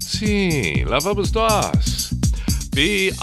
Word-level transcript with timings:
Sim, 0.00 0.84
lá 0.84 0.98
vamos 1.00 1.32
nós. 1.32 2.14
B-I-J-A-M-A 2.74 3.20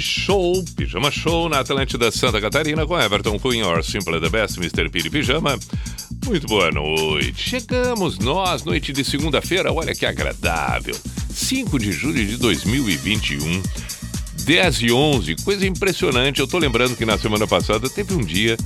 Show, 0.00 0.64
Pijama 0.76 1.10
Show 1.10 1.48
na 1.48 1.60
Atlântida 1.60 2.10
Santa 2.10 2.40
Catarina 2.40 2.86
com 2.86 3.00
Everton 3.00 3.38
Cunha, 3.38 3.66
or 3.66 3.82
Simple 3.82 4.20
the 4.20 4.28
Best, 4.28 4.58
Mr. 4.58 4.90
Piri 4.90 5.08
Pijama. 5.10 5.58
Muito 6.26 6.46
boa 6.46 6.70
noite. 6.70 7.50
Chegamos 7.50 8.18
nós, 8.18 8.64
noite 8.64 8.92
de 8.92 9.04
segunda-feira, 9.04 9.72
olha 9.72 9.94
que 9.94 10.04
agradável. 10.06 10.94
5 11.30 11.78
de 11.78 11.90
julho 11.90 12.26
de 12.26 12.36
2021. 12.36 13.62
10 14.44 14.82
e 14.82 14.92
11, 14.92 15.36
coisa 15.36 15.66
impressionante. 15.66 16.40
Eu 16.40 16.46
tô 16.46 16.58
lembrando 16.58 16.96
que 16.96 17.06
na 17.06 17.16
semana 17.16 17.46
passada 17.46 17.88
teve 17.88 18.14
um 18.14 18.22
dia 18.22 18.58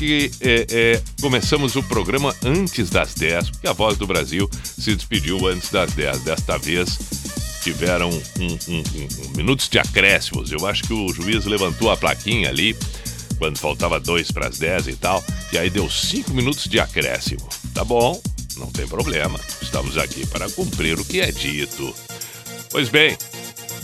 que 0.00 0.30
é, 0.40 0.66
é, 0.70 1.02
começamos 1.20 1.76
o 1.76 1.82
programa 1.82 2.34
antes 2.42 2.88
das 2.88 3.12
10, 3.12 3.50
porque 3.50 3.68
a 3.68 3.74
Voz 3.74 3.98
do 3.98 4.06
Brasil 4.06 4.48
se 4.64 4.94
despediu 4.96 5.46
antes 5.46 5.70
das 5.70 5.92
10. 5.92 6.20
Desta 6.20 6.56
vez 6.56 6.98
tiveram 7.62 8.08
um, 8.08 8.46
um, 8.72 8.78
um, 8.78 9.36
minutos 9.36 9.68
de 9.68 9.78
acréscimos. 9.78 10.50
Eu 10.50 10.66
acho 10.66 10.84
que 10.84 10.94
o 10.94 11.12
juiz 11.12 11.44
levantou 11.44 11.90
a 11.90 11.98
plaquinha 11.98 12.48
ali 12.48 12.74
quando 13.36 13.58
faltava 13.58 14.00
dois 14.00 14.30
para 14.30 14.48
as 14.48 14.58
10 14.58 14.88
e 14.88 14.96
tal, 14.96 15.22
e 15.52 15.58
aí 15.58 15.68
deu 15.68 15.90
cinco 15.90 16.32
minutos 16.32 16.64
de 16.64 16.80
acréscimo. 16.80 17.46
Tá 17.74 17.84
bom, 17.84 18.18
não 18.56 18.68
tem 18.68 18.88
problema. 18.88 19.38
Estamos 19.60 19.98
aqui 19.98 20.26
para 20.26 20.48
cumprir 20.48 20.98
o 20.98 21.04
que 21.04 21.20
é 21.20 21.30
dito. 21.30 21.94
Pois 22.70 22.88
bem, 22.88 23.18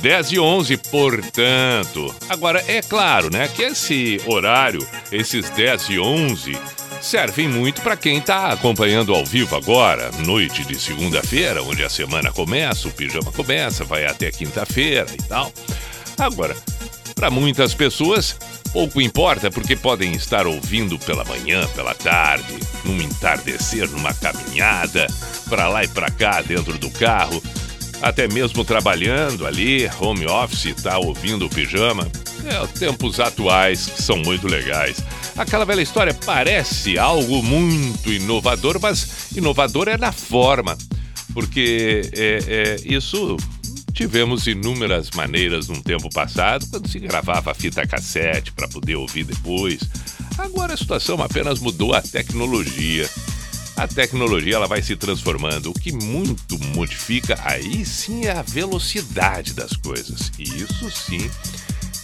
10 0.01 0.33
e 0.33 0.39
11, 0.39 0.77
portanto. 0.77 2.15
Agora, 2.29 2.62
é 2.67 2.83
claro, 2.83 3.31
né, 3.31 3.48
que 3.48 3.62
esse 3.62 4.20
horário, 4.27 4.87
esses 5.11 5.48
10 5.51 5.91
e 5.91 5.98
11, 5.98 6.59
servem 7.01 7.48
muito 7.48 7.81
para 7.83 7.97
quem 7.97 8.19
está 8.19 8.53
acompanhando 8.53 9.14
ao 9.14 9.25
vivo 9.25 9.57
agora, 9.57 10.11
noite 10.25 10.64
de 10.64 10.79
segunda-feira, 10.79 11.62
onde 11.62 11.84
a 11.84 11.89
semana 11.89 12.33
começa, 12.33 12.89
o 12.89 12.92
pijama 12.92 13.33
começa, 13.33 13.84
vai 13.84 14.05
até 14.07 14.31
quinta-feira 14.31 15.07
e 15.12 15.23
tal. 15.23 15.53
Agora, 16.19 16.57
para 17.14 17.31
muitas 17.31 17.75
pessoas, 17.75 18.37
pouco 18.73 19.01
importa 19.01 19.51
porque 19.51 19.77
podem 19.77 20.12
estar 20.12 20.47
ouvindo 20.47 20.98
pela 20.98 21.25
manhã, 21.25 21.67
pela 21.69 21.95
tarde, 21.95 22.59
num 22.84 23.01
entardecer, 23.01 23.89
numa 23.89 24.12
caminhada, 24.12 25.07
para 25.48 25.69
lá 25.69 25.84
e 25.84 25.89
para 25.89 26.11
cá 26.11 26.42
dentro 26.42 26.77
do 26.77 26.91
carro 26.91 27.42
até 28.02 28.28
mesmo 28.28 28.64
trabalhando 28.64 29.47
ali, 29.47 29.89
home 30.00 30.27
office, 30.27 30.75
tá 30.83 30.98
ouvindo 30.98 31.47
o 31.47 31.50
pijama. 31.50 32.11
É, 32.44 32.66
tempos 32.78 33.19
atuais 33.19 33.79
são 33.79 34.18
muito 34.18 34.46
legais. 34.46 35.02
Aquela 35.36 35.64
velha 35.64 35.83
história 35.83 36.14
parece 36.14 36.98
algo 36.98 37.42
muito 37.42 38.11
inovador, 38.11 38.79
mas 38.80 39.33
inovador 39.34 39.89
é 39.89 39.96
na 39.96 40.12
forma, 40.12 40.77
porque 41.34 42.11
é, 42.14 42.39
é, 42.46 42.77
isso 42.84 43.36
tivemos 43.92 44.46
inúmeras 44.46 45.11
maneiras 45.14 45.68
num 45.68 45.80
tempo 45.80 46.11
passado, 46.11 46.67
quando 46.70 46.89
se 46.89 46.98
gravava 46.98 47.55
fita 47.55 47.86
cassete 47.86 48.52
para 48.52 48.68
poder 48.68 48.95
ouvir 48.95 49.24
depois. 49.24 49.80
Agora 50.36 50.74
a 50.74 50.77
situação 50.77 51.23
apenas 51.23 51.61
mudou 51.61 51.95
a 51.95 52.02
tecnologia 52.02 53.08
a 53.77 53.87
tecnologia 53.87 54.57
ela 54.57 54.67
vai 54.67 54.83
se 54.83 54.97
transformando. 54.97 55.70
O 55.70 55.75
que 55.75 55.92
muito 55.92 56.59
modifica 56.75 57.39
aí 57.45 57.85
sim 57.85 58.25
é 58.25 58.33
a 58.33 58.42
velocidade 58.42 59.53
das 59.53 59.77
coisas. 59.77 60.33
E 60.39 60.42
isso 60.42 60.91
sim 60.91 61.31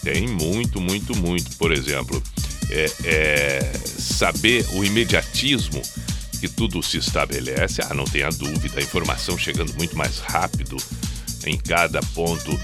tem 0.03 0.29
muito, 0.29 0.81
muito, 0.81 1.17
muito. 1.17 1.57
Por 1.57 1.73
exemplo, 1.73 2.23
é, 2.71 2.93
é 3.05 3.73
saber 3.99 4.67
o 4.75 4.85
imediatismo 4.85 5.81
que 6.39 6.49
tudo 6.49 6.83
se 6.83 6.99
estabelece. 6.99 7.81
Ah, 7.83 7.95
não 7.95 8.05
tenha 8.05 8.29
dúvida, 8.29 8.79
a 8.79 8.83
informação 8.83 9.39
chegando 9.39 9.73
muito 9.75 9.97
mais 9.97 10.19
rápido 10.19 10.77
em 11.47 11.57
cada 11.57 12.01
ponto 12.15 12.59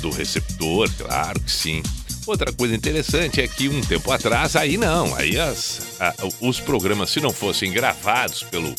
do 0.00 0.10
receptor, 0.10 0.90
claro 0.96 1.40
que 1.40 1.50
sim. 1.50 1.82
Outra 2.28 2.52
coisa 2.52 2.74
interessante 2.74 3.40
é 3.40 3.48
que 3.48 3.70
um 3.70 3.80
tempo 3.80 4.12
atrás, 4.12 4.54
aí 4.54 4.76
não, 4.76 5.16
aí 5.16 5.40
as, 5.40 5.96
a, 5.98 6.14
os 6.42 6.60
programas, 6.60 7.08
se 7.08 7.22
não 7.22 7.32
fossem 7.32 7.72
gravados 7.72 8.42
pelo, 8.42 8.74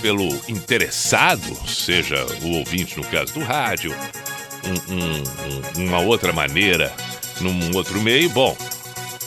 pelo 0.00 0.28
interessado, 0.48 1.56
seja 1.64 2.26
o 2.42 2.56
ouvinte 2.56 2.96
no 2.98 3.04
caso 3.06 3.34
do 3.34 3.40
rádio, 3.40 3.94
um, 4.64 5.80
um, 5.80 5.86
uma 5.86 6.00
outra 6.00 6.32
maneira, 6.32 6.92
num 7.40 7.72
outro 7.76 8.00
meio, 8.00 8.28
bom, 8.30 8.56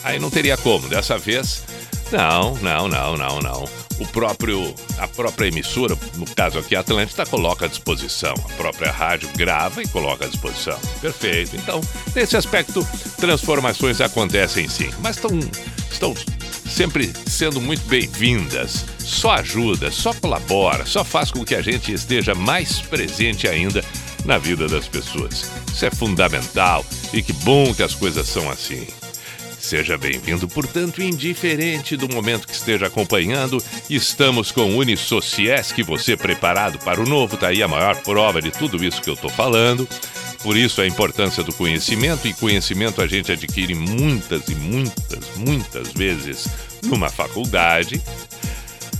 aí 0.04 0.18
não 0.18 0.28
teria 0.28 0.58
como. 0.58 0.86
Dessa 0.86 1.16
vez, 1.16 1.64
não, 2.12 2.56
não, 2.56 2.88
não, 2.88 3.16
não, 3.16 3.40
não 3.40 3.85
o 3.98 4.06
próprio, 4.06 4.74
a 4.98 5.08
própria 5.08 5.48
emissora, 5.48 5.96
no 6.14 6.26
caso 6.26 6.58
aqui 6.58 6.76
a 6.76 6.80
Atlântida, 6.80 7.24
coloca 7.24 7.64
à 7.64 7.68
disposição. 7.68 8.34
A 8.44 8.52
própria 8.54 8.90
rádio 8.90 9.28
grava 9.36 9.82
e 9.82 9.88
coloca 9.88 10.24
à 10.24 10.28
disposição. 10.28 10.78
Perfeito. 11.00 11.56
Então, 11.56 11.80
nesse 12.14 12.36
aspecto, 12.36 12.86
transformações 13.16 14.00
acontecem 14.00 14.68
sim, 14.68 14.90
mas 15.00 15.16
estão, 15.16 15.30
estão 15.90 16.14
sempre 16.66 17.12
sendo 17.26 17.60
muito 17.60 17.86
bem-vindas. 17.86 18.84
Só 18.98 19.32
ajuda, 19.32 19.90
só 19.90 20.12
colabora, 20.12 20.84
só 20.84 21.04
faz 21.04 21.30
com 21.30 21.44
que 21.44 21.54
a 21.54 21.62
gente 21.62 21.92
esteja 21.92 22.34
mais 22.34 22.80
presente 22.80 23.48
ainda 23.48 23.82
na 24.24 24.36
vida 24.36 24.66
das 24.68 24.86
pessoas. 24.88 25.50
Isso 25.72 25.86
é 25.86 25.90
fundamental 25.90 26.84
e 27.12 27.22
que 27.22 27.32
bom 27.32 27.72
que 27.72 27.82
as 27.82 27.94
coisas 27.94 28.26
são 28.26 28.50
assim. 28.50 28.86
Seja 29.66 29.98
bem-vindo, 29.98 30.46
portanto, 30.46 31.02
indiferente 31.02 31.96
do 31.96 32.08
momento 32.08 32.46
que 32.46 32.54
esteja 32.54 32.86
acompanhando, 32.86 33.60
estamos 33.90 34.52
com 34.52 34.70
o 34.70 34.76
Unisociesc, 34.76 35.82
você 35.82 36.16
preparado 36.16 36.78
para 36.78 37.00
o 37.00 37.04
novo, 37.04 37.36
tá 37.36 37.48
aí 37.48 37.64
a 37.64 37.66
maior 37.66 37.96
prova 38.02 38.40
de 38.40 38.52
tudo 38.52 38.84
isso 38.84 39.02
que 39.02 39.10
eu 39.10 39.14
estou 39.14 39.28
falando. 39.28 39.88
Por 40.40 40.56
isso 40.56 40.80
a 40.80 40.86
importância 40.86 41.42
do 41.42 41.52
conhecimento, 41.52 42.28
e 42.28 42.32
conhecimento 42.32 43.02
a 43.02 43.08
gente 43.08 43.32
adquire 43.32 43.74
muitas 43.74 44.46
e 44.46 44.54
muitas, 44.54 45.34
muitas 45.34 45.92
vezes 45.92 46.46
numa 46.84 47.08
faculdade, 47.08 48.00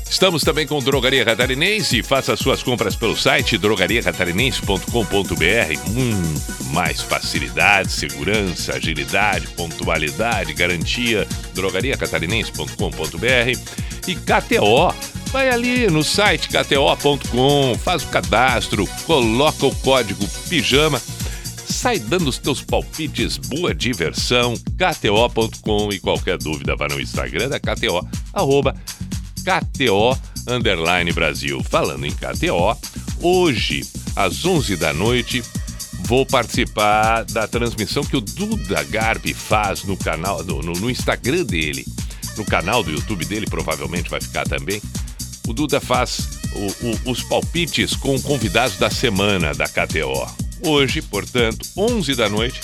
Estamos 0.08 0.42
também 0.42 0.66
com 0.66 0.78
Drogaria 0.78 1.22
Catarinense. 1.24 2.02
Faça 2.02 2.36
suas 2.36 2.62
compras 2.62 2.96
pelo 2.96 3.14
site 3.16 3.58
drogariacatarinense.com.br. 3.58 5.90
Muito 5.90 6.64
mais 6.72 7.02
facilidade, 7.02 7.92
segurança, 7.92 8.74
agilidade, 8.74 9.48
pontualidade, 9.48 10.54
garantia. 10.54 11.26
drogariacatarinense.com.br 11.54 13.58
e 14.06 14.14
KTO. 14.14 14.94
Vai 15.32 15.50
ali 15.50 15.88
no 15.88 16.04
site 16.04 16.48
kto.com, 16.48 17.76
faz 17.82 18.04
o 18.04 18.08
cadastro, 18.08 18.86
coloca 19.06 19.66
o 19.66 19.74
código 19.76 20.26
pijama 20.48 21.02
sai 21.86 21.98
dando 21.98 22.28
os 22.28 22.38
teus 22.38 22.62
palpites, 22.62 23.36
boa 23.36 23.74
diversão, 23.74 24.54
kto.com 24.54 25.92
e 25.92 26.00
qualquer 26.00 26.38
dúvida 26.38 26.74
vá 26.74 26.88
no 26.88 27.00
Instagram 27.00 27.48
da 27.48 27.60
KTO, 27.60 28.06
arroba 28.32 28.74
KTO 29.46 30.18
Underline 30.48 31.12
Brasil. 31.12 31.62
Falando 31.62 32.04
em 32.04 32.10
KTO, 32.10 32.76
hoje, 33.20 33.86
às 34.16 34.44
11 34.44 34.74
da 34.76 34.92
noite, 34.92 35.40
vou 36.04 36.26
participar 36.26 37.24
da 37.24 37.46
transmissão 37.46 38.02
que 38.02 38.16
o 38.16 38.20
Duda 38.20 38.82
Garbi 38.82 39.32
faz 39.32 39.84
no 39.84 39.96
canal, 39.96 40.42
no, 40.42 40.60
no, 40.60 40.90
Instagram 40.90 41.44
dele. 41.44 41.86
No 42.36 42.44
canal 42.44 42.82
do 42.82 42.90
YouTube 42.90 43.24
dele, 43.24 43.46
provavelmente 43.46 44.10
vai 44.10 44.20
ficar 44.20 44.44
também. 44.48 44.82
O 45.46 45.52
Duda 45.52 45.80
faz 45.80 46.28
o, 46.52 47.08
o, 47.08 47.12
os 47.12 47.22
palpites 47.22 47.94
com 47.94 48.20
convidados 48.20 48.76
da 48.78 48.90
semana 48.90 49.54
da 49.54 49.68
KTO. 49.68 50.26
Hoje, 50.62 51.00
portanto, 51.00 51.68
11 51.76 52.14
da 52.16 52.28
noite, 52.28 52.60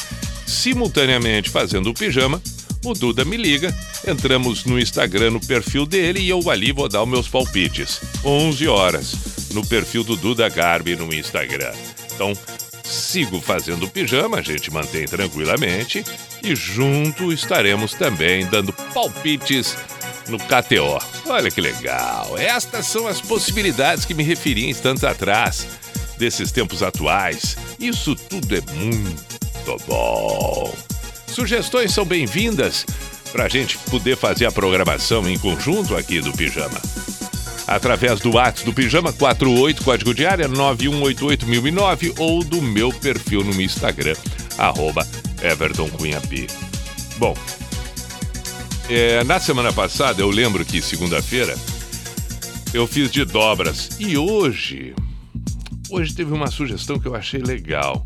simultaneamente 0.47 1.49
fazendo 1.49 1.91
o 1.91 1.95
pijama 1.95 2.43
o 2.85 2.95
Duda 2.95 3.25
me 3.25 3.37
liga, 3.37 3.75
entramos 4.07 4.65
no 4.65 4.79
Instagram 4.79 5.33
no 5.33 5.41
perfil 5.41 5.87
dele 5.87 6.21
e 6.21 6.29
eu 6.29 6.51
ali 6.51 6.73
vou 6.73 6.89
dar 6.89 7.03
os 7.03 7.09
meus 7.09 7.29
palpites. 7.29 8.01
11 8.25 8.69
horas, 8.69 9.15
no 9.53 9.65
perfil 9.65 10.03
do 10.03 10.17
Duda 10.17 10.49
Garbi 10.49 10.97
no 10.97 11.13
Instagram. 11.13 11.73
Então, 12.15 12.33
sigo 12.83 13.41
fazendo 13.41 13.89
pijama, 13.89 14.39
a 14.39 14.43
gente 14.43 14.71
mantém 14.71 15.07
tranquilamente. 15.07 16.05
E 16.43 16.55
junto 16.57 17.33
estaremos 17.33 17.93
também 17.93 18.47
dando 18.47 18.73
palpites 18.93 19.77
no 20.29 20.39
KTO. 20.39 20.99
Olha 21.27 21.51
que 21.51 21.61
legal! 21.61 22.37
Estas 22.37 22.87
são 22.87 23.07
as 23.07 23.21
possibilidades 23.21 24.05
que 24.05 24.15
me 24.15 24.23
referi 24.23 24.69
instantes 24.69 25.05
atrás, 25.05 25.67
desses 26.19 26.51
tempos 26.51 26.83
atuais. 26.83 27.57
Isso 27.79 28.15
tudo 28.15 28.57
é 28.57 28.61
muito 28.73 29.77
bom. 29.87 30.92
Sugestões 31.33 31.95
são 31.95 32.05
bem-vindas 32.05 32.85
para 33.33 33.45
a 33.45 33.49
gente 33.49 33.79
poder 33.91 34.19
fazer 34.19 34.45
a 34.45 34.53
programação 34.53 35.27
em 35.27 35.39
conjunto 35.39 35.97
aqui 35.97 36.21
do 36.21 36.31
Pijama. 36.31 36.79
Através 37.67 38.21
do 38.21 38.33
WhatsApp 38.33 38.67
do 38.67 38.75
Pijama 38.75 39.15
48, 39.15 39.83
código 39.83 40.13
de 40.13 40.27
área 40.27 40.47
9188009 40.47 42.13
ou 42.19 42.45
do 42.45 42.61
meu 42.61 42.93
perfil 42.93 43.43
no 43.43 43.59
Instagram, 43.63 44.15
arroba 44.59 45.09
Everton. 45.43 45.89
Bom, 47.17 47.35
é, 48.91 49.25
na 49.25 49.41
semana 49.41 49.73
passada, 49.73 50.21
eu 50.21 50.29
lembro 50.29 50.67
que 50.67 50.83
segunda-feira 50.83 51.57
eu 52.75 52.87
fiz 52.87 53.11
de 53.11 53.25
dobras. 53.25 53.89
E 53.99 54.19
hoje, 54.19 54.95
hoje 55.89 56.15
teve 56.15 56.35
uma 56.35 56.49
sugestão 56.49 56.99
que 56.99 57.09
eu 57.09 57.15
achei 57.15 57.41
legal. 57.41 58.05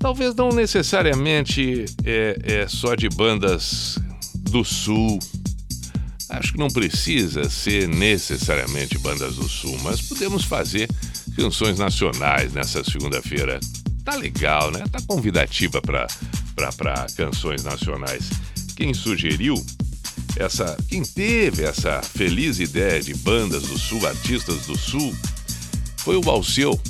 Talvez 0.00 0.34
não 0.34 0.48
necessariamente 0.48 1.84
é, 2.06 2.38
é 2.42 2.66
só 2.66 2.94
de 2.94 3.06
bandas 3.10 3.98
do 4.34 4.64
Sul. 4.64 5.18
Acho 6.30 6.52
que 6.52 6.58
não 6.58 6.68
precisa 6.68 7.50
ser 7.50 7.86
necessariamente 7.86 8.96
bandas 8.96 9.36
do 9.36 9.46
Sul, 9.46 9.78
mas 9.82 10.00
podemos 10.00 10.42
fazer 10.44 10.88
canções 11.36 11.78
nacionais 11.78 12.50
nessa 12.54 12.82
segunda-feira. 12.82 13.60
Tá 14.02 14.16
legal, 14.16 14.70
né? 14.70 14.82
Tá 14.90 15.00
convidativa 15.06 15.82
para 15.82 16.06
canções 17.14 17.62
nacionais. 17.62 18.30
Quem 18.76 18.94
sugeriu 18.94 19.54
essa, 20.36 20.78
quem 20.88 21.02
teve 21.02 21.62
essa 21.62 22.00
feliz 22.00 22.58
ideia 22.58 23.02
de 23.02 23.12
bandas 23.16 23.64
do 23.64 23.78
Sul, 23.78 24.06
artistas 24.06 24.64
do 24.64 24.78
Sul, 24.78 25.14
foi 25.98 26.16
o 26.16 26.30
Alceu, 26.30 26.80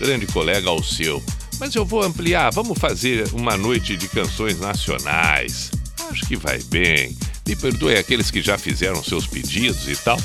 grande 0.00 0.26
colega 0.26 0.70
Alceu. 0.70 1.22
Mas 1.58 1.74
eu 1.74 1.84
vou 1.84 2.02
ampliar, 2.02 2.50
vamos 2.50 2.78
fazer 2.78 3.28
uma 3.32 3.56
noite 3.56 3.96
de 3.96 4.08
canções 4.08 4.60
nacionais. 4.60 5.70
Acho 6.10 6.26
que 6.26 6.36
vai 6.36 6.62
bem. 6.64 7.16
Me 7.46 7.56
perdoe 7.56 7.96
aqueles 7.96 8.30
que 8.30 8.40
já 8.40 8.56
fizeram 8.56 9.02
seus 9.02 9.26
pedidos 9.26 9.88
e 9.88 9.96
tal, 9.96 10.18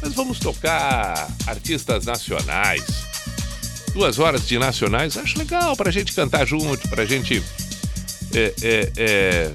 mas 0.00 0.12
vamos 0.14 0.38
tocar 0.38 1.30
artistas 1.46 2.04
nacionais. 2.04 2.82
Duas 3.92 4.18
horas 4.18 4.46
de 4.46 4.58
nacionais, 4.58 5.16
acho 5.16 5.38
legal 5.38 5.76
para 5.76 5.90
a 5.90 5.92
gente 5.92 6.12
cantar 6.12 6.46
junto, 6.46 6.88
para 6.88 7.02
a 7.02 7.06
gente 7.06 7.42
é, 8.34 8.54
é, 8.62 8.92
é 8.96 9.52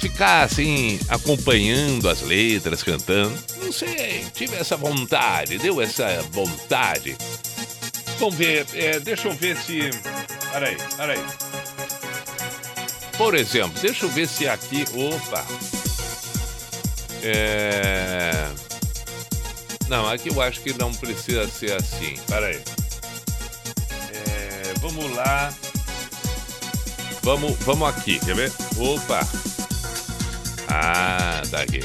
ficar 0.00 0.42
assim, 0.42 1.00
acompanhando 1.08 2.08
as 2.10 2.20
letras, 2.20 2.82
cantando. 2.82 3.34
Não 3.62 3.72
sei, 3.72 4.26
tive 4.34 4.54
essa 4.56 4.76
vontade, 4.76 5.56
deu 5.56 5.80
essa 5.80 6.22
vontade. 6.30 7.16
Vamos 8.18 8.34
ver, 8.36 8.66
é, 8.74 9.00
deixa 9.00 9.28
eu 9.28 9.32
ver 9.32 9.56
se. 9.56 9.90
Peraí, 10.52 10.76
peraí. 10.96 11.20
Por 13.16 13.34
exemplo, 13.34 13.78
deixa 13.80 14.06
eu 14.06 14.10
ver 14.10 14.28
se 14.28 14.48
aqui. 14.48 14.84
Opa! 14.94 15.44
É. 17.22 18.48
Não, 19.88 20.08
aqui 20.08 20.30
eu 20.30 20.40
acho 20.40 20.60
que 20.60 20.76
não 20.78 20.92
precisa 20.92 21.48
ser 21.48 21.72
assim. 21.72 22.14
Peraí. 22.28 22.60
É, 24.12 24.74
vamos 24.80 25.14
lá. 25.14 25.52
Vamos, 27.22 27.56
vamos 27.60 27.88
aqui, 27.88 28.18
quer 28.20 28.34
ver? 28.34 28.52
Opa! 28.76 29.26
Ah, 30.68 31.42
tá 31.50 31.62
aqui. 31.62 31.80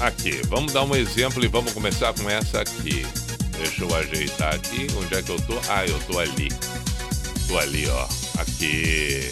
Aqui, 0.00 0.40
vamos 0.48 0.72
dar 0.72 0.82
um 0.82 0.94
exemplo 0.94 1.44
e 1.44 1.48
vamos 1.48 1.72
começar 1.72 2.12
com 2.12 2.28
essa 2.28 2.60
aqui. 2.60 3.06
Deixa 3.62 3.84
eu 3.84 3.94
ajeitar 3.94 4.54
aqui. 4.54 4.88
Onde 4.98 5.14
é 5.14 5.22
que 5.22 5.30
eu 5.30 5.40
tô? 5.42 5.54
Ah, 5.68 5.86
eu 5.86 5.98
tô 6.00 6.18
ali. 6.18 6.48
Tô 7.46 7.58
ali, 7.58 7.88
ó. 7.88 8.06
Aqui. 8.40 9.30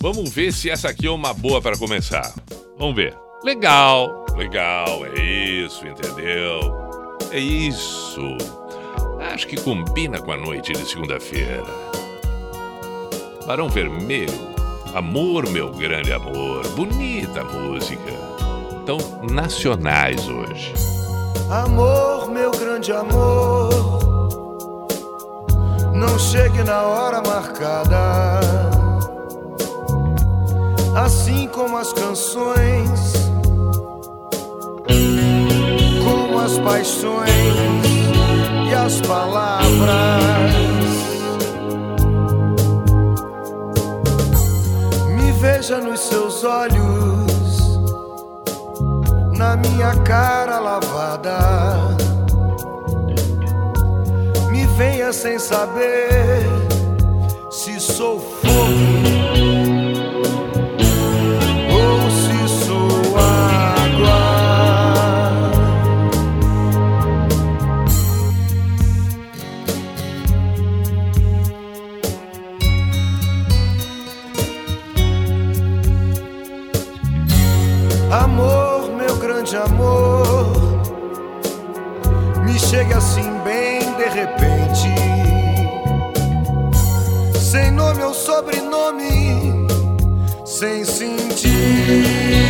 Vamos 0.00 0.30
ver 0.30 0.52
se 0.52 0.68
essa 0.68 0.88
aqui 0.88 1.06
é 1.06 1.10
uma 1.10 1.32
boa 1.32 1.62
para 1.62 1.76
começar. 1.76 2.34
Vamos 2.76 2.96
ver. 2.96 3.16
Legal, 3.44 4.26
legal, 4.36 5.06
é 5.06 5.22
isso, 5.22 5.86
entendeu? 5.86 6.60
É 7.30 7.38
isso. 7.38 8.36
Acho 9.32 9.46
que 9.46 9.56
combina 9.56 10.20
com 10.20 10.32
a 10.32 10.36
noite 10.36 10.72
de 10.72 10.86
segunda-feira. 10.86 11.64
Barão 13.46 13.68
Vermelho 13.68 14.50
Amor, 14.94 15.48
meu 15.50 15.70
grande 15.70 16.12
amor. 16.12 16.66
Bonita 16.74 17.44
música. 17.44 18.12
Então, 18.82 18.98
nacionais 19.30 20.28
hoje. 20.28 20.74
Amor, 21.48 22.19
meu 22.30 22.50
grande 22.52 22.92
amor. 22.92 23.70
Não 25.92 26.18
chegue 26.18 26.62
na 26.62 26.82
hora 26.82 27.20
marcada. 27.20 28.40
Assim 30.94 31.48
como 31.48 31.76
as 31.76 31.92
canções, 31.92 33.12
como 36.04 36.38
as 36.38 36.58
paixões 36.58 37.30
e 38.70 38.74
as 38.74 39.00
palavras 39.02 40.70
veja 45.40 45.78
nos 45.78 46.00
seus 46.00 46.44
olhos, 46.44 47.78
na 49.36 49.56
minha 49.56 49.94
cara 50.02 50.58
lavada. 50.58 52.09
Me 54.80 54.86
venha 54.86 55.12
sem 55.12 55.38
saber 55.38 56.40
se 57.50 57.78
sou 57.78 58.18
fogo 58.18 59.10
sem 87.50 87.72
nome 87.72 88.00
ou 88.04 88.14
sobrenome, 88.14 89.66
sem 90.44 90.84
sentir. 90.84 92.49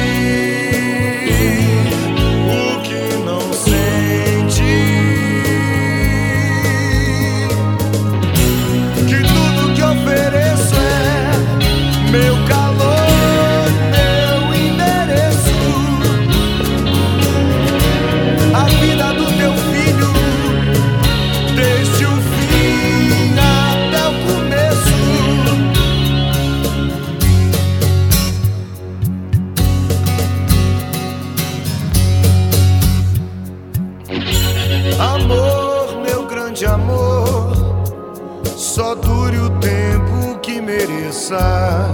E 41.30 41.89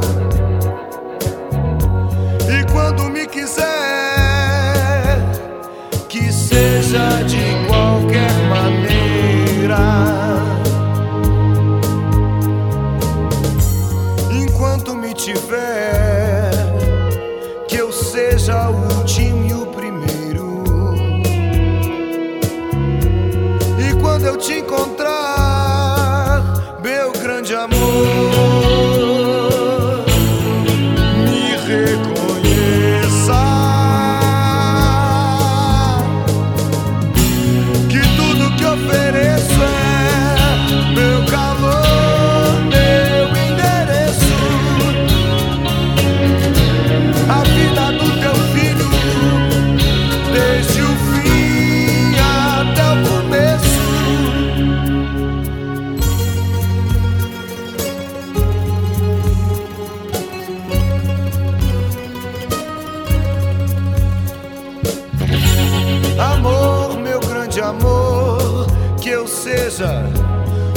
seja 69.46 70.02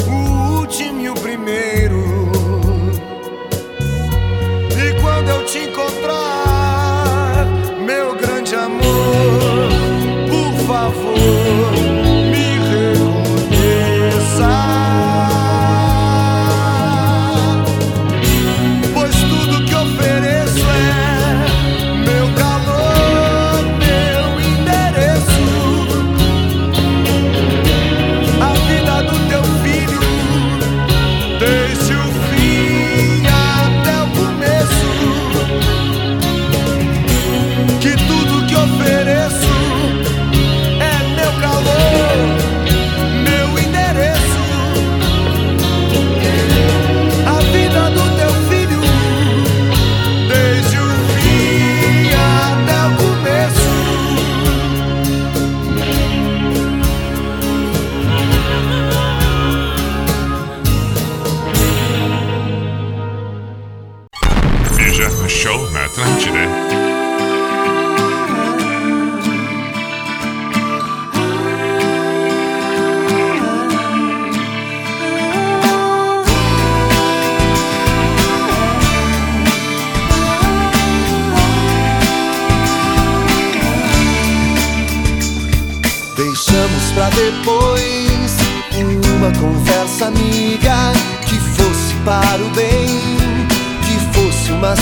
o 0.08 0.60
último 0.60 1.02
e 1.02 1.10
o 1.10 1.16
primeiro. 1.16 2.04
E 4.78 5.02
quando 5.02 5.30
eu 5.30 5.44
te 5.46 5.58
encontrar, 5.58 6.39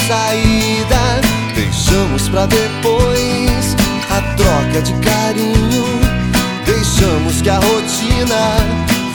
saída. 0.08 1.20
Deixamos 1.54 2.30
pra 2.30 2.46
depois 2.46 3.76
a 4.10 4.22
troca 4.36 4.82
de 4.82 4.94
carinho. 4.94 5.86
Deixamos 6.66 7.42
que 7.42 7.50
a 7.50 7.56
rotina 7.56 8.44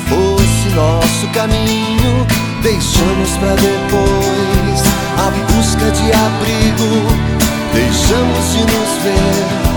fosse 0.08 0.74
nosso 0.74 1.26
caminho. 1.32 2.26
Deixamos 2.62 3.30
pra 3.38 3.54
depois 3.54 4.82
a 5.18 5.30
busca 5.52 5.90
de 5.90 6.12
abrigo. 6.12 6.92
Deixamos 7.72 8.52
de 8.52 8.60
nos 8.60 8.92
ver 9.02 9.72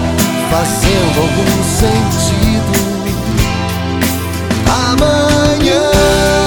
fazendo 0.51 1.17
algum 1.21 1.63
sentido. 1.79 2.75
Amanhã. 4.91 6.44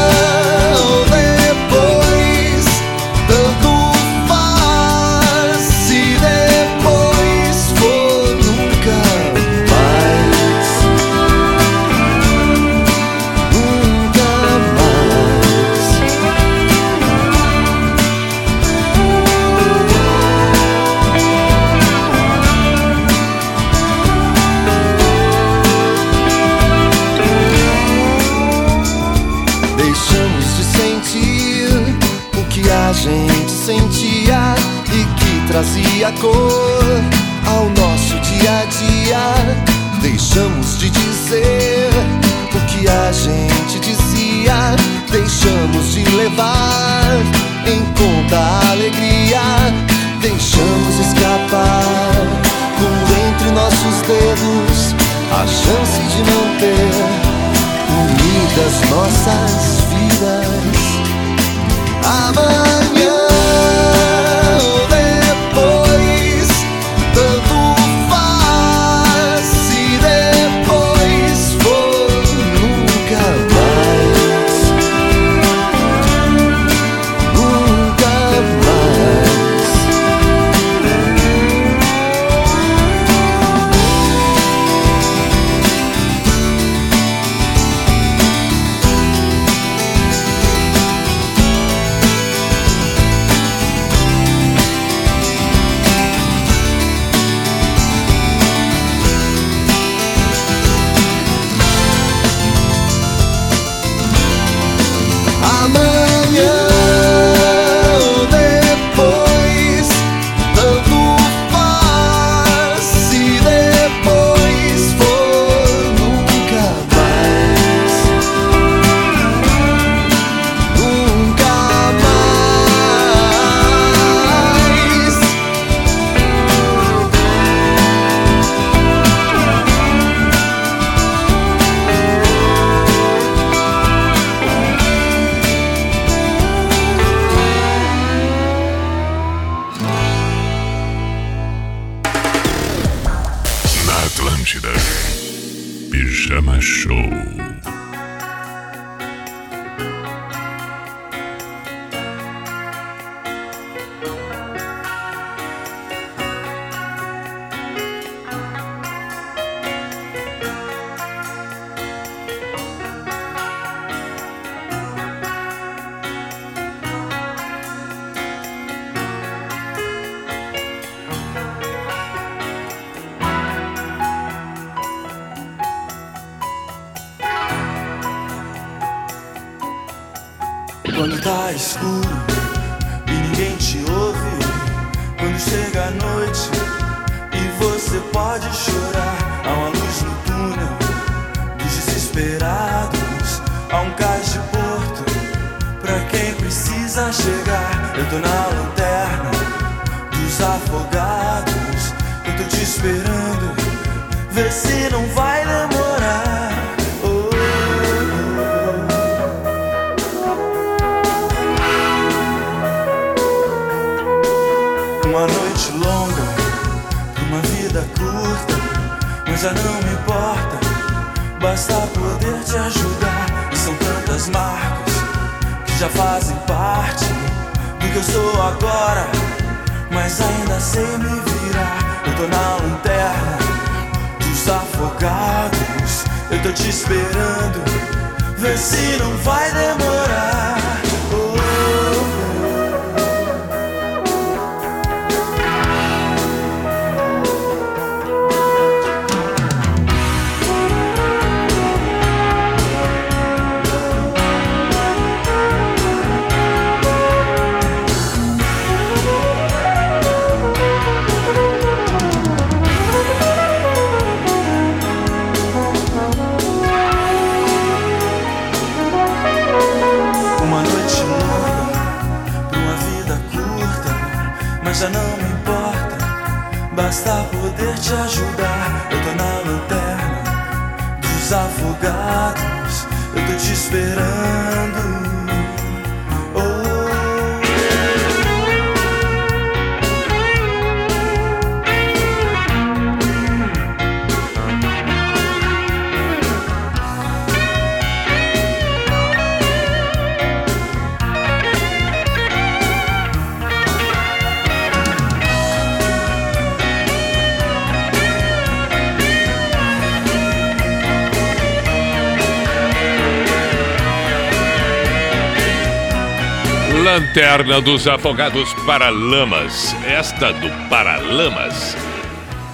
Lanterna 316.82 317.60
dos 317.60 317.88
Afogados 317.88 318.54
Paralamas. 318.64 319.74
Esta 319.84 320.32
do 320.32 320.48
Paralamas. 320.68 321.76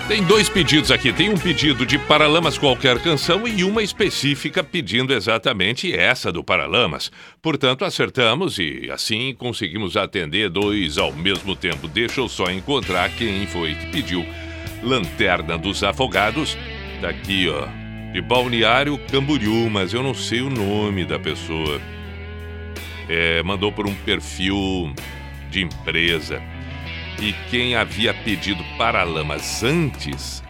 Tem 0.09 0.23
dois 0.25 0.49
pedidos 0.49 0.91
aqui. 0.91 1.13
Tem 1.13 1.29
um 1.29 1.37
pedido 1.37 1.85
de 1.85 1.99
Paralamas 1.99 2.57
qualquer 2.57 2.99
canção 3.01 3.47
e 3.47 3.63
uma 3.65 3.83
específica 3.83 4.65
pedindo 4.65 5.13
exatamente 5.13 5.95
essa 5.95 6.33
do 6.33 6.43
Paralamas. 6.43 7.13
Portanto, 7.43 7.85
acertamos 7.85 8.59
e 8.59 8.91
assim 8.91 9.35
conseguimos 9.35 9.95
atender 9.95 10.49
dois 10.49 10.97
ao 10.97 11.13
mesmo 11.13 11.55
tempo. 11.55 11.87
Deixa 11.87 12.23
eu 12.23 12.29
só 12.29 12.51
encontrar 12.51 13.11
quem 13.11 13.47
foi 13.47 13.75
que 13.75 13.87
pediu. 13.89 14.25
Lanterna 14.83 15.59
dos 15.59 15.85
Afogados. 15.85 16.57
Tá 17.03 17.11
aqui, 17.11 17.47
ó. 17.51 17.67
De 18.11 18.23
Balneário 18.23 18.99
Camboriú, 19.11 19.69
mas 19.69 19.93
eu 19.93 20.03
não 20.03 20.15
sei 20.15 20.41
o 20.41 20.49
nome 20.49 21.05
da 21.05 21.19
pessoa 21.19 21.79
é, 23.09 23.43
mandou 23.43 23.73
por 23.73 23.87
um 23.87 23.95
perfil 23.95 24.93
de 25.51 25.63
empresa. 25.63 26.43
E 27.21 27.33
quem 27.51 27.77
havia 27.77 28.13
pedido 28.13 28.65
Paralamas 28.77 29.63
antes, 29.63 30.43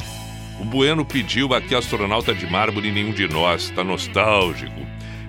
o 0.58 0.64
Bueno 0.64 1.04
pediu 1.04 1.52
aqui 1.52 1.74
Astronauta 1.74 2.34
de 2.34 2.46
Mármore 2.46 2.90
Nenhum 2.90 3.12
de 3.12 3.28
Nós, 3.28 3.70
tá 3.70 3.84
nostálgico. 3.84 4.80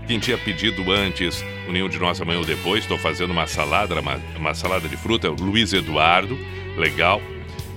Quem 0.08 0.20
tinha 0.20 0.38
pedido 0.38 0.92
antes 0.92 1.44
o 1.68 1.72
Nenhum 1.72 1.90
de 1.90 2.00
Nós 2.00 2.22
amanhã 2.22 2.40
ou 2.40 2.46
depois, 2.46 2.84
estou 2.84 2.98
fazendo 2.98 3.32
uma 3.32 3.48
salada, 3.48 4.00
uma, 4.00 4.22
uma 4.38 4.54
salada 4.54 4.88
de 4.88 4.96
fruta, 4.96 5.30
o 5.30 5.36
Luiz 5.36 5.74
Eduardo, 5.74 6.38
legal. 6.78 7.22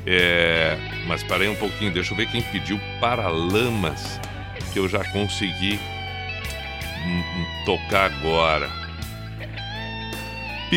É, 0.06 0.78
mas 1.06 1.22
parei 1.22 1.48
um 1.48 1.54
pouquinho, 1.54 1.92
deixa 1.92 2.12
eu 2.12 2.16
ver 2.16 2.30
quem 2.30 2.40
pediu 2.40 2.80
Paralamas, 3.00 4.20
que 4.72 4.78
eu 4.78 4.88
já 4.88 5.04
consegui 5.12 5.78
hum, 7.04 7.22
hum, 7.36 7.46
tocar 7.64 8.12
agora. 8.12 8.87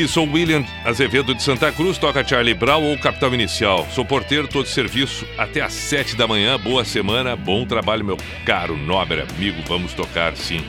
Sou 0.07 0.25
William 0.25 0.65
Azevedo 0.83 1.35
de 1.35 1.43
Santa 1.43 1.71
Cruz, 1.71 1.97
toca 1.97 2.27
Charlie 2.27 2.53
Brown 2.53 2.81
ou 2.81 2.97
Capital 2.97 3.33
Inicial. 3.33 3.87
Sou 3.91 4.03
porteiro, 4.03 4.47
todo 4.47 4.65
serviço 4.65 5.27
até 5.37 5.61
às 5.61 5.73
sete 5.73 6.15
da 6.15 6.27
manhã. 6.27 6.57
Boa 6.57 6.83
semana, 6.83 7.35
bom 7.35 7.65
trabalho, 7.65 8.03
meu 8.03 8.17
caro, 8.45 8.75
nobre 8.75 9.21
amigo. 9.21 9.61
Vamos 9.67 9.93
tocar 9.93 10.35
sim. 10.35 10.65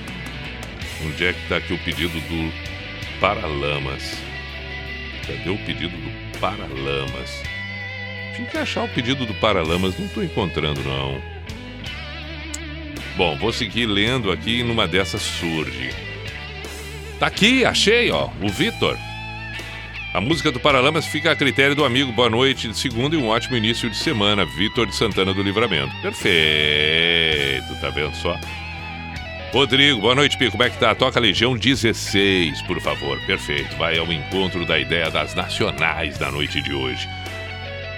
Onde 1.04 1.24
é 1.24 1.32
que 1.32 1.48
tá 1.48 1.56
aqui 1.56 1.72
o 1.72 1.78
pedido 1.78 2.12
do 2.12 2.52
Paralamas? 3.20 4.16
Cadê 5.26 5.50
o 5.50 5.58
pedido 5.58 5.96
do 5.96 6.38
Paralamas? 6.38 7.42
Tinha 8.36 8.48
que 8.48 8.58
achar 8.58 8.84
o 8.84 8.88
pedido 8.88 9.24
do 9.24 9.34
Paralamas, 9.34 9.98
não 9.98 10.08
tô 10.08 10.22
encontrando 10.22 10.82
não. 10.82 11.20
Bom, 13.16 13.36
vou 13.38 13.52
seguir 13.52 13.86
lendo 13.86 14.30
aqui 14.30 14.60
e 14.60 14.62
numa 14.62 14.86
dessas 14.86 15.22
surge. 15.22 15.90
Tá 17.18 17.28
aqui, 17.28 17.64
achei, 17.64 18.10
ó, 18.10 18.28
o 18.40 18.48
Vitor. 18.48 18.98
A 20.14 20.20
música 20.20 20.52
do 20.52 20.60
Paralamas 20.60 21.06
fica 21.06 21.32
a 21.32 21.36
critério 21.36 21.74
do 21.74 21.86
amigo. 21.86 22.12
Boa 22.12 22.28
noite 22.28 22.68
de 22.68 22.76
segunda 22.76 23.16
e 23.16 23.18
um 23.18 23.28
ótimo 23.28 23.56
início 23.56 23.88
de 23.88 23.96
semana. 23.96 24.44
Vitor 24.44 24.86
de 24.86 24.94
Santana 24.94 25.32
do 25.32 25.42
Livramento. 25.42 25.90
Perfeito, 26.02 27.80
tá 27.80 27.88
vendo 27.88 28.14
só? 28.16 28.38
Rodrigo, 29.54 30.02
boa 30.02 30.14
noite, 30.14 30.36
Pico. 30.36 30.52
Como 30.52 30.64
é 30.64 30.68
que 30.68 30.78
tá? 30.78 30.94
Toca 30.94 31.18
Legião 31.18 31.56
16, 31.56 32.60
por 32.62 32.78
favor. 32.82 33.18
Perfeito. 33.26 33.74
Vai 33.78 33.96
ao 33.96 34.12
encontro 34.12 34.66
da 34.66 34.78
ideia 34.78 35.10
das 35.10 35.34
nacionais 35.34 36.18
da 36.18 36.30
noite 36.30 36.60
de 36.60 36.74
hoje. 36.74 37.08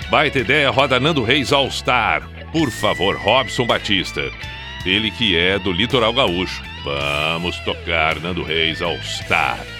Baita 0.08 0.38
ideia, 0.38 0.70
roda 0.70 1.00
Nando 1.00 1.24
Reis 1.24 1.52
All 1.52 1.66
Star. 1.66 2.28
Por 2.52 2.70
favor, 2.70 3.16
Robson 3.16 3.66
Batista. 3.66 4.30
Ele 4.86 5.10
que 5.10 5.36
é 5.36 5.58
do 5.58 5.72
Litoral 5.72 6.12
Gaúcho. 6.12 6.62
Vamos 6.84 7.58
tocar 7.60 8.20
Nando 8.20 8.44
Reis 8.44 8.80
All 8.80 8.98
Star. 8.98 9.73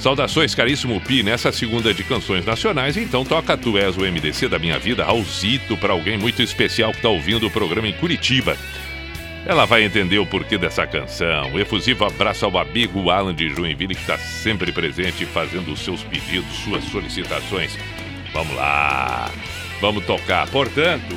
Saudações, 0.00 0.54
caríssimo 0.54 0.98
Pi, 0.98 1.22
nessa 1.22 1.52
segunda 1.52 1.92
de 1.92 2.02
canções 2.02 2.46
nacionais, 2.46 2.96
então 2.96 3.22
toca 3.22 3.54
Tu 3.54 3.76
És 3.76 3.98
o 3.98 4.00
MDC 4.00 4.48
da 4.48 4.58
Minha 4.58 4.78
Vida, 4.78 5.04
Raulzito, 5.04 5.76
para 5.76 5.92
alguém 5.92 6.16
muito 6.16 6.40
especial 6.40 6.90
que 6.90 6.96
está 6.96 7.10
ouvindo 7.10 7.46
o 7.46 7.50
programa 7.50 7.86
em 7.86 7.92
Curitiba. 7.92 8.56
Ela 9.44 9.66
vai 9.66 9.84
entender 9.84 10.18
o 10.18 10.24
porquê 10.24 10.56
dessa 10.56 10.86
canção. 10.86 11.50
Um 11.52 11.58
efusivo 11.58 12.06
abraço 12.06 12.46
ao 12.46 12.56
amigo 12.56 13.10
Alan 13.10 13.34
de 13.34 13.50
Joinville, 13.50 13.94
que 13.94 14.00
está 14.00 14.16
sempre 14.16 14.72
presente 14.72 15.26
fazendo 15.26 15.70
os 15.70 15.80
seus 15.80 16.02
pedidos, 16.02 16.50
suas 16.64 16.82
solicitações. 16.84 17.76
Vamos 18.32 18.56
lá, 18.56 19.30
vamos 19.82 20.02
tocar. 20.06 20.48
Portanto, 20.48 21.14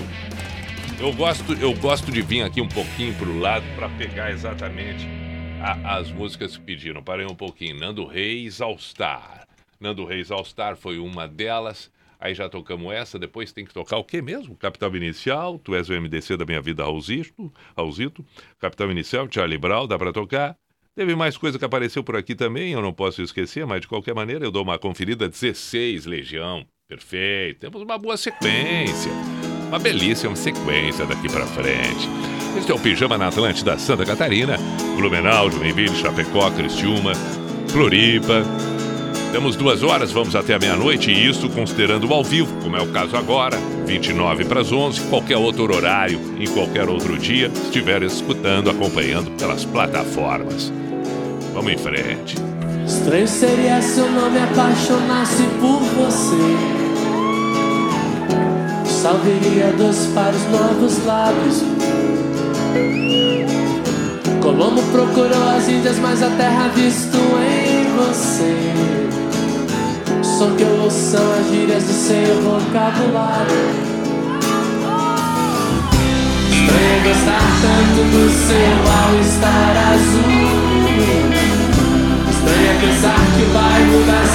eu 1.00 1.14
gosto, 1.14 1.54
eu 1.54 1.74
gosto 1.74 2.12
de 2.12 2.22
vir 2.22 2.42
aqui 2.42 2.60
um 2.60 2.68
pouquinho 2.68 3.14
para 3.14 3.30
o 3.30 3.40
lado 3.40 3.64
para 3.78 3.88
pegar 3.88 4.30
exatamente 4.32 5.23
a- 5.64 5.98
as 5.98 6.12
músicas 6.12 6.58
que 6.58 6.64
pediram. 6.64 7.02
Parei 7.04 7.26
um 7.26 7.36
pouquinho. 7.36 7.78
Nando 7.80 8.06
Reis 8.06 8.62
All 8.62 8.78
Star. 8.78 9.48
Nando 9.80 10.06
Reis 10.06 10.30
All 10.32 10.46
Star 10.46 10.76
foi 10.76 11.00
uma 11.00 11.28
delas. 11.28 11.92
Aí 12.20 12.34
já 12.34 12.48
tocamos 12.48 12.94
essa, 12.94 13.20
depois 13.20 13.52
tem 13.52 13.66
que 13.66 13.74
tocar 13.74 13.98
o 13.98 14.04
quê 14.04 14.22
mesmo? 14.22 14.56
Capital 14.56 14.96
Inicial, 14.96 15.60
Tu 15.60 15.76
és 15.76 15.90
o 15.90 15.94
MDC 15.94 16.38
da 16.38 16.46
minha 16.46 16.62
vida, 16.62 16.82
Raulzito. 16.84 17.52
Raulzito. 17.76 18.26
Capital 18.60 18.92
Inicial, 18.92 19.28
Charlie 19.30 19.58
Brown, 19.58 19.88
dá 19.88 19.98
pra 19.98 20.14
tocar? 20.14 20.56
Teve 20.96 21.16
mais 21.16 21.36
coisa 21.36 21.60
que 21.60 21.66
apareceu 21.66 22.02
por 22.04 22.16
aqui 22.16 22.34
também, 22.36 22.72
eu 22.72 22.82
não 22.82 22.94
posso 22.94 23.22
esquecer, 23.22 23.66
mas 23.66 23.82
de 23.82 23.88
qualquer 23.88 24.14
maneira 24.16 24.46
eu 24.46 24.52
dou 24.52 24.64
uma 24.64 24.78
conferida. 24.80 25.28
16, 25.28 26.06
Legião. 26.06 26.66
Perfeito. 26.88 27.60
Temos 27.62 27.82
uma 27.82 27.98
boa 27.98 28.16
sequência. 28.16 29.12
Uma 29.68 29.80
belíssima 29.80 30.36
sequência 30.36 31.06
daqui 31.06 31.28
para 31.30 31.46
frente. 31.48 32.08
Este 32.58 32.72
é 32.72 32.76
o 32.76 32.80
Pijama 32.80 33.18
na 33.18 33.28
Atlântida 33.28 33.78
Santa 33.78 34.06
Catarina, 34.06 34.58
Blumenau, 34.96 35.50
Joinville, 35.52 35.96
Chapecó, 35.96 36.50
Criciúma, 36.52 37.14
Floripa. 37.68 38.44
Temos 39.32 39.56
duas 39.56 39.82
horas, 39.82 40.12
vamos 40.12 40.36
até 40.36 40.54
a 40.54 40.60
meia-noite, 40.60 41.10
e 41.12 41.28
isso 41.28 41.50
considerando 41.50 42.14
ao 42.14 42.24
vivo, 42.24 42.56
como 42.62 42.78
é 42.78 42.82
o 42.82 42.92
caso 42.92 43.18
agora, 43.18 43.58
29 43.88 44.46
para 44.46 44.62
as 44.62 44.72
11, 44.72 45.02
qualquer 45.10 45.38
outro 45.38 45.76
horário, 45.76 46.20
em 46.40 46.48
qualquer 46.48 46.88
outro 46.88 47.18
dia, 47.18 47.48
estiver 47.48 48.04
escutando, 48.04 48.70
acompanhando 48.70 49.32
pelas 49.32 49.66
plataformas. 49.66 50.72
Vamos 51.52 51.74
em 51.74 51.78
frente. 51.78 52.36
Estranho 52.86 53.28
seria 53.28 53.82
se 53.82 54.00
eu 54.00 54.12
não 54.12 54.30
me 54.30 54.40
apaixonasse 54.40 55.44
por 55.60 55.80
você. 55.80 56.84
Salveria 58.86 59.74
dois 59.78 60.06
para 60.14 60.36
os 60.36 60.46
novos 60.46 61.06
lábios. 61.06 61.64
Colombo 64.42 64.82
procurou 64.92 65.50
as 65.58 65.68
Índias, 65.70 66.00
mas 66.00 66.22
a 66.22 66.30
terra 66.32 66.70
visto 66.70 67.18
em 67.18 67.96
você 67.96 68.74
som 70.44 70.56
que 70.56 70.64
eu 70.64 70.82
ouço 70.82 70.98
são 71.12 71.32
as 71.34 71.48
gírias 71.48 71.84
do 71.84 71.94
seu 71.94 72.42
vocabulário. 72.42 73.94
Estranho 76.50 77.04
gostar 77.04 77.46
tanto 77.62 78.02
do 78.12 78.24
seu 78.48 78.74
all-estar 78.98 79.76
azul. 79.94 80.44
Estranho 82.30 82.74
pensar 82.82 83.22
que 83.36 83.44
o 83.44 83.50
bairro 83.54 84.00
das 84.10 84.32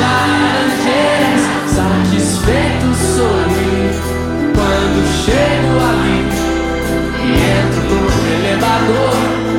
laranjeiras 0.00 1.42
satisfeito 1.76 2.86
sorrir 3.14 3.92
quando 4.54 4.98
chego 5.24 5.74
ali 5.90 6.35
e 7.26 7.32
entro 7.60 7.82
no 7.82 7.98
elevador. 8.34 9.16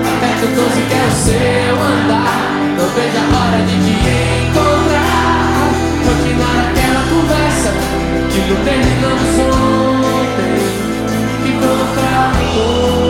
Aperto 0.07 0.47
12 0.55 0.81
que 0.81 0.93
é 0.93 1.05
o 1.05 1.11
seu 1.11 1.75
andar. 1.75 2.37
Não 2.77 2.87
vejo 2.95 3.17
a 3.17 3.25
hora 3.37 3.59
de 3.63 3.75
te 3.83 3.93
encontrar 4.47 5.27
continuar 6.05 6.57
aquela 6.69 7.01
conversa 7.09 7.69
que 8.31 8.39
não 8.49 8.57
terminamos 8.63 9.31
ontem. 9.39 10.53
Ficou 11.43 11.79
pra 11.95 12.17
hoje. 12.55 13.06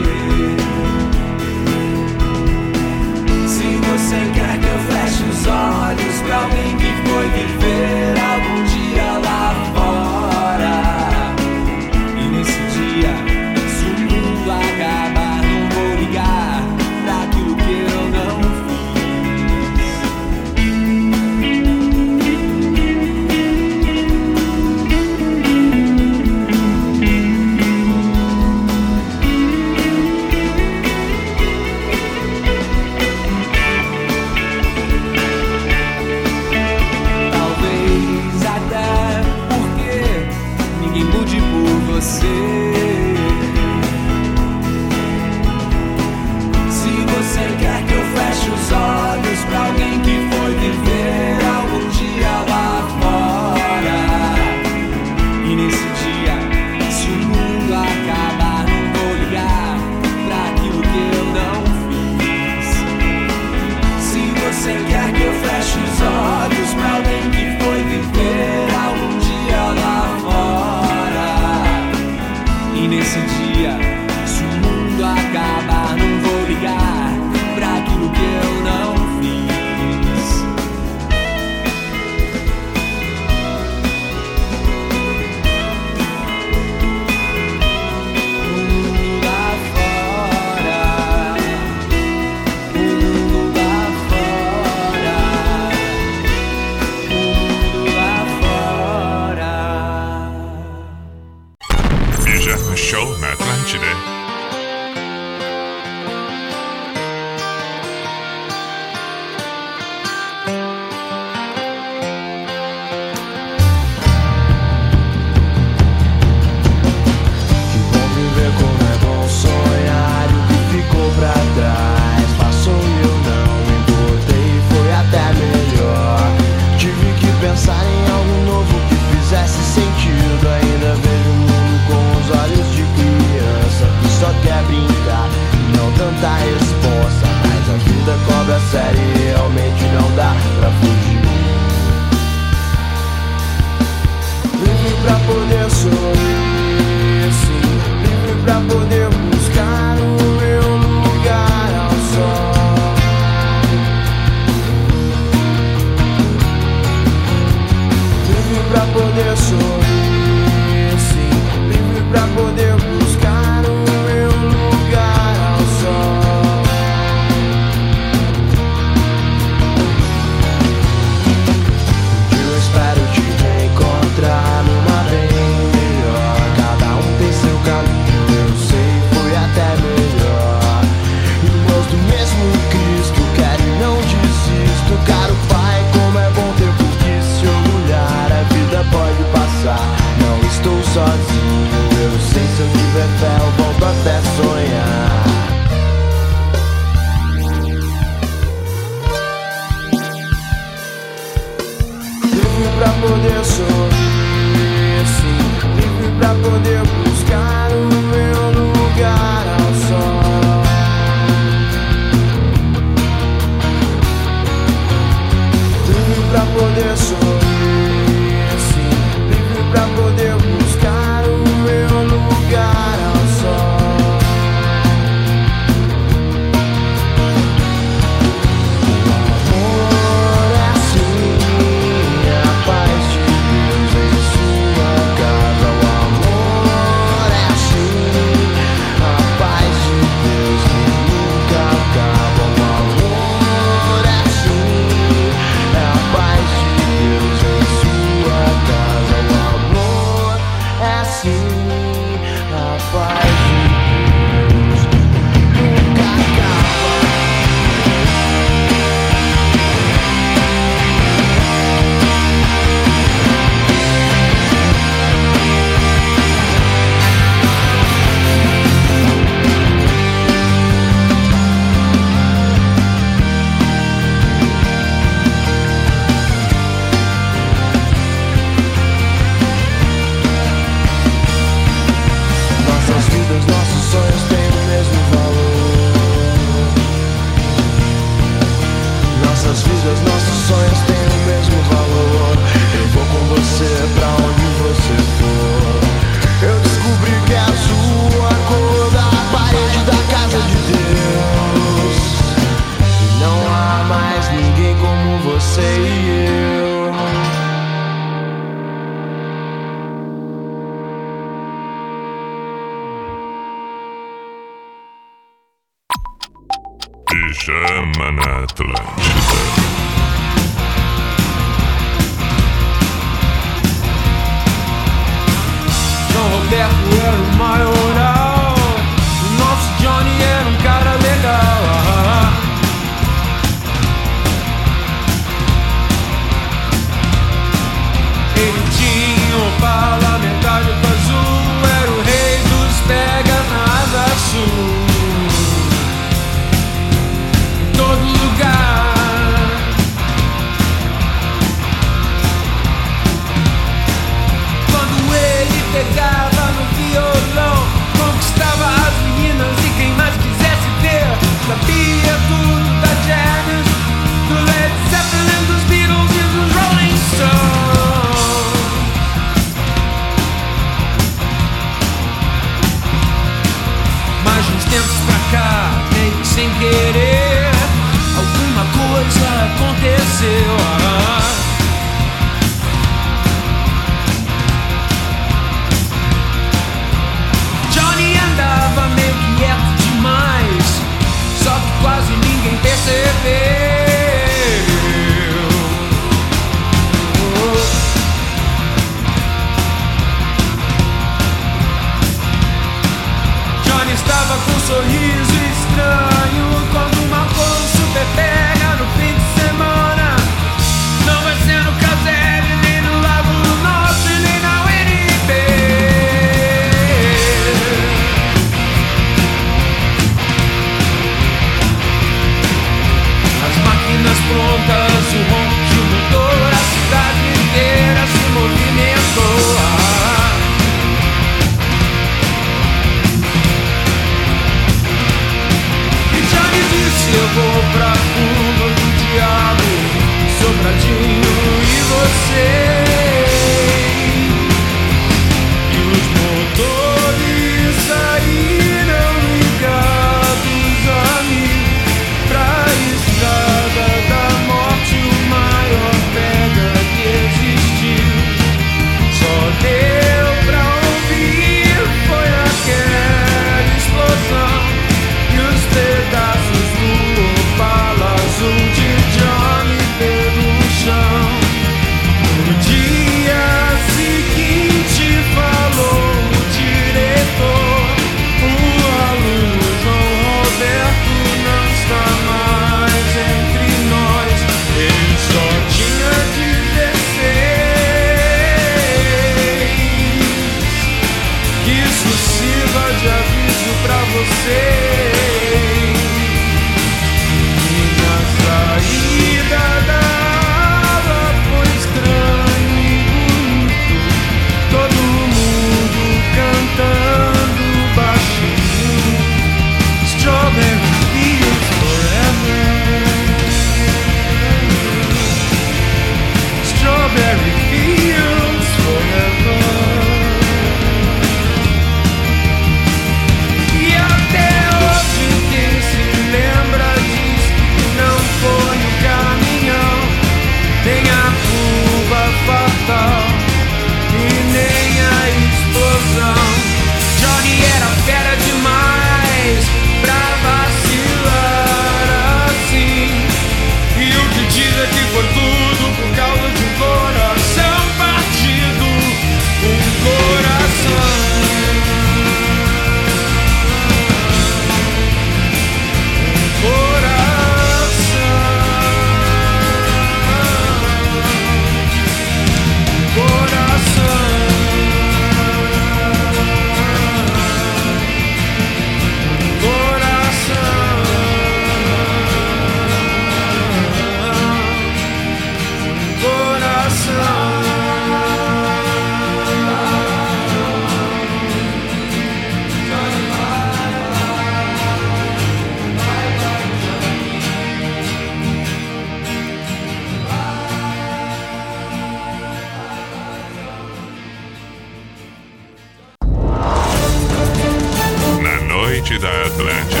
Atlântida, 599.10 599.28
Atlântida. 599.44 600.00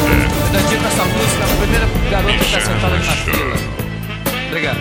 Dedico 0.52 0.86
essa 0.86 1.04
música 1.04 1.44
a 1.44 1.48
primeira 1.56 1.86
garota 2.10 2.44
que 2.44 2.52
tá 2.52 2.60
sentada 2.60 2.96
na 2.96 3.12
fila. 3.16 3.56
Obrigado. 4.46 4.78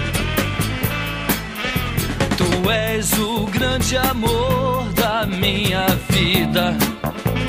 Tu 2.37 2.69
és 2.71 3.13
o 3.17 3.45
grande 3.47 3.97
amor 3.97 4.87
da 4.93 5.25
minha 5.25 5.87
vida, 6.09 6.77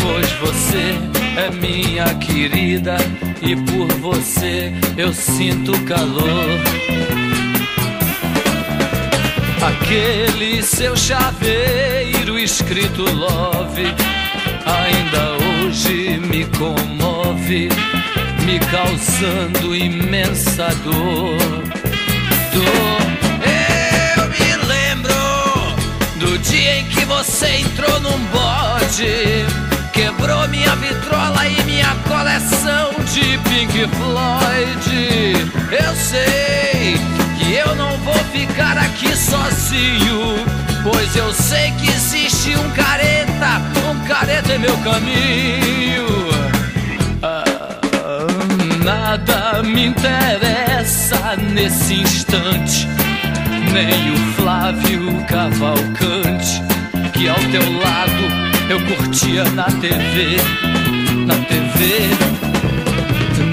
pois 0.01 0.31
você 0.41 0.95
é 1.37 1.51
minha 1.51 2.15
querida 2.15 2.97
e 3.43 3.55
por 3.57 3.89
você 3.99 4.73
eu 4.97 5.13
sinto 5.13 5.79
calor. 5.85 6.49
Aquele 9.61 10.63
seu 10.63 10.97
chaveiro 10.97 12.39
escrito 12.39 13.03
love 13.03 13.85
ainda 14.65 15.33
hoje 15.33 15.50
me 16.31 16.47
comove, 16.57 17.69
me 18.45 18.59
causando 18.71 19.75
imensa 19.75 20.69
dor. 20.85 21.39
Dor. 22.53 23.01
Eu 24.17 24.29
me 24.29 24.67
lembro 24.67 25.15
do 26.17 26.39
dia 26.39 26.81
em 26.81 26.85
que 26.87 27.05
você 27.05 27.59
entrou 27.59 28.01
num 28.01 28.19
bode, 28.27 29.45
quebrou 29.93 30.49
minha 30.49 30.75
vitrola 30.77 31.47
e 31.47 31.63
minha 31.65 31.95
coleção 32.09 32.93
de 33.13 33.39
Pink 33.49 33.87
Floyd. 33.97 35.53
Eu 35.73 35.95
sei 35.95 36.97
que 37.39 37.55
eu 37.55 37.75
não 37.75 37.97
vou 37.99 38.19
ficar 38.33 38.79
aqui 38.79 39.15
sozinho, 39.17 40.45
pois 40.83 41.15
eu 41.17 41.33
sei 41.33 41.71
que 41.73 41.89
existe 41.89 42.57
um 42.57 42.71
careta, 42.71 43.61
um 43.91 44.07
careta 44.07 44.55
em 44.55 44.59
meu 44.59 44.77
caminho. 44.79 46.07
Ah, 47.23 47.45
nada 48.85 49.63
me 49.63 49.87
interessa 49.87 51.37
nesse 51.37 51.95
instante, 51.95 52.89
nem 53.73 54.13
o 54.13 54.17
Flávio 54.35 55.25
Cavalcante, 55.27 56.63
que 57.13 57.29
ao 57.29 57.37
teu 57.37 57.79
lado 57.79 58.51
eu 58.69 58.81
curtia 58.87 59.45
na 59.51 59.65
TV, 59.65 60.37
na 61.27 61.35
TV. 61.47 62.11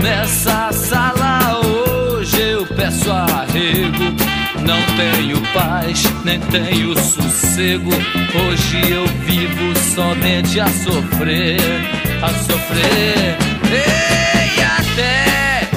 Nessa 0.02 0.72
sala 0.72 1.60
hoje 1.60 2.40
eu 2.40 2.66
peço 2.68 3.12
arrego. 3.12 4.37
Não 4.66 4.82
tenho 4.96 5.42
paz, 5.54 6.04
nem 6.24 6.40
tenho 6.40 6.98
sossego. 7.00 7.92
Hoje 7.92 8.92
eu 8.92 9.06
vivo 9.26 9.78
somente 9.96 10.60
a 10.60 10.68
sofrer, 10.68 11.60
a 12.22 12.30
sofrer. 12.30 13.38
E 14.58 14.62
até, 14.64 15.68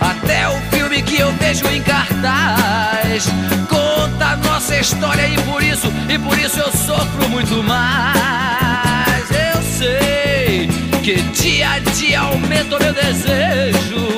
até 0.00 0.48
o 0.48 0.60
filme 0.70 1.02
que 1.02 1.20
eu 1.20 1.32
vejo 1.34 1.66
em 1.68 1.82
cartaz 1.82 3.28
conta 3.68 4.26
a 4.26 4.36
nossa 4.36 4.76
história 4.76 5.28
e 5.28 5.36
por 5.42 5.62
isso, 5.62 5.92
e 6.08 6.18
por 6.18 6.38
isso 6.38 6.58
eu 6.58 6.72
sofro 6.72 7.28
muito 7.28 7.62
mais. 7.62 9.30
Eu 9.30 9.62
sei 9.62 10.87
que 11.08 11.22
dia 11.40 11.70
a 11.70 11.78
dia 11.78 12.20
aumenta 12.20 12.76
o 12.76 12.82
meu 12.82 12.92
desejo. 12.92 14.08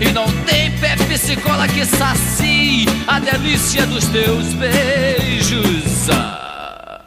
E 0.00 0.12
não 0.12 0.30
tem 0.44 0.70
Pepsi 0.78 1.34
Cola 1.34 1.66
que 1.66 1.84
sacie 1.84 2.86
a 3.08 3.18
delícia 3.18 3.84
dos 3.84 4.04
teus 4.04 4.54
beijos. 4.54 6.08
Ah, 6.08 7.00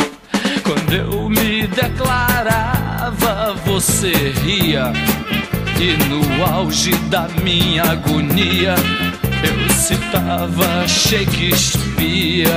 Quando 0.61 0.93
eu 0.93 1.29
me 1.29 1.65
declarava 1.67 3.55
você 3.65 4.11
ria. 4.43 4.91
E 5.79 5.95
no 6.09 6.43
auge 6.43 6.93
da 7.09 7.29
minha 7.41 7.83
agonia 7.83 8.75
Eu 9.41 9.73
citava 9.73 10.85
Shakespeare. 10.85 12.49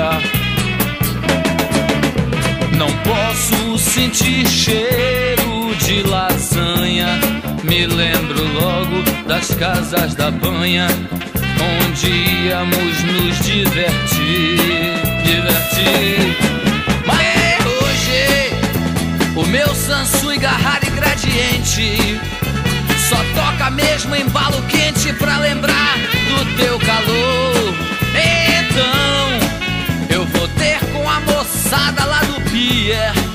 Não 2.76 2.90
posso 3.04 3.78
sentir 3.78 4.44
cheiro 4.48 5.61
de 5.78 6.02
lasanha. 6.02 7.18
Me 7.64 7.86
lembro 7.86 8.42
logo 8.54 9.02
das 9.26 9.54
casas 9.54 10.14
da 10.14 10.30
banha, 10.30 10.88
onde 11.84 12.10
íamos 12.46 13.02
nos 13.04 13.38
divertir. 13.38 14.56
Divertir. 15.24 16.36
Mas 17.06 17.66
hoje, 17.66 18.50
o 19.36 19.46
meu 19.46 19.74
Samsung 19.74 20.38
Garrari 20.38 20.90
Gradiente 20.90 22.20
só 23.08 23.16
toca 23.34 23.70
mesmo 23.70 24.14
embalo 24.14 24.62
quente 24.68 25.12
pra 25.14 25.38
lembrar 25.38 25.96
do 26.28 26.56
teu 26.56 26.78
calor. 26.80 27.74
Então, 28.68 30.16
eu 30.16 30.26
vou 30.26 30.48
ter 30.48 30.78
com 30.92 31.08
a 31.08 31.20
moçada 31.20 32.04
lá 32.04 32.20
do 32.20 32.40
pier. 32.50 33.31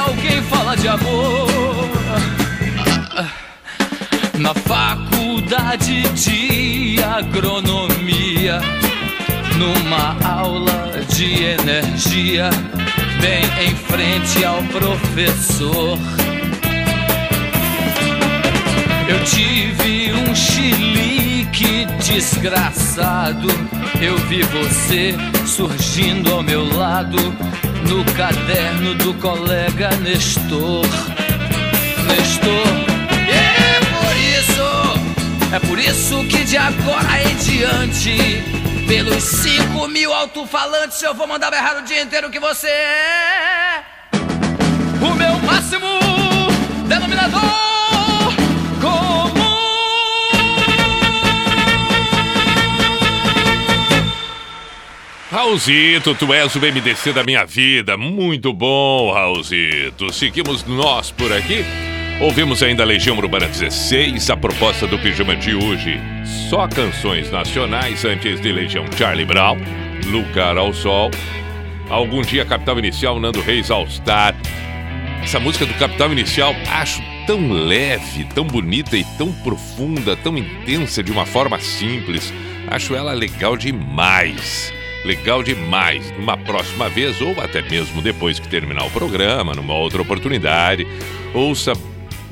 Alguém, 0.00 0.42
fala 0.42 0.76
de 0.76 0.88
amor. 0.88 1.48
Na 4.38 4.54
faculdade 4.54 6.02
de 6.14 7.02
agronomia, 7.02 8.60
numa 9.58 10.16
aula 10.26 11.04
de 11.08 11.42
energia, 11.44 12.48
bem 13.20 13.44
em 13.66 13.74
frente 13.76 14.44
ao 14.44 14.62
professor. 14.64 15.98
Eu 19.08 19.24
tive 19.24 20.12
um 20.12 20.34
chilique 21.50 21.86
desgraçado. 22.04 23.48
Eu 24.00 24.16
vi 24.28 24.42
você 24.42 25.14
surgindo 25.46 26.32
ao 26.32 26.42
meu 26.42 26.64
lado 26.76 27.18
no 27.88 28.04
caderno 28.14 28.94
do 28.94 29.14
colega 29.14 29.90
Nestor. 29.96 30.86
Nestor. 32.06 32.66
É 33.28 33.80
por 34.00 34.16
isso, 34.16 35.54
é 35.54 35.58
por 35.58 35.78
isso 35.78 36.24
que 36.28 36.44
de 36.44 36.56
agora 36.56 37.22
em 37.22 37.36
diante, 37.36 38.86
pelos 38.86 39.22
cinco 39.22 39.88
mil 39.88 40.12
alto-falantes, 40.12 41.02
eu 41.02 41.14
vou 41.14 41.26
mandar 41.26 41.50
berrar 41.50 41.78
o 41.78 41.82
dia 41.82 42.02
inteiro 42.02 42.30
que 42.30 42.40
você 42.40 42.68
é 42.68 43.84
o 45.02 45.14
meu 45.14 45.29
Raulzito, 55.50 56.14
tu 56.14 56.32
és 56.32 56.54
o 56.54 56.60
MDC 56.60 57.12
da 57.12 57.24
minha 57.24 57.44
vida. 57.44 57.96
Muito 57.96 58.52
bom, 58.52 59.12
Raulzito. 59.12 60.12
Seguimos 60.12 60.64
nós 60.64 61.10
por 61.10 61.32
aqui. 61.32 61.64
Ouvimos 62.20 62.62
ainda 62.62 62.84
Legião 62.84 63.18
Urbana 63.18 63.48
16, 63.48 64.30
a 64.30 64.36
proposta 64.36 64.86
do 64.86 64.96
pijama 64.96 65.34
de 65.34 65.56
hoje. 65.56 66.00
Só 66.48 66.68
canções 66.68 67.32
nacionais 67.32 68.04
antes 68.04 68.40
de 68.40 68.52
Legião 68.52 68.84
Charlie 68.96 69.24
Brown, 69.24 69.58
Lucar 70.06 70.56
ao 70.56 70.72
Sol. 70.72 71.10
Algum 71.88 72.22
dia 72.22 72.44
Capital 72.44 72.78
Inicial, 72.78 73.18
Nando 73.18 73.40
Reis 73.40 73.72
All 73.72 73.90
Star. 73.90 74.36
Essa 75.20 75.40
música 75.40 75.66
do 75.66 75.74
Capital 75.74 76.12
Inicial 76.12 76.54
acho 76.70 77.02
tão 77.26 77.50
leve, 77.50 78.22
tão 78.36 78.44
bonita 78.44 78.96
e 78.96 79.02
tão 79.18 79.32
profunda, 79.32 80.14
tão 80.14 80.38
intensa 80.38 81.02
de 81.02 81.10
uma 81.10 81.26
forma 81.26 81.58
simples. 81.58 82.32
Acho 82.68 82.94
ela 82.94 83.12
legal 83.12 83.56
demais. 83.56 84.78
Legal 85.04 85.42
demais. 85.42 86.10
Numa 86.12 86.36
próxima 86.36 86.88
vez, 86.88 87.20
ou 87.20 87.38
até 87.40 87.62
mesmo 87.62 88.02
depois 88.02 88.38
que 88.38 88.48
terminar 88.48 88.84
o 88.84 88.90
programa, 88.90 89.54
numa 89.54 89.74
outra 89.74 90.02
oportunidade, 90.02 90.86
ouça 91.32 91.72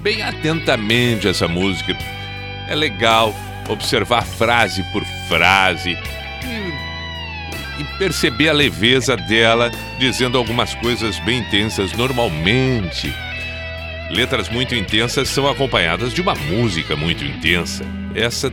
bem 0.01 0.23
atentamente 0.23 1.27
essa 1.29 1.49
música. 1.49 1.97
É 2.69 2.75
legal 2.75 3.35
observar 3.69 4.25
frase 4.25 4.83
por 4.93 5.05
frase 5.29 5.97
e, 6.45 7.83
e 7.83 7.85
perceber 7.99 8.49
a 8.49 8.53
leveza 8.53 9.17
dela 9.17 9.71
dizendo 9.99 10.39
algumas 10.39 10.75
coisas 10.75 11.19
bem 11.21 11.41
intensas 11.41 11.93
normalmente. 11.93 13.13
Letras 14.11 14.49
muito 14.49 14.75
intensas 14.75 15.29
são 15.29 15.47
acompanhadas 15.49 16.15
de 16.15 16.23
uma 16.23 16.35
música 16.35 16.97
muito 16.97 17.25
intensa. 17.25 17.85
Essa 18.15 18.53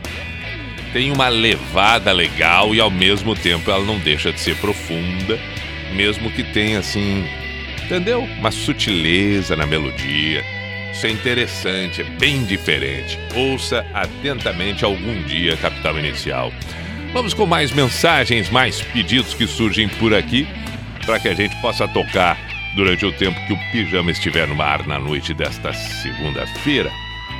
tem 0.92 1.12
uma 1.12 1.28
levada 1.28 2.12
legal 2.12 2.74
e 2.74 2.80
ao 2.80 2.90
mesmo 2.90 3.34
tempo 3.34 3.70
ela 3.70 3.84
não 3.84 3.98
deixa 3.98 4.32
de 4.32 4.40
ser 4.40 4.56
profunda, 4.56 5.38
mesmo 5.94 6.30
que 6.30 6.42
tenha 6.42 6.78
assim, 6.78 7.26
entendeu? 7.84 8.20
Uma 8.38 8.50
sutileza 8.50 9.56
na 9.56 9.66
melodia. 9.66 10.44
Isso 10.92 11.06
é 11.06 11.10
interessante, 11.10 12.00
é 12.00 12.04
bem 12.04 12.44
diferente. 12.44 13.18
Ouça 13.34 13.86
atentamente 13.92 14.84
algum 14.84 15.22
dia 15.24 15.56
Capital 15.56 15.98
Inicial. 15.98 16.52
Vamos 17.12 17.34
com 17.34 17.46
mais 17.46 17.70
mensagens, 17.70 18.50
mais 18.50 18.80
pedidos 18.80 19.34
que 19.34 19.46
surgem 19.46 19.88
por 19.88 20.14
aqui, 20.14 20.46
para 21.04 21.20
que 21.20 21.28
a 21.28 21.34
gente 21.34 21.54
possa 21.60 21.86
tocar 21.86 22.38
durante 22.74 23.06
o 23.06 23.12
tempo 23.12 23.38
que 23.46 23.52
o 23.52 23.58
pijama 23.72 24.10
estiver 24.10 24.46
no 24.46 24.60
ar 24.60 24.86
na 24.86 24.98
noite 24.98 25.32
desta 25.32 25.72
segunda-feira. 25.72 26.90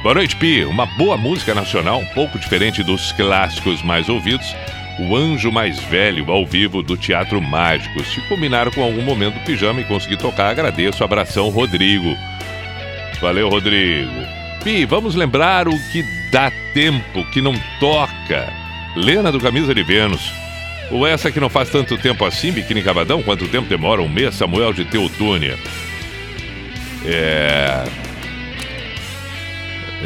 Boa 0.03 0.15
noite, 0.15 0.37
Pi. 0.37 0.65
Uma 0.65 0.87
boa 0.87 1.17
música 1.17 1.55
nacional, 1.55 1.99
um 1.99 2.07
pouco 2.07 2.39
diferente 2.39 2.83
dos 2.83 3.13
clássicos 3.13 3.83
mais 3.83 4.09
ouvidos. 4.09 4.55
O 4.99 5.17
Anjo 5.17 5.51
Mais 5.51 5.79
Velho, 5.81 6.31
ao 6.31 6.47
vivo, 6.47 6.83
do 6.83 6.97
Teatro 6.97 7.41
Mágico. 7.43 8.03
Se 8.05 8.21
combinaram 8.29 8.71
com 8.71 8.83
algum 8.83 9.03
momento 9.03 9.35
do 9.35 9.45
pijama 9.45 9.81
e 9.81 9.85
conseguir 9.85 10.17
tocar, 10.17 10.51
agradeço. 10.51 11.03
Abração, 11.03 11.49
Rodrigo. 11.49 12.17
Valeu, 13.21 13.49
Rodrigo. 13.49 14.13
Pi, 14.63 14.85
vamos 14.85 15.15
lembrar 15.15 15.67
o 15.69 15.79
que 15.91 16.05
dá 16.31 16.53
tempo, 16.73 17.25
que 17.33 17.43
não 17.43 17.55
toca. 17.81 18.53
Lena 18.95 19.33
do 19.33 19.41
Camisa 19.41 19.75
de 19.75 19.83
Vênus. 19.83 20.33
Ou 20.91 21.07
essa 21.07 21.33
que 21.33 21.41
não 21.41 21.49
faz 21.49 21.69
tanto 21.69 21.99
tempo 21.99 22.25
assim, 22.25 22.53
Biquíni 22.53 22.83
Cavadão? 22.83 23.23
Quanto 23.23 23.49
tempo 23.49 23.69
demora? 23.69 24.01
Um 24.01 24.09
mês? 24.09 24.37
Samuel 24.37 24.73
de 24.73 24.85
Teutônia. 24.85 25.59
É. 27.05 28.06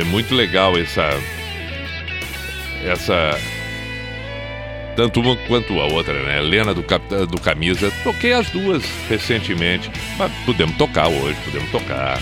É 0.00 0.04
muito 0.04 0.34
legal 0.34 0.78
essa. 0.78 1.10
Essa. 2.82 3.38
Tanto 4.96 5.20
uma 5.20 5.36
quanto 5.46 5.78
a 5.78 5.86
outra, 5.86 6.14
né? 6.22 6.38
Helena 6.38 6.72
do, 6.72 6.82
Cap... 6.82 7.04
do 7.26 7.38
Camisa. 7.40 7.92
Toquei 8.02 8.32
as 8.32 8.48
duas 8.50 8.82
recentemente. 9.08 9.90
Mas 10.16 10.32
podemos 10.46 10.76
tocar 10.76 11.08
hoje, 11.08 11.38
podemos 11.44 11.70
tocar. 11.70 12.18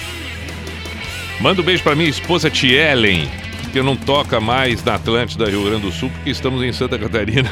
Manda 1.41 1.63
um 1.63 1.65
beijo 1.65 1.85
pra 1.85 1.95
minha 1.95 2.11
esposa 2.11 2.51
Tielen, 2.51 3.29
que 3.73 3.81
não 3.81 3.97
toca 3.97 4.41
mais 4.41 4.83
na 4.83 4.97
Atlântida, 4.97 5.49
Rio 5.49 5.65
Grande 5.65 5.83
do 5.83 5.93
Sul, 5.93 6.11
porque 6.11 6.31
estamos 6.31 6.61
em 6.65 6.73
Santa 6.73 6.99
Catarina. 6.99 7.49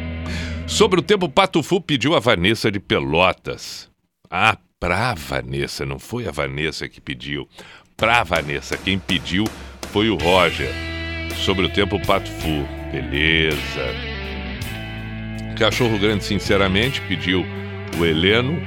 Sobre 0.66 1.00
o 1.00 1.02
tempo, 1.02 1.28
Patufu 1.28 1.78
pediu 1.78 2.14
a 2.14 2.20
Vanessa 2.20 2.70
de 2.70 2.80
Pelotas. 2.80 3.90
Ah, 4.30 4.56
pra 4.80 5.14
Vanessa, 5.14 5.84
não 5.84 5.98
foi 5.98 6.26
a 6.26 6.30
Vanessa 6.30 6.88
que 6.88 7.00
pediu. 7.00 7.46
Pra 7.98 8.22
Vanessa, 8.22 8.76
quem 8.76 8.96
pediu 8.96 9.44
foi 9.90 10.08
o 10.08 10.14
Roger. 10.14 10.70
Sobre 11.34 11.66
o 11.66 11.68
tempo, 11.68 11.98
Patufu. 12.06 12.64
Beleza. 12.92 13.58
Cachorro 15.58 15.98
Grande, 15.98 16.22
sinceramente, 16.22 17.00
pediu 17.00 17.44
o 17.98 18.06
Heleno. 18.06 18.62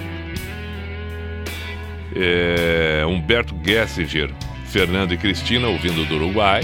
É, 2.14 3.06
Humberto 3.08 3.56
Gessinger, 3.66 4.32
Fernando 4.66 5.14
e 5.14 5.18
Cristina, 5.18 5.70
ouvindo 5.70 6.06
do 6.10 6.16
Uruguai. 6.16 6.64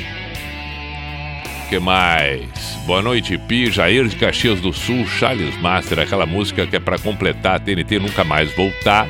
que 1.69 1.79
mais? 1.79 2.49
Boa 2.85 3.01
noite, 3.01 3.37
Pi, 3.37 3.71
Jair 3.71 4.09
de 4.09 4.17
Caxias 4.17 4.59
do 4.59 4.73
Sul, 4.73 5.07
Charles 5.07 5.55
Master, 5.61 5.99
aquela 5.99 6.25
música 6.25 6.67
que 6.67 6.75
é 6.75 6.81
para 6.81 6.99
completar 6.99 7.55
a 7.55 7.59
TNT 7.59 7.97
Nunca 7.97 8.25
Mais 8.25 8.53
Voltar. 8.57 9.07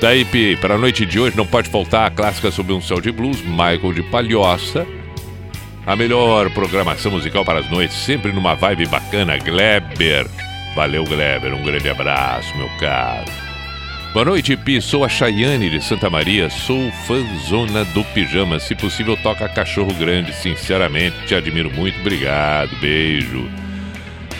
Daí, 0.00 0.24
Pi, 0.24 0.56
para 0.56 0.76
a 0.76 0.78
noite 0.78 1.04
de 1.04 1.20
hoje 1.20 1.36
não 1.36 1.46
pode 1.46 1.68
faltar 1.68 2.06
a 2.06 2.10
clássica 2.10 2.50
sobre 2.50 2.72
um 2.72 2.80
céu 2.80 3.02
de 3.02 3.12
blues, 3.12 3.42
Michael 3.42 3.92
de 3.92 4.02
Palhoça. 4.04 4.86
A 5.86 5.94
melhor 5.94 6.48
programação 6.50 7.12
musical 7.12 7.44
para 7.44 7.58
as 7.58 7.70
noites, 7.70 7.96
sempre 7.96 8.32
numa 8.32 8.54
vibe 8.54 8.86
bacana, 8.86 9.36
Gleber. 9.36 10.26
Valeu, 10.74 11.04
Gleber, 11.04 11.54
um 11.54 11.62
grande 11.62 11.90
abraço, 11.90 12.56
meu 12.56 12.68
caro. 12.78 13.30
Boa 14.14 14.24
noite, 14.24 14.56
Pi. 14.56 14.80
Sou 14.80 15.04
a 15.04 15.08
Chayane 15.08 15.68
de 15.68 15.84
Santa 15.84 16.08
Maria. 16.08 16.48
Sou 16.48 16.90
fãzona 17.06 17.84
do 17.84 18.02
pijama. 18.02 18.58
Se 18.58 18.74
possível, 18.74 19.16
toca 19.22 19.48
Cachorro 19.48 19.92
Grande. 19.94 20.32
Sinceramente, 20.32 21.26
te 21.26 21.34
admiro 21.34 21.70
muito. 21.70 22.00
Obrigado. 22.00 22.74
Beijo. 22.80 23.59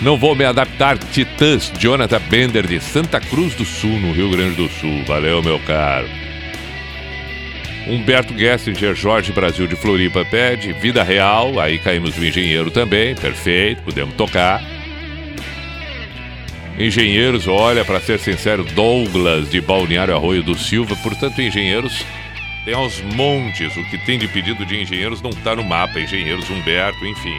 Não 0.00 0.16
vou 0.16 0.34
me 0.34 0.44
adaptar. 0.44 0.96
Titãs, 0.96 1.70
Jonathan 1.78 2.20
Bender 2.28 2.66
de 2.66 2.80
Santa 2.80 3.20
Cruz 3.20 3.54
do 3.54 3.64
Sul, 3.64 4.00
no 4.00 4.12
Rio 4.12 4.30
Grande 4.30 4.56
do 4.56 4.68
Sul. 4.68 5.04
Valeu, 5.06 5.42
meu 5.42 5.58
caro. 5.60 6.08
Humberto 7.86 8.36
Gessinger, 8.38 8.94
Jorge 8.94 9.32
Brasil 9.32 9.66
de 9.66 9.76
Floripa 9.76 10.24
pede. 10.24 10.72
Vida 10.72 11.02
Real. 11.02 11.60
Aí 11.60 11.78
caímos 11.78 12.16
no 12.16 12.24
engenheiro 12.24 12.70
também. 12.70 13.14
Perfeito. 13.14 13.82
Podemos 13.82 14.14
tocar. 14.14 14.62
Engenheiros, 16.78 17.46
olha, 17.46 17.84
para 17.84 18.00
ser 18.00 18.18
sincero, 18.18 18.64
Douglas 18.64 19.50
de 19.50 19.60
Balneário 19.60 20.16
Arroio 20.16 20.42
do 20.42 20.56
Silva. 20.56 20.96
Portanto, 20.96 21.42
engenheiros 21.42 22.06
tem 22.64 22.72
aos 22.72 23.02
montes. 23.02 23.76
O 23.76 23.84
que 23.90 23.98
tem 23.98 24.18
de 24.18 24.28
pedido 24.28 24.64
de 24.64 24.80
engenheiros 24.80 25.20
não 25.20 25.30
está 25.30 25.54
no 25.54 25.62
mapa. 25.62 26.00
Engenheiros 26.00 26.48
Humberto, 26.48 27.04
enfim. 27.04 27.38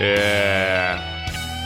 É. 0.00 1.13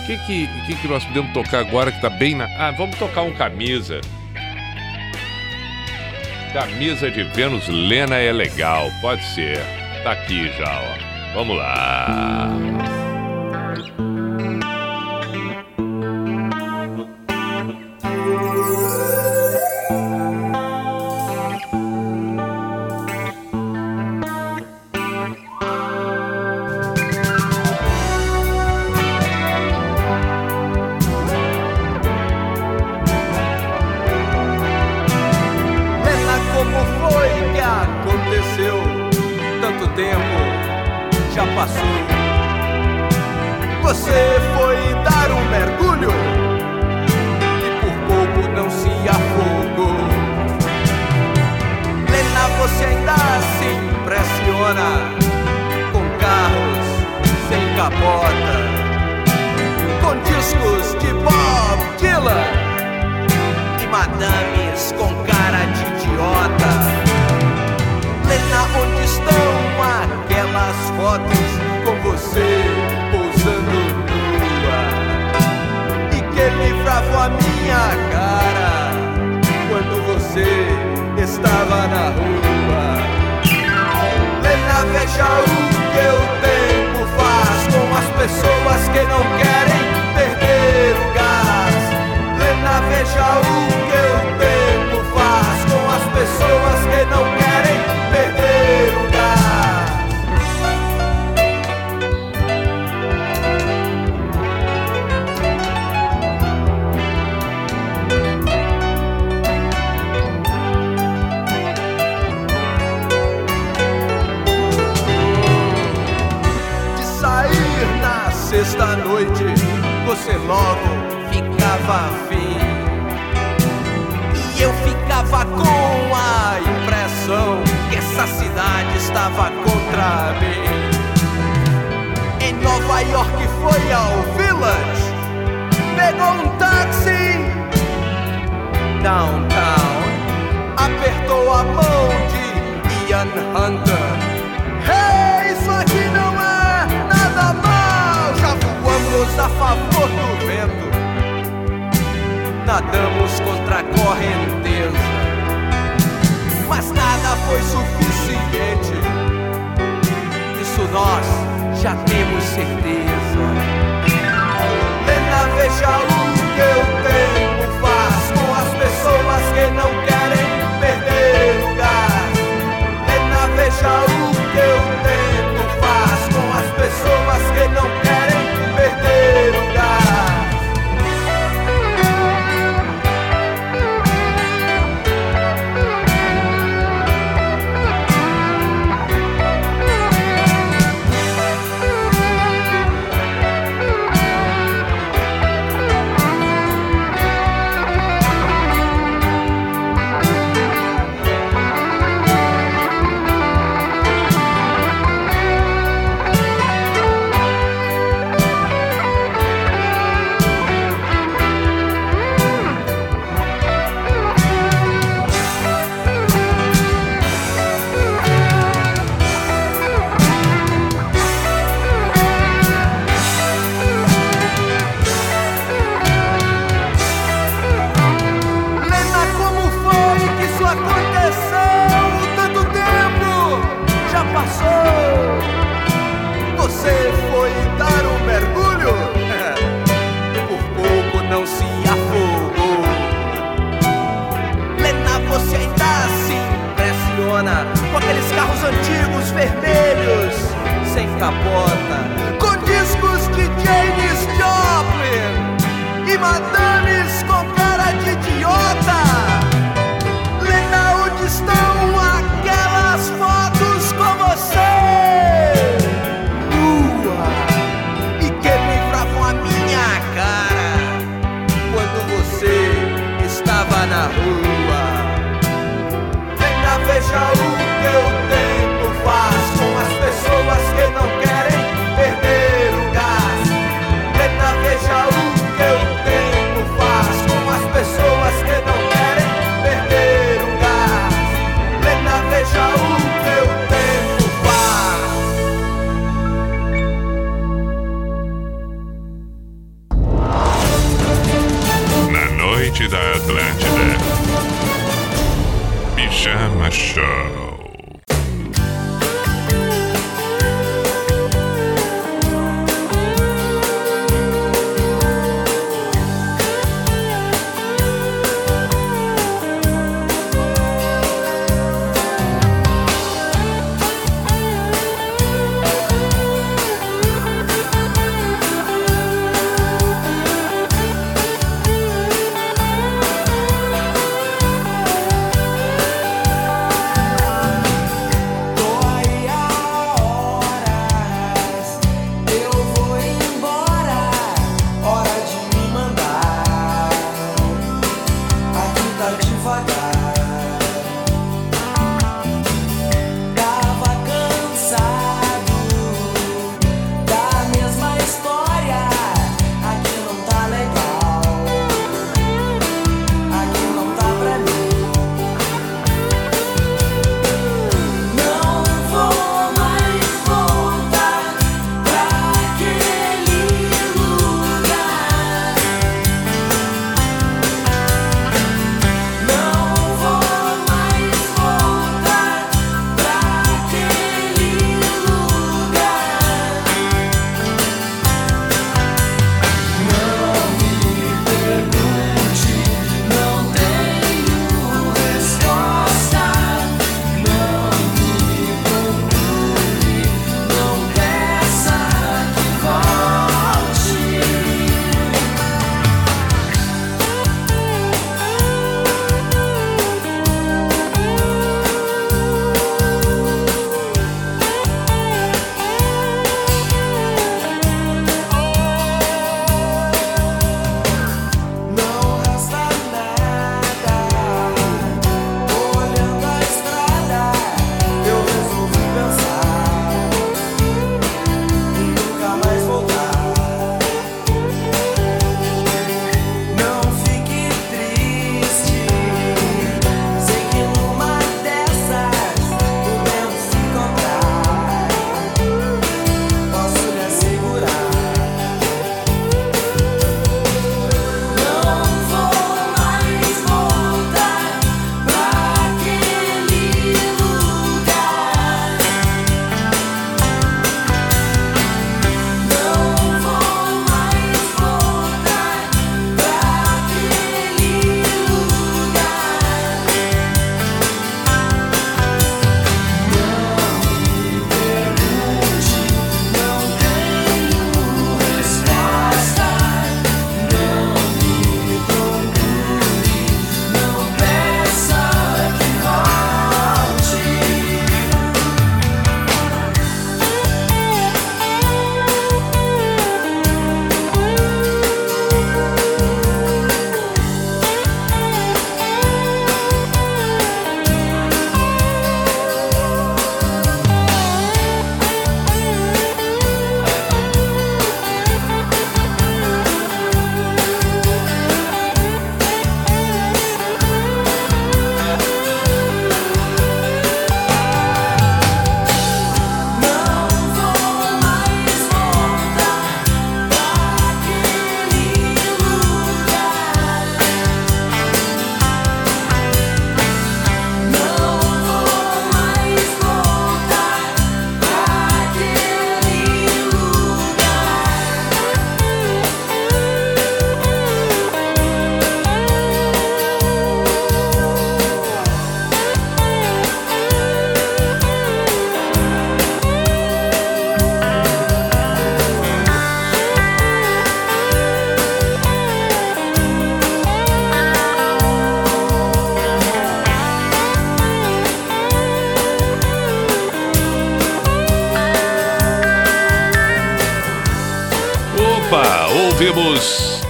Que, 0.09 0.17
que, 0.17 0.47
que, 0.65 0.75
que 0.75 0.89
nós 0.89 1.05
podemos 1.05 1.35
tocar 1.35 1.59
agora 1.59 1.91
que 1.91 1.99
está 1.99 2.09
bem 2.09 2.35
na. 2.35 2.47
Ah, 2.59 2.71
vamos 2.71 2.97
tocar 2.97 3.21
um 3.21 3.35
camisa. 3.35 4.01
Camisa 6.51 7.11
de 7.11 7.25
Vênus 7.25 7.69
Lena 7.69 8.17
é 8.17 8.33
legal, 8.33 8.91
pode 9.03 9.23
ser. 9.35 9.59
Tá 10.03 10.13
aqui 10.13 10.51
já, 10.57 10.81
ó. 10.81 11.35
Vamos 11.35 11.59
lá. 11.59 13.08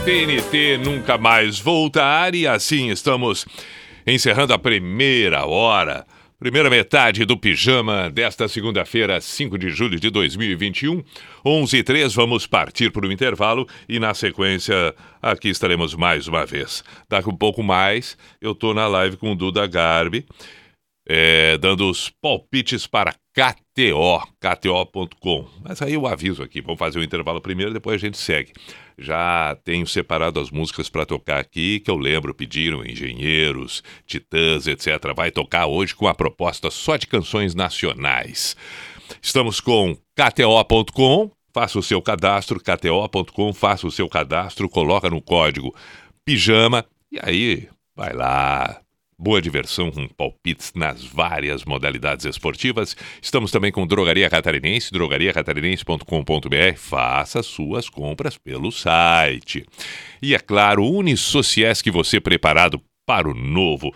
TNT 0.08 0.78
Nunca 0.78 1.18
Mais 1.18 1.60
Voltar 1.60 2.34
e 2.34 2.46
assim 2.46 2.88
estamos 2.88 3.44
encerrando 4.06 4.54
a 4.54 4.58
primeira 4.58 5.44
hora, 5.44 6.06
primeira 6.38 6.70
metade 6.70 7.26
do 7.26 7.36
pijama 7.36 8.08
desta 8.08 8.48
segunda-feira, 8.48 9.20
5 9.20 9.58
de 9.58 9.68
julho 9.68 10.00
de 10.00 10.08
2021. 10.08 11.04
11 11.44 11.76
e 11.76 11.82
3, 11.82 12.14
vamos 12.14 12.46
partir 12.46 12.90
para 12.90 13.06
o 13.06 13.12
intervalo 13.12 13.68
e 13.86 14.00
na 14.00 14.14
sequência 14.14 14.94
aqui 15.20 15.50
estaremos 15.50 15.94
mais 15.94 16.26
uma 16.26 16.46
vez. 16.46 16.82
Daqui 17.06 17.28
um 17.28 17.36
pouco 17.36 17.62
mais, 17.62 18.16
eu 18.40 18.52
estou 18.52 18.72
na 18.72 18.86
live 18.86 19.18
com 19.18 19.32
o 19.32 19.36
Duda 19.36 19.66
Garbi, 19.66 20.24
é, 21.06 21.58
dando 21.58 21.86
os 21.86 22.08
palpites 22.08 22.86
para 22.86 23.12
KTO, 23.34 24.26
KTO.com. 24.40 25.46
Mas 25.62 25.82
aí 25.82 25.92
eu 25.92 26.06
aviso 26.06 26.42
aqui, 26.42 26.62
vamos 26.62 26.78
fazer 26.78 26.98
o 26.98 27.04
intervalo 27.04 27.42
primeiro, 27.42 27.74
depois 27.74 27.96
a 27.96 28.06
gente 28.06 28.16
segue. 28.16 28.54
Já 28.98 29.56
tenho 29.62 29.86
separado 29.86 30.40
as 30.40 30.50
músicas 30.50 30.88
para 30.88 31.06
tocar 31.06 31.38
aqui, 31.38 31.78
que 31.78 31.90
eu 31.90 31.96
lembro, 31.96 32.34
pediram 32.34 32.84
Engenheiros, 32.84 33.82
Titãs, 34.04 34.66
etc. 34.66 35.14
Vai 35.14 35.30
tocar 35.30 35.66
hoje 35.66 35.94
com 35.94 36.08
a 36.08 36.14
proposta 36.14 36.68
só 36.68 36.96
de 36.96 37.06
canções 37.06 37.54
nacionais. 37.54 38.56
Estamos 39.22 39.60
com 39.60 39.96
KTO.com, 40.16 41.30
faça 41.54 41.78
o 41.78 41.82
seu 41.82 42.02
cadastro, 42.02 42.60
KTO.com, 42.60 43.52
faça 43.52 43.86
o 43.86 43.90
seu 43.90 44.08
cadastro, 44.08 44.68
coloca 44.68 45.08
no 45.08 45.22
código 45.22 45.74
pijama 46.24 46.84
e 47.10 47.18
aí 47.22 47.68
vai 47.96 48.12
lá, 48.12 48.80
Boa 49.20 49.42
diversão 49.42 49.90
com 49.90 50.06
palpites 50.06 50.72
nas 50.76 51.02
várias 51.02 51.64
modalidades 51.64 52.24
esportivas. 52.24 52.96
Estamos 53.20 53.50
também 53.50 53.72
com 53.72 53.84
Drogaria 53.84 54.30
Catarinense, 54.30 54.92
drogariacatarinense.com.br. 54.92 56.76
Faça 56.76 57.42
suas 57.42 57.88
compras 57.88 58.38
pelo 58.38 58.70
site. 58.70 59.66
E 60.22 60.36
é 60.36 60.38
claro, 60.38 60.84
que 61.82 61.90
você 61.90 62.20
preparado 62.20 62.80
para 63.04 63.28
o 63.28 63.34
novo, 63.34 63.92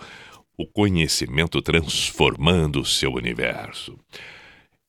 o 0.58 0.66
conhecimento 0.66 1.62
transformando 1.62 2.80
o 2.80 2.84
seu 2.84 3.12
universo. 3.12 3.96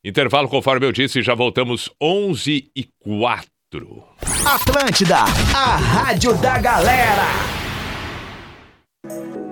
Intervalo, 0.03 0.49
conforme 0.49 0.87
eu 0.87 0.91
disse, 0.91 1.21
já 1.21 1.35
voltamos 1.35 1.91
11 2.01 2.71
e 2.75 2.87
4. 2.99 4.03
Atlântida, 4.45 5.19
a 5.19 5.75
rádio 5.75 6.35
da 6.41 6.57
galera. 6.57 7.52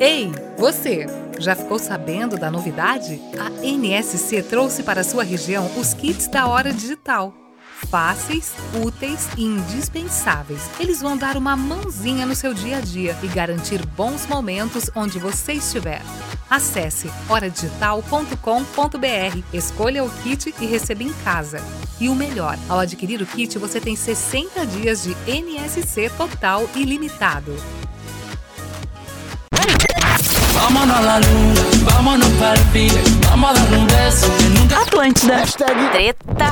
Ei, 0.04 0.32
você! 0.58 1.06
Já 1.38 1.56
ficou 1.56 1.78
sabendo 1.78 2.36
da 2.36 2.50
novidade? 2.50 3.22
A 3.38 3.52
NSC 3.64 4.42
trouxe 4.42 4.82
para 4.82 5.04
sua 5.04 5.24
região 5.24 5.70
os 5.80 5.94
kits 5.94 6.28
da 6.28 6.48
hora 6.48 6.74
digital. 6.74 7.32
Fáceis, 7.88 8.52
úteis 8.84 9.30
e 9.38 9.44
indispensáveis. 9.44 10.68
Eles 10.80 11.02
vão 11.02 11.16
dar 11.16 11.38
uma 11.38 11.56
mãozinha 11.56 12.26
no 12.26 12.34
seu 12.34 12.52
dia 12.52 12.78
a 12.78 12.82
dia 12.82 13.16
e 13.22 13.28
garantir 13.28 13.86
bons 13.86 14.26
momentos 14.26 14.90
onde 14.96 15.20
você 15.20 15.54
estiver. 15.54 16.02
Acesse 16.50 17.08
horadigital.com.br, 17.30 19.44
escolha 19.54 20.04
o 20.04 20.10
kit 20.24 20.52
e 20.60 20.66
receba 20.66 21.04
em 21.04 21.14
casa. 21.24 21.60
E 22.00 22.10
o 22.10 22.16
melhor, 22.16 22.58
ao 22.68 22.80
adquirir 22.80 23.22
o 23.22 23.28
kit, 23.28 23.56
você 23.60 23.80
tem 23.80 23.96
60 23.96 24.66
dias 24.66 25.04
de 25.04 25.16
NSC 25.28 26.10
total 26.18 26.68
ilimitado. 26.76 27.56
Vámonos 30.56 30.98
a 30.98 31.02
la 31.02 31.20
luna, 31.20 31.62
vámonos 31.84 32.30
fin, 32.72 32.92
vamos 33.30 33.50
a 33.52 33.54
dar 33.54 33.80
un 33.80 33.88
beso 33.88 34.28
que 34.38 34.50
nunca. 34.50 34.82
Atlântida. 34.82 35.44
Treta. 35.92 36.52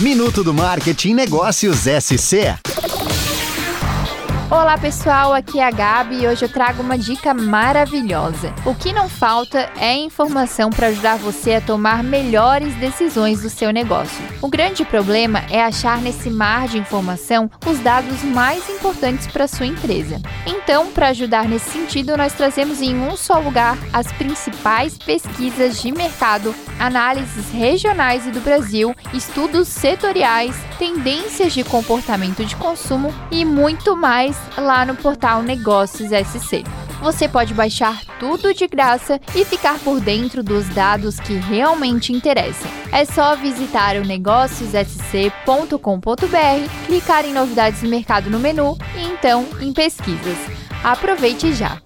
Minuto 0.00 0.42
do 0.42 0.52
Marketing 0.52 1.14
Negócios 1.14 1.80
SC. 1.86 2.58
Olá 4.52 4.76
pessoal, 4.76 5.32
aqui 5.32 5.60
é 5.60 5.64
a 5.66 5.70
Gabi 5.70 6.20
e 6.20 6.26
hoje 6.26 6.44
eu 6.44 6.48
trago 6.48 6.82
uma 6.82 6.98
dica 6.98 7.32
maravilhosa. 7.32 8.52
O 8.66 8.74
que 8.74 8.92
não 8.92 9.08
falta 9.08 9.70
é 9.80 9.94
informação 9.94 10.68
para 10.68 10.88
ajudar 10.88 11.16
você 11.16 11.54
a 11.54 11.60
tomar 11.62 12.04
melhores 12.04 12.74
decisões 12.74 13.40
do 13.40 13.48
seu 13.48 13.70
negócio. 13.72 14.22
O 14.42 14.48
grande 14.48 14.84
problema 14.84 15.42
é 15.50 15.62
achar 15.62 16.02
nesse 16.02 16.28
mar 16.28 16.68
de 16.68 16.76
informação 16.76 17.50
os 17.66 17.78
dados 17.78 18.22
mais 18.22 18.68
importantes 18.68 19.26
para 19.26 19.48
sua 19.48 19.64
empresa. 19.64 20.20
Então, 20.46 20.92
para 20.92 21.08
ajudar 21.08 21.48
nesse 21.48 21.70
sentido, 21.70 22.14
nós 22.14 22.34
trazemos 22.34 22.82
em 22.82 22.94
um 22.94 23.16
só 23.16 23.38
lugar 23.38 23.78
as 23.90 24.12
principais 24.12 24.98
pesquisas 24.98 25.80
de 25.80 25.90
mercado, 25.90 26.54
análises 26.78 27.50
regionais 27.52 28.26
e 28.26 28.30
do 28.30 28.40
Brasil, 28.40 28.94
estudos 29.14 29.68
setoriais, 29.68 30.54
tendências 30.78 31.54
de 31.54 31.64
comportamento 31.64 32.44
de 32.44 32.54
consumo 32.54 33.14
e 33.30 33.46
muito 33.46 33.96
mais 33.96 34.41
lá 34.56 34.84
no 34.84 34.94
portal 34.94 35.42
Negócios 35.42 36.10
SC. 36.10 36.64
Você 37.02 37.28
pode 37.28 37.52
baixar 37.52 38.00
tudo 38.20 38.54
de 38.54 38.68
graça 38.68 39.20
e 39.34 39.44
ficar 39.44 39.78
por 39.80 39.98
dentro 39.98 40.42
dos 40.42 40.68
dados 40.68 41.18
que 41.18 41.34
realmente 41.34 42.12
interessam. 42.12 42.70
É 42.92 43.04
só 43.04 43.34
visitar 43.34 43.96
o 43.96 44.04
negóciossc.com.br, 44.04 46.86
clicar 46.86 47.24
em 47.24 47.32
novidades 47.32 47.80
do 47.80 47.88
mercado 47.88 48.30
no 48.30 48.38
menu 48.38 48.78
e 48.96 49.02
então 49.02 49.44
em 49.60 49.72
pesquisas. 49.72 50.38
Aproveite 50.84 51.52
já! 51.54 51.82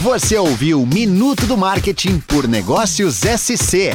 Você 0.00 0.38
ouviu 0.38 0.86
Minuto 0.86 1.46
do 1.46 1.56
Marketing 1.56 2.20
por 2.20 2.46
Negócios 2.46 3.16
SC. 3.16 3.92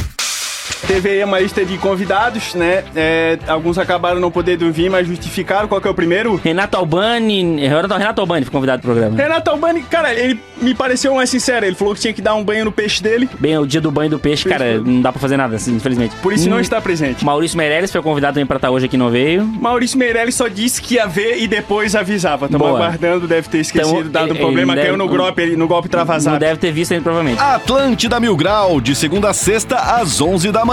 Teve 0.88 1.10
aí 1.10 1.24
uma 1.24 1.40
lista 1.40 1.64
de 1.66 1.78
convidados, 1.78 2.54
né? 2.56 2.84
É, 2.96 3.40
alguns 3.48 3.78
acabaram 3.78 4.20
não 4.20 4.30
podendo 4.30 4.70
vir, 4.72 4.90
mas 4.90 5.08
justificaram. 5.08 5.68
Qual 5.68 5.80
que 5.80 5.88
é 5.88 5.92
o 5.92 5.94
primeiro? 5.94 6.40
Renato 6.44 6.76
Albani. 6.78 7.62
Renato, 7.66 7.94
Renato 7.94 8.22
Albani 8.22 8.46
foi 8.46 8.52
convidado 8.52 8.82
pro 8.82 8.92
programa. 8.92 9.16
Renato 9.18 9.50
Albani, 9.50 9.82
cara, 9.84 10.14
ele 10.14 10.40
me 10.62 10.74
pareceu 10.76 11.16
mais 11.16 11.30
sincero. 11.30 11.66
Ele 11.66 11.76
falou 11.76 11.96
que 11.96 12.02
tinha 12.02 12.14
que 12.14 12.22
dar 12.22 12.36
um 12.36 12.44
banho 12.44 12.66
no 12.66 12.72
peixe 12.72 13.02
dele. 13.02 13.30
Bem, 13.40 13.58
o 13.58 13.66
dia 13.66 13.80
do 13.80 13.90
banho 13.92 14.10
do 14.12 14.20
peixe, 14.20 14.48
cara, 14.48 14.78
não 14.80 15.02
dá 15.02 15.12
pra 15.12 15.22
fazer 15.22 15.38
nada, 15.38 15.56
assim, 15.56 15.74
infelizmente. 15.76 16.16
Por 16.22 16.34
isso 16.34 16.50
não 16.50 16.58
Hum, 16.58 16.62
está 16.62 16.82
presente. 16.82 17.24
Maurício 17.24 17.58
Meirelles 17.58 17.92
foi 17.92 18.02
convidado 18.02 18.34
também 18.36 18.46
pra 18.46 18.58
estar 18.58 18.70
hoje 18.70 18.86
aqui 18.86 18.98
não 18.98 19.10
veio. 19.10 19.46
Maurício 19.46 19.98
Meirelles 19.98 20.36
só 20.36 20.48
disse 20.50 20.82
que 20.82 20.96
ia 20.96 21.08
ver 21.08 21.42
e 21.42 21.48
depois 21.48 21.96
avisava. 21.96 22.48
Tamo 22.50 22.66
Boa. 22.66 22.78
aguardando, 22.78 23.26
deve 23.28 23.48
ter 23.48 23.60
esquecido, 23.60 24.00
Então, 24.02 24.12
dado 24.12 24.34
um 24.34 24.38
problema, 24.38 24.74
ele 24.74 24.82
caiu 24.82 24.98
deve- 24.98 25.10
no 25.12 25.18
golpe, 25.18 25.42
ele- 25.42 25.56
no 25.56 25.68
golpe 25.68 25.88
travasado. 25.88 26.34
Não 26.34 26.40
deve 26.40 26.60
ter 26.60 26.72
visto 26.74 26.92
ainda, 26.92 27.04
provavelmente. 27.04 27.40
Atlântida 27.42 28.20
Mil 28.20 28.36
Grau, 28.36 28.82
de 28.82 28.94
segunda 28.96 29.30
a 29.30 29.34
sexta, 29.34 29.76
às 29.78 30.20
11 30.22 30.52
da 30.52 30.66
manhã. 30.66 30.73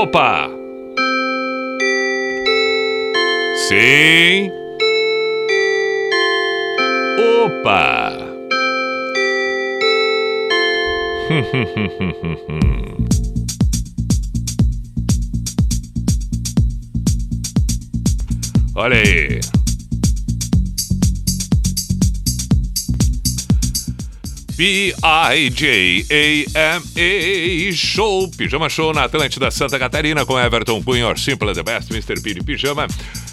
Opa! 0.00 0.48
Sim. 3.68 4.48
Opa! 7.44 8.16
Olha 18.74 18.96
aí. 18.96 19.59
P-I-J-A-M-A 24.60 24.92
Show, 27.72 28.28
Pijama 28.36 28.68
Show 28.68 28.92
na 28.92 29.04
Atlântida 29.04 29.50
Santa 29.50 29.78
Catarina 29.78 30.26
com 30.26 30.38
Everton 30.38 30.82
Cunha, 30.82 31.08
or 31.08 31.18
Simple 31.18 31.54
the 31.54 31.62
Best, 31.62 31.90
Mr. 31.90 32.20
Piri 32.22 32.42
Pijama. 32.44 32.86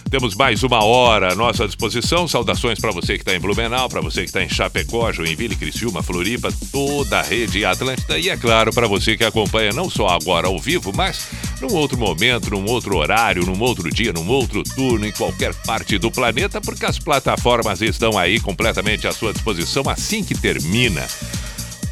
Temos 0.09 0.35
mais 0.35 0.63
uma 0.63 0.83
hora 0.85 1.33
à 1.33 1.35
nossa 1.35 1.67
disposição. 1.67 2.27
Saudações 2.27 2.79
para 2.79 2.91
você 2.91 3.15
que 3.15 3.21
está 3.21 3.35
em 3.35 3.39
Blumenau, 3.39 3.89
para 3.89 3.99
você 3.99 4.21
que 4.21 4.27
está 4.27 4.41
em 4.41 4.47
Chapecó, 4.47 5.11
Joinville, 5.11 5.55
Criciúma, 5.55 6.01
Floripa, 6.01 6.49
toda 6.71 7.19
a 7.19 7.21
rede 7.21 7.65
Atlântida 7.65 8.17
e, 8.17 8.29
é 8.29 8.37
claro, 8.37 8.73
para 8.73 8.87
você 8.87 9.17
que 9.17 9.25
acompanha 9.25 9.71
não 9.73 9.89
só 9.89 10.07
agora 10.07 10.47
ao 10.47 10.57
vivo, 10.57 10.93
mas 10.95 11.27
num 11.59 11.73
outro 11.75 11.97
momento, 11.97 12.51
num 12.51 12.65
outro 12.69 12.95
horário, 12.95 13.45
num 13.45 13.59
outro 13.61 13.89
dia, 13.89 14.13
num 14.13 14.27
outro 14.29 14.63
turno, 14.63 15.05
em 15.05 15.11
qualquer 15.11 15.53
parte 15.65 15.97
do 15.97 16.09
planeta, 16.09 16.61
porque 16.61 16.85
as 16.85 16.97
plataformas 16.97 17.81
estão 17.81 18.17
aí 18.17 18.39
completamente 18.39 19.07
à 19.07 19.11
sua 19.11 19.33
disposição 19.33 19.83
assim 19.89 20.23
que 20.23 20.35
termina. 20.35 21.05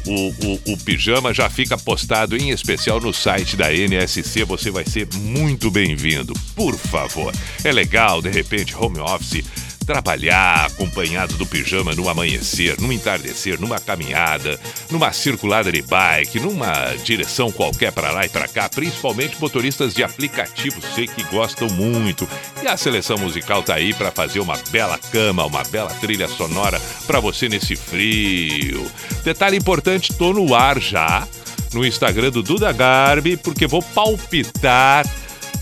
O, 0.06 0.28
o, 0.28 0.72
o, 0.72 0.76
pijama 0.78 1.34
já 1.34 1.50
fica 1.50 1.76
postado 1.76 2.36
em 2.36 2.50
especial 2.50 3.00
no 3.00 3.12
site 3.12 3.56
da 3.56 3.72
NSC. 3.72 4.44
Você 4.44 4.70
vai 4.70 4.84
ser 4.84 5.08
muito 5.14 5.70
bem-vindo, 5.70 6.32
por 6.54 6.76
favor. 6.76 7.34
É 7.64 7.72
legal, 7.72 8.22
de 8.22 8.30
repente, 8.30 8.76
home 8.76 9.00
office, 9.00 9.44
trabalhar 9.86 10.66
acompanhado 10.66 11.34
do 11.36 11.46
pijama 11.46 11.94
no 11.94 12.08
amanhecer, 12.08 12.78
no 12.80 12.92
entardecer, 12.92 13.60
numa 13.60 13.78
caminhada, 13.78 14.58
numa 14.90 15.12
circulada 15.12 15.70
de 15.70 15.80
bike, 15.80 16.40
numa 16.40 16.94
direção 17.04 17.52
qualquer 17.52 17.92
para 17.92 18.10
lá 18.10 18.26
e 18.26 18.28
para 18.28 18.48
cá, 18.48 18.68
principalmente 18.68 19.40
motoristas 19.40 19.94
de 19.94 20.02
aplicativo, 20.02 20.80
sei 20.94 21.06
que 21.06 21.22
gostam 21.24 21.68
muito. 21.68 22.28
E 22.62 22.66
a 22.66 22.76
seleção 22.76 23.16
musical 23.16 23.62
tá 23.62 23.74
aí 23.74 23.94
para 23.94 24.10
fazer 24.10 24.40
uma 24.40 24.56
bela 24.70 24.98
cama, 25.12 25.46
uma 25.46 25.62
bela 25.64 25.90
trilha 26.00 26.26
sonora 26.26 26.80
para 27.06 27.20
você 27.20 27.48
nesse 27.48 27.76
frio. 27.76 28.90
Detalhe 29.22 29.56
importante, 29.56 30.12
tô 30.12 30.32
no 30.32 30.54
ar 30.54 30.80
já 30.80 31.26
no 31.72 31.84
Instagram 31.84 32.30
do 32.30 32.42
Duda 32.42 32.72
Garbi, 32.72 33.36
porque 33.36 33.66
vou 33.66 33.82
palpitar 33.82 35.06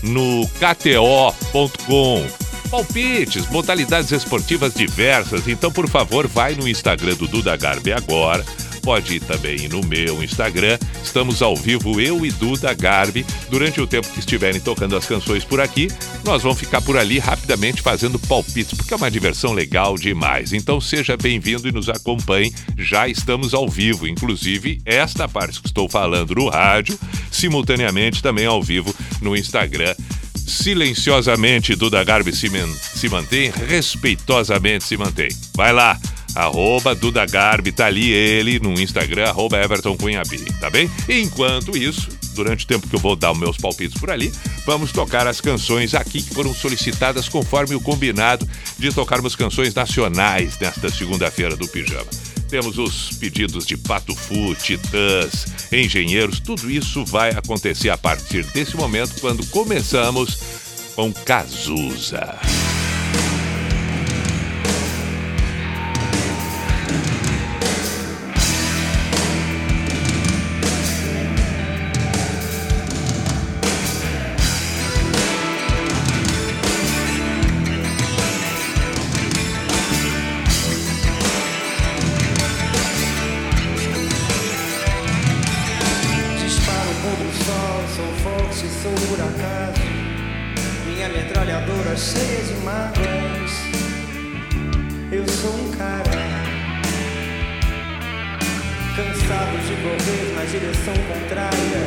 no 0.01 0.47
kto.com 0.59 2.44
palpites, 2.69 3.47
modalidades 3.49 4.11
esportivas 4.11 4.73
diversas. 4.73 5.47
Então, 5.47 5.71
por 5.71 5.87
favor, 5.87 6.27
vai 6.27 6.55
no 6.55 6.67
Instagram 6.67 7.15
do 7.15 7.27
Duda 7.27 7.55
Garbi 7.55 7.91
agora. 7.91 8.43
Pode 8.85 9.15
ir 9.15 9.19
também 9.21 9.67
no 9.67 9.83
meu 9.83 10.23
Instagram. 10.23 10.77
Estamos 11.03 11.41
ao 11.41 11.55
vivo, 11.55 11.99
eu 11.99 12.23
e 12.23 12.31
Duda 12.31 12.71
Garbi. 12.71 13.25
Durante 13.49 13.81
o 13.81 13.87
tempo 13.87 14.07
que 14.11 14.19
estiverem 14.19 14.61
tocando 14.61 14.95
as 14.95 15.07
canções 15.07 15.43
por 15.43 15.59
aqui, 15.59 15.87
nós 16.23 16.43
vamos 16.43 16.59
ficar 16.59 16.81
por 16.81 16.95
ali 16.95 17.17
rapidamente 17.17 17.81
fazendo 17.81 18.19
palpites, 18.19 18.75
porque 18.75 18.93
é 18.93 18.97
uma 18.97 19.09
diversão 19.09 19.53
legal 19.53 19.97
demais. 19.97 20.53
Então 20.53 20.79
seja 20.79 21.17
bem-vindo 21.17 21.67
e 21.67 21.71
nos 21.71 21.89
acompanhe. 21.89 22.53
Já 22.77 23.07
estamos 23.07 23.55
ao 23.55 23.67
vivo, 23.67 24.07
inclusive 24.07 24.79
esta 24.85 25.27
parte 25.27 25.59
que 25.59 25.67
estou 25.67 25.89
falando 25.89 26.35
no 26.35 26.47
rádio, 26.49 26.95
simultaneamente 27.31 28.21
também 28.21 28.45
ao 28.45 28.61
vivo 28.61 28.93
no 29.19 29.35
Instagram 29.35 29.95
silenciosamente 30.45 31.75
Duda 31.75 32.03
Garbi 32.03 32.35
se, 32.35 32.49
se 32.95 33.09
mantém, 33.09 33.51
respeitosamente 33.67 34.83
se 34.83 34.97
mantém. 34.97 35.29
Vai 35.55 35.73
lá, 35.73 35.99
arroba 36.35 36.93
Duda 36.93 37.25
Garbi, 37.25 37.71
tá 37.71 37.85
ali 37.85 38.11
ele 38.11 38.59
no 38.59 38.73
Instagram, 38.79 39.29
arroba 39.29 39.57
Everton 39.57 39.95
Cunhabi, 39.95 40.39
tá 40.59 40.69
bem? 40.69 40.89
Enquanto 41.07 41.75
isso, 41.75 42.09
durante 42.33 42.65
o 42.65 42.67
tempo 42.67 42.87
que 42.87 42.95
eu 42.95 42.99
vou 42.99 43.15
dar 43.15 43.31
os 43.31 43.39
meus 43.39 43.57
palpites 43.57 43.99
por 43.99 44.11
ali, 44.11 44.31
vamos 44.65 44.91
tocar 44.91 45.25
as 45.25 45.39
canções 45.39 45.95
aqui 45.95 46.21
que 46.21 46.33
foram 46.33 46.53
solicitadas 46.53 47.29
conforme 47.29 47.73
o 47.73 47.81
combinado 47.81 48.47
de 48.77 48.91
tocarmos 48.93 49.35
canções 49.35 49.73
nacionais 49.73 50.59
nesta 50.59 50.89
segunda-feira 50.89 51.55
do 51.55 51.67
Pijama. 51.67 52.34
Temos 52.49 52.77
os 52.77 53.09
pedidos 53.17 53.65
de 53.65 53.75
Patufu, 53.75 54.55
Titãs, 54.55 55.45
Engenheiros, 55.71 56.39
tudo 56.39 56.69
isso 56.69 57.03
vai 57.03 57.31
acontecer 57.31 57.89
a 57.89 57.97
partir 57.97 58.45
desse 58.51 58.75
momento 58.75 59.19
quando 59.19 59.45
começamos 59.47 60.37
com 60.95 61.11
Cazuza. 61.11 62.39
Sou 88.85 88.93
por 89.09 89.19
acaso. 89.19 89.81
Minha 90.85 91.09
metralhadora 91.09 91.97
cheia 91.97 92.43
de 92.43 92.53
mágoas. 92.63 93.51
Eu 95.11 95.27
sou 95.27 95.53
um 95.55 95.71
cara 95.71 96.21
cansado 98.95 99.57
de 99.67 99.75
correr 99.83 100.35
na 100.35 100.45
direção 100.45 100.93
contrária, 101.11 101.81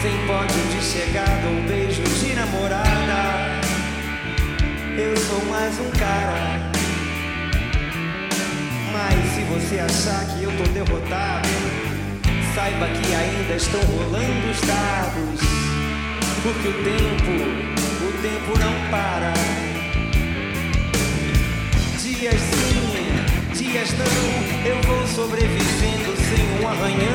sem 0.00 0.16
pódio 0.26 0.62
de 0.72 0.82
chegada 0.82 1.46
ou 1.46 1.62
beijo 1.68 2.02
de 2.02 2.34
namorada. 2.34 3.60
Eu 4.96 5.16
sou 5.16 5.44
mais 5.46 5.78
um 5.78 5.90
cara. 5.90 6.72
Mas 8.92 9.34
se 9.34 9.42
você 9.42 9.78
achar 9.78 10.24
que 10.26 10.44
eu 10.44 10.52
tô 10.56 10.64
derrotado, 10.72 11.48
saiba 12.54 12.86
que 12.86 13.14
ainda 13.14 13.56
estão 13.56 13.80
rolando 13.80 14.50
os 14.50 14.60
dados. 14.60 15.63
Porque 16.44 16.68
o 16.68 16.72
tempo, 16.74 17.30
o 18.04 18.12
tempo 18.20 18.58
não 18.58 18.90
para. 18.90 19.32
Dias 21.98 22.38
sim, 22.38 23.54
dias 23.54 23.90
não, 23.92 24.66
eu 24.66 24.76
vou 24.82 25.06
sobrevivendo 25.06 26.14
sem 26.18 26.44
um 26.60 26.68
arranhão. 26.68 27.14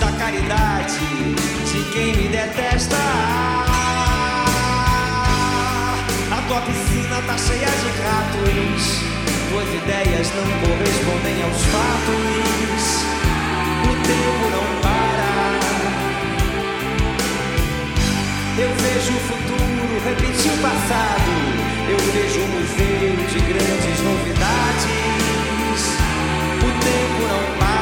Da 0.00 0.10
caridade 0.18 0.98
de 0.98 1.92
quem 1.92 2.16
me 2.16 2.26
detesta. 2.26 2.96
A 6.32 6.42
tua 6.48 6.60
piscina 6.60 7.22
tá 7.24 7.38
cheia 7.38 7.68
de 7.68 7.88
ratos. 8.02 8.82
Tuas 9.50 9.68
ideias 9.68 10.28
não 10.34 10.46
correspondem 10.58 11.42
aos 11.44 11.62
fatos. 11.66 12.84
O 13.84 13.94
tempo 14.02 14.50
não 14.50 14.80
para. 14.82 15.13
Eu 18.56 18.70
vejo 18.76 19.16
o 19.16 19.20
futuro 19.20 20.04
repetir 20.04 20.52
o 20.52 20.58
passado. 20.62 21.30
Eu 21.90 21.98
vejo 22.12 22.40
um 22.40 22.46
museu 22.46 23.16
de 23.26 23.40
grandes 23.40 24.00
novidades. 24.00 24.84
O 26.60 26.70
tempo 26.80 27.26
não 27.26 27.58
para. 27.58 27.73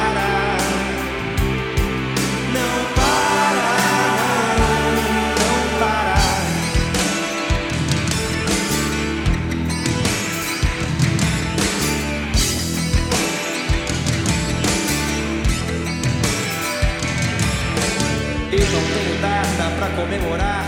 comemorar. 19.95 20.65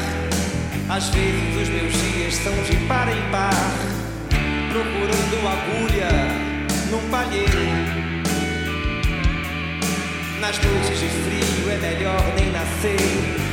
Às 0.89 1.09
vezes 1.09 1.61
os 1.61 1.69
meus 1.69 1.93
dias 1.93 2.34
estão 2.34 2.53
de 2.63 2.76
par 2.88 3.07
em 3.07 3.32
par, 3.32 3.53
procurando 4.71 5.47
agulha 5.47 6.09
num 6.91 7.09
palheiro. 7.09 8.05
Nas 10.39 10.59
noites 10.59 10.99
de 10.99 11.09
frio 11.09 11.71
é 11.71 11.78
melhor 11.78 12.21
nem 12.36 12.51
nascer, 12.51 12.99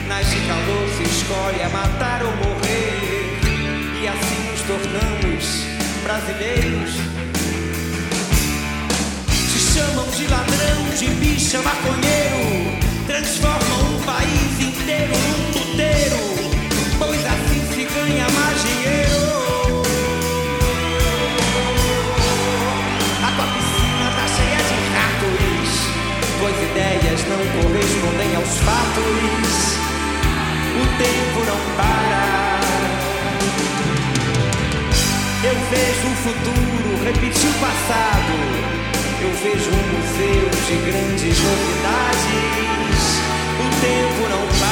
nas 0.09 0.29
de 0.29 0.41
calor 0.47 0.89
se 0.97 1.03
escolhe 1.05 1.63
a 1.63 1.69
matar 1.71 2.23
ou 2.23 2.37
morrer. 2.37 3.41
E 4.03 4.09
assim 4.09 4.51
nos 4.51 4.61
tornamos 4.63 5.67
brasileiros. 6.03 6.93
Te 9.51 9.59
chamam 9.59 10.07
de 10.11 10.27
ladrão, 10.27 10.97
de 10.99 11.07
bicha, 11.15 11.63
maconheiro 11.63 12.82
transforma 13.13 13.75
um 13.91 14.01
país 14.05 14.59
inteiro 14.59 15.13
num 15.13 15.53
puteiro, 15.53 16.17
pois 16.99 17.21
assim 17.21 17.61
se 17.75 17.85
ganha 17.85 18.27
mais 18.31 18.63
dinheiro. 18.63 19.83
A 23.23 23.31
tua 23.37 23.49
piscina 23.53 24.07
tá 24.17 24.27
cheia 24.35 24.61
de 24.65 24.77
ratos, 24.97 25.71
tuas 26.39 26.57
ideias 26.71 27.21
não 27.29 27.43
correspondem 27.61 28.35
aos 28.35 28.55
fatos. 28.61 29.57
O 30.73 30.85
tempo 30.97 31.39
não 31.51 31.61
para. 31.77 32.61
Eu 35.45 35.57
vejo 35.71 36.07
o 36.07 36.17
futuro 36.17 37.05
repetir 37.05 37.51
o 37.51 37.55
passado. 37.61 38.35
Eu 39.21 39.31
vejo 39.35 39.71
um 39.71 39.85
museu 39.99 40.49
de 40.67 40.77
grandes 40.91 41.39
novidades 41.39 42.72
tempo 43.83 44.29
não 44.29 44.47
passa. 44.47 44.72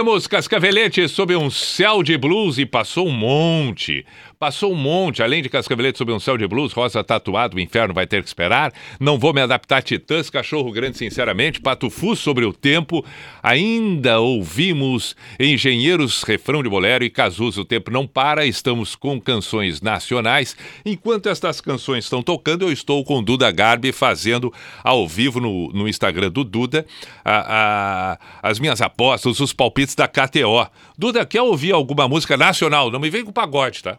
Ouvimos 0.00 0.26
Cascavelete 0.26 1.06
sob 1.10 1.36
um 1.36 1.50
céu 1.50 2.02
de 2.02 2.16
blues 2.16 2.56
e 2.56 2.64
passou 2.64 3.06
um 3.06 3.12
monte. 3.12 4.06
Passou 4.40 4.72
um 4.72 4.74
monte, 4.74 5.22
além 5.22 5.42
de 5.42 5.50
Cascavelete 5.50 5.98
sob 5.98 6.10
um 6.12 6.18
céu 6.18 6.38
de 6.38 6.48
blues, 6.48 6.72
Rosa 6.72 7.04
Tatuado, 7.04 7.58
o 7.58 7.60
inferno 7.60 7.92
vai 7.92 8.06
ter 8.06 8.22
que 8.22 8.28
esperar. 8.28 8.72
Não 8.98 9.18
vou 9.18 9.34
me 9.34 9.40
adaptar, 9.42 9.82
Titãs, 9.82 10.30
Cachorro 10.30 10.72
Grande, 10.72 10.96
sinceramente. 10.96 11.60
Patufu 11.60 12.16
sobre 12.16 12.46
o 12.46 12.52
tempo. 12.54 13.04
Ainda 13.42 14.18
ouvimos 14.18 15.14
Engenheiros, 15.38 16.22
Refrão 16.22 16.62
de 16.62 16.70
Bolero 16.70 17.04
e 17.04 17.10
Cazuza, 17.10 17.60
o 17.60 17.66
tempo 17.66 17.90
não 17.90 18.06
para. 18.06 18.46
Estamos 18.46 18.96
com 18.96 19.20
canções 19.20 19.82
nacionais. 19.82 20.56
Enquanto 20.86 21.28
estas 21.28 21.60
canções 21.60 22.04
estão 22.04 22.22
tocando, 22.22 22.62
eu 22.64 22.72
estou 22.72 23.04
com 23.04 23.22
Duda 23.22 23.50
Garbi 23.50 23.92
fazendo 23.92 24.50
ao 24.82 25.06
vivo 25.06 25.38
no, 25.38 25.68
no 25.68 25.86
Instagram 25.86 26.30
do 26.30 26.44
Duda 26.44 26.86
a- 27.22 28.14
a- 28.14 28.18
as 28.48 28.58
minhas 28.58 28.80
apostas, 28.80 29.38
os 29.38 29.52
palpites 29.52 29.94
da 29.94 30.08
KTO. 30.08 30.66
Duda, 30.96 31.26
quer 31.26 31.42
ouvir 31.42 31.72
alguma 31.72 32.08
música 32.08 32.38
nacional? 32.38 32.90
Não 32.90 32.98
me 32.98 33.10
vem 33.10 33.22
com 33.22 33.30
pagode, 33.32 33.82
tá? 33.82 33.98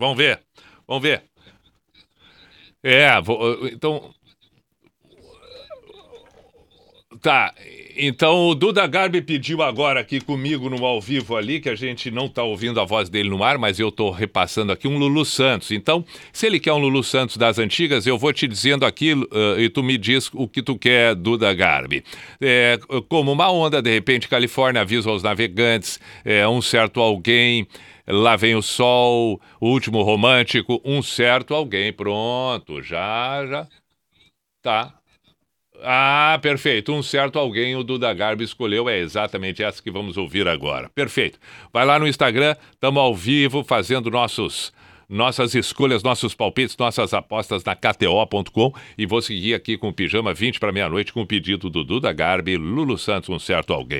Vamos 0.00 0.16
ver, 0.16 0.40
vamos 0.88 1.02
ver. 1.02 1.22
É, 2.82 3.20
vou- 3.20 3.68
então. 3.68 4.14
Tá, 7.20 7.52
então 7.98 8.48
o 8.48 8.54
Duda 8.54 8.86
Garbi 8.86 9.20
pediu 9.20 9.60
agora 9.60 10.00
aqui 10.00 10.22
comigo 10.22 10.70
no 10.70 10.82
ao 10.86 11.02
vivo 11.02 11.36
ali, 11.36 11.60
que 11.60 11.68
a 11.68 11.74
gente 11.74 12.10
não 12.10 12.28
tá 12.28 12.42
ouvindo 12.42 12.80
a 12.80 12.84
voz 12.86 13.10
dele 13.10 13.28
no 13.28 13.44
ar, 13.44 13.58
mas 13.58 13.78
eu 13.78 13.92
tô 13.92 14.10
repassando 14.10 14.72
aqui 14.72 14.88
um 14.88 14.96
Lulu 14.96 15.22
Santos. 15.26 15.70
Então, 15.70 16.02
se 16.32 16.46
ele 16.46 16.58
quer 16.58 16.72
um 16.72 16.78
Lulu 16.78 17.04
Santos 17.04 17.36
das 17.36 17.58
antigas, 17.58 18.06
eu 18.06 18.16
vou 18.16 18.32
te 18.32 18.48
dizendo 18.48 18.86
aqui 18.86 19.10
eh, 19.12 19.62
e 19.64 19.68
tu 19.68 19.82
me 19.82 19.98
diz 19.98 20.30
o 20.32 20.48
que 20.48 20.62
tu 20.62 20.78
quer, 20.78 21.14
Duda 21.14 21.52
Garbi. 21.52 22.02
É, 22.40 22.78
como 23.06 23.32
uma 23.32 23.50
onda, 23.50 23.82
de 23.82 23.90
repente, 23.90 24.26
Califórnia 24.26 24.80
avisa 24.80 25.10
aos 25.10 25.22
navegantes, 25.22 26.00
é, 26.24 26.48
um 26.48 26.62
certo 26.62 27.00
alguém. 27.00 27.66
Lá 28.06 28.36
vem 28.36 28.54
o 28.54 28.62
sol, 28.62 29.40
o 29.60 29.68
último 29.68 30.02
romântico, 30.02 30.80
um 30.84 31.02
certo 31.02 31.54
alguém. 31.54 31.92
Pronto, 31.92 32.82
já, 32.82 33.46
já. 33.46 33.66
Tá. 34.62 35.00
Ah, 35.82 36.38
perfeito. 36.42 36.92
Um 36.92 37.02
certo 37.02 37.38
alguém 37.38 37.76
o 37.76 37.82
Duda 37.82 38.12
Garbi 38.12 38.44
escolheu. 38.44 38.88
É 38.88 38.98
exatamente 38.98 39.62
essa 39.62 39.82
que 39.82 39.90
vamos 39.90 40.16
ouvir 40.16 40.46
agora. 40.46 40.90
Perfeito. 40.94 41.38
Vai 41.72 41.84
lá 41.84 41.98
no 41.98 42.06
Instagram, 42.06 42.54
estamos 42.72 43.00
ao 43.00 43.14
vivo 43.14 43.64
fazendo 43.64 44.10
nossos. 44.10 44.72
Nossas 45.08 45.56
escolhas, 45.56 46.04
nossos 46.04 46.36
palpites, 46.36 46.76
nossas 46.76 47.12
apostas 47.12 47.64
na 47.64 47.74
KTO.com 47.74 48.72
e 48.96 49.06
vou 49.06 49.20
seguir 49.20 49.54
aqui 49.54 49.76
com 49.76 49.88
o 49.88 49.92
Pijama 49.92 50.32
20 50.32 50.60
para 50.60 50.70
meia-noite 50.70 51.12
com 51.12 51.22
o 51.22 51.26
pedido 51.26 51.68
do 51.68 51.82
Duda 51.82 52.12
Garbi, 52.12 52.56
Lulu 52.56 52.96
Santos, 52.96 53.28
um 53.28 53.36
certo 53.36 53.72
alguém. 53.72 53.98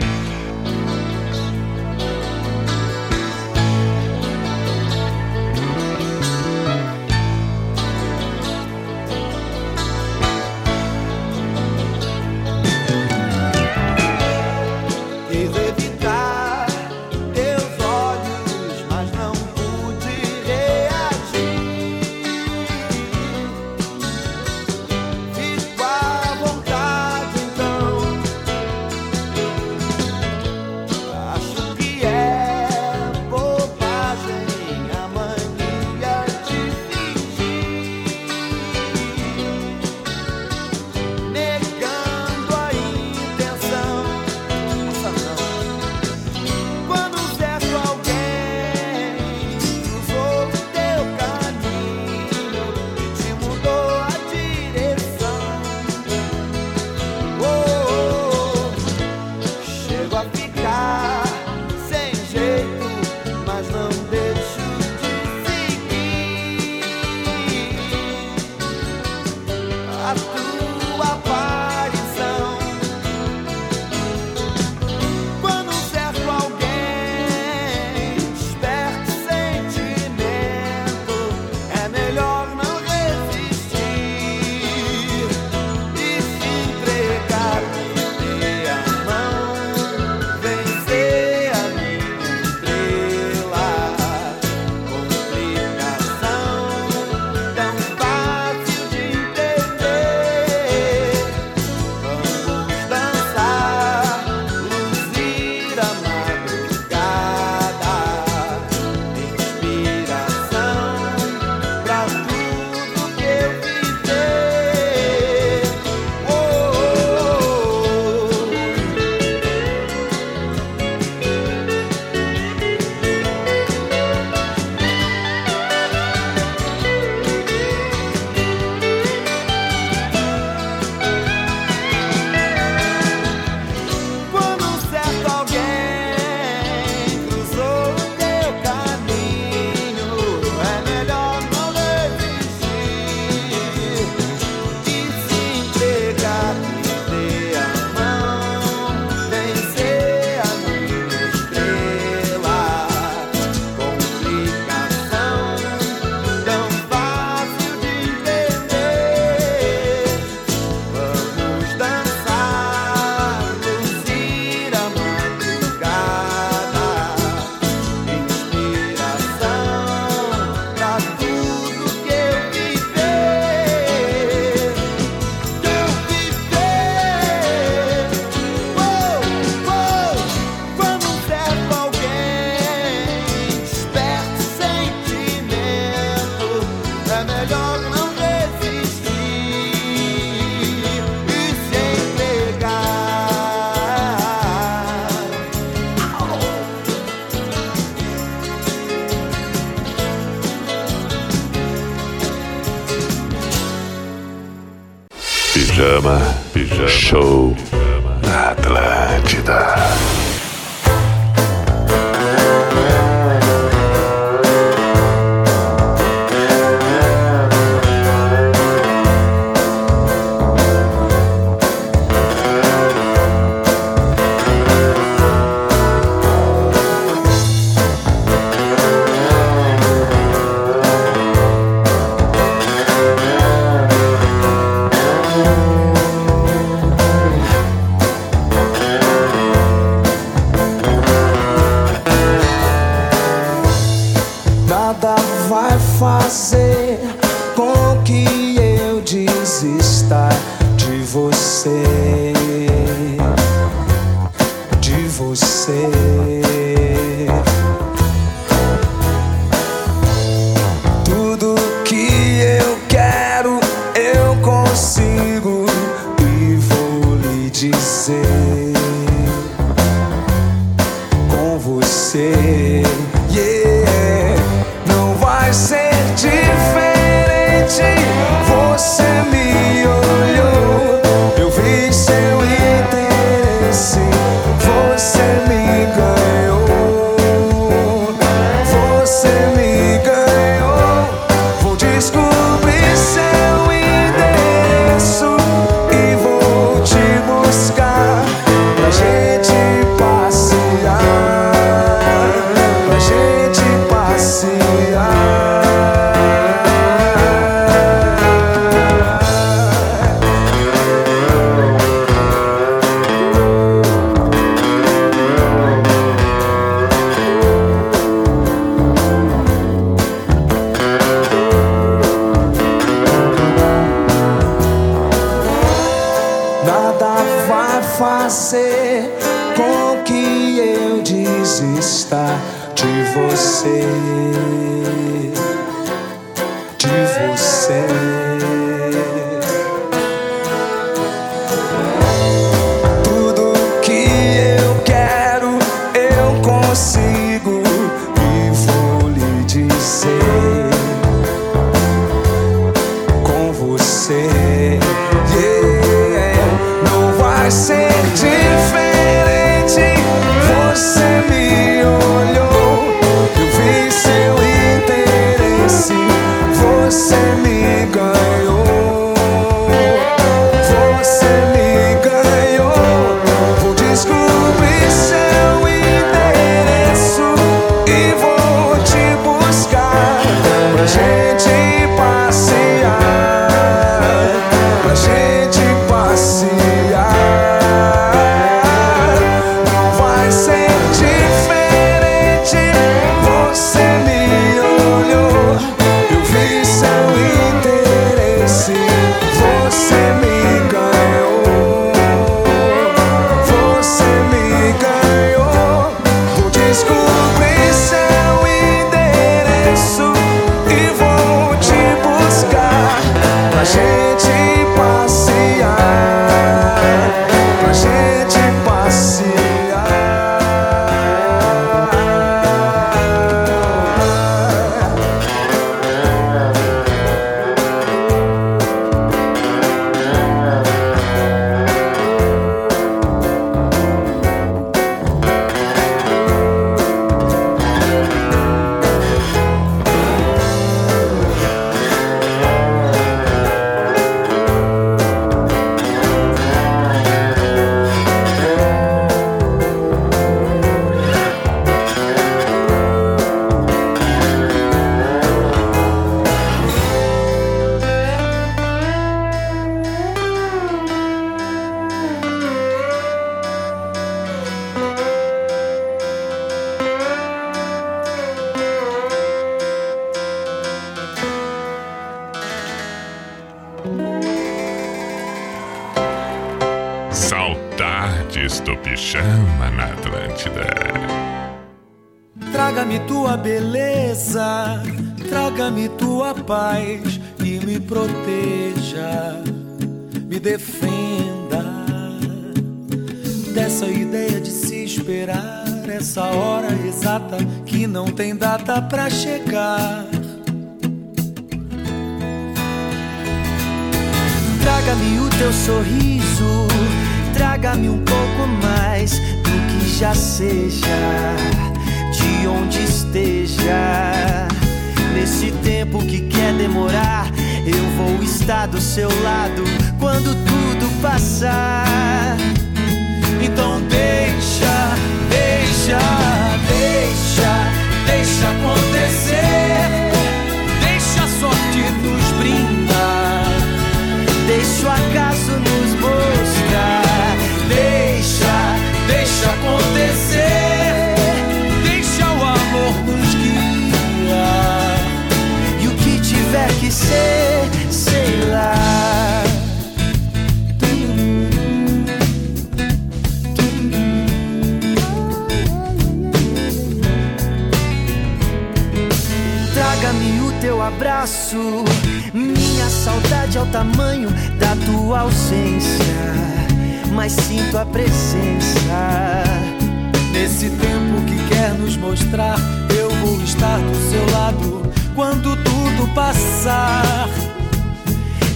Nos 571.90 571.96
mostrar, 571.96 572.56
eu 572.96 573.10
vou 573.16 573.42
estar 573.42 573.78
do 573.78 574.10
seu 574.10 574.30
lado 574.30 574.82
quando 575.14 575.56
tudo 575.64 576.14
passar. 576.14 577.28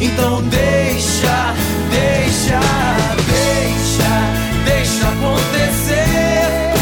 Então 0.01 0.43
deixa, 0.43 1.55
deixa, 1.91 2.61
deixa, 3.27 4.13
deixa 4.65 5.09
acontecer. 5.09 6.75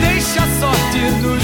Deixa 0.00 0.42
a 0.42 0.48
sorte 0.60 0.98
nos 1.22 1.43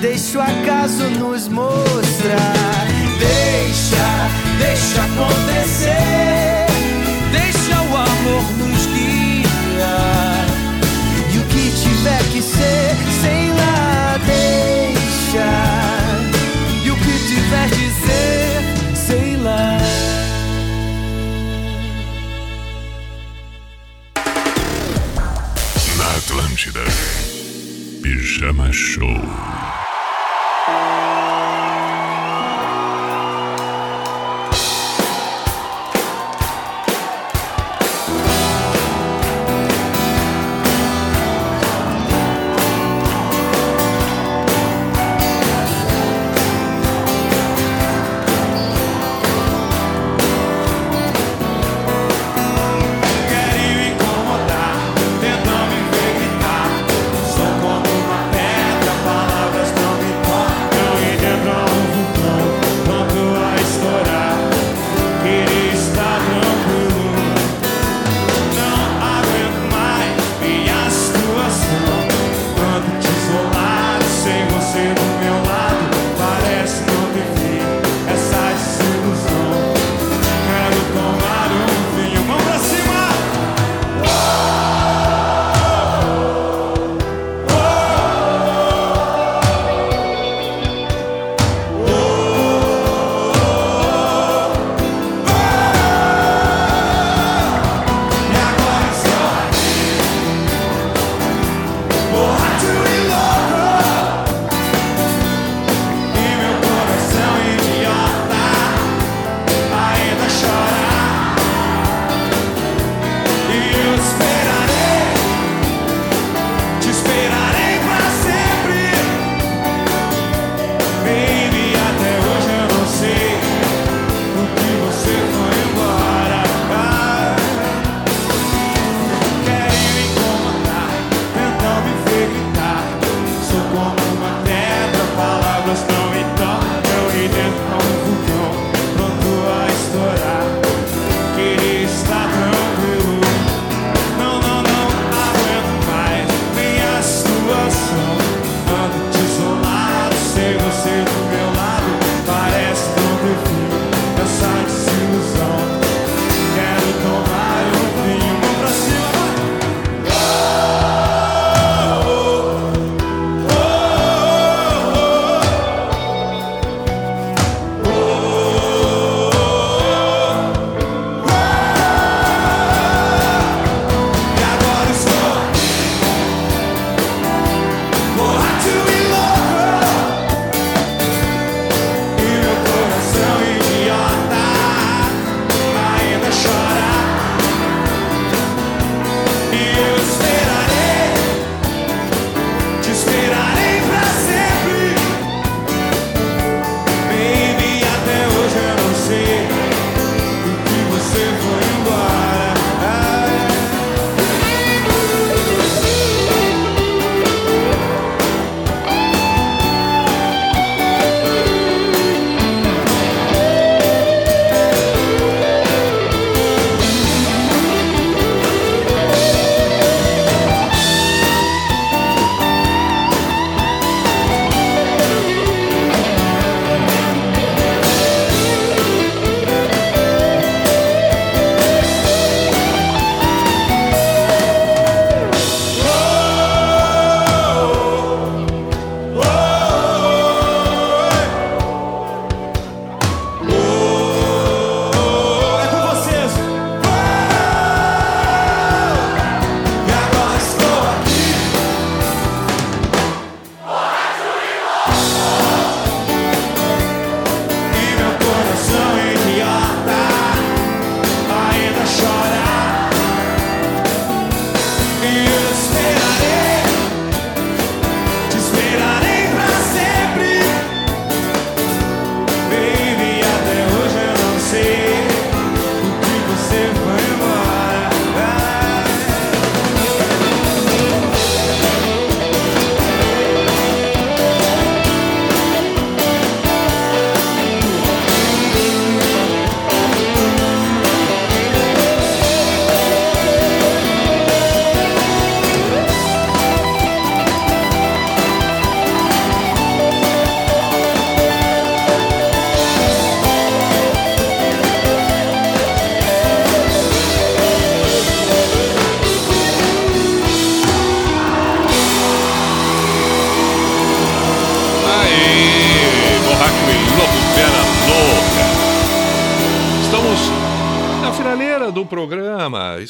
Deixa 0.00 0.38
o 0.38 0.40
acaso 0.40 1.04
nos 1.10 1.46
mostrar. 1.48 2.86
Deixa, 3.18 4.30
deixa 4.58 5.02
acontecer. 5.02 6.66
Deixa 7.30 7.82
o 7.82 7.96
amor 7.96 8.42
nos 8.56 8.86
guiar. 8.86 10.46
E 11.34 11.38
o 11.38 11.44
que 11.44 11.70
tiver 11.82 12.22
que 12.32 12.40
ser, 12.40 12.96
sei 13.20 13.50
lá, 13.50 14.16
deixa. 14.24 15.50
E 16.82 16.90
o 16.90 16.96
que 16.96 17.18
tiver 17.28 17.68
de 17.68 17.90
ser, 18.00 18.96
sei 18.96 19.36
lá. 19.36 19.78
Na 25.98 26.16
Atlântida. 26.16 26.80
Pijama 28.02 28.72
Show. 28.72 29.49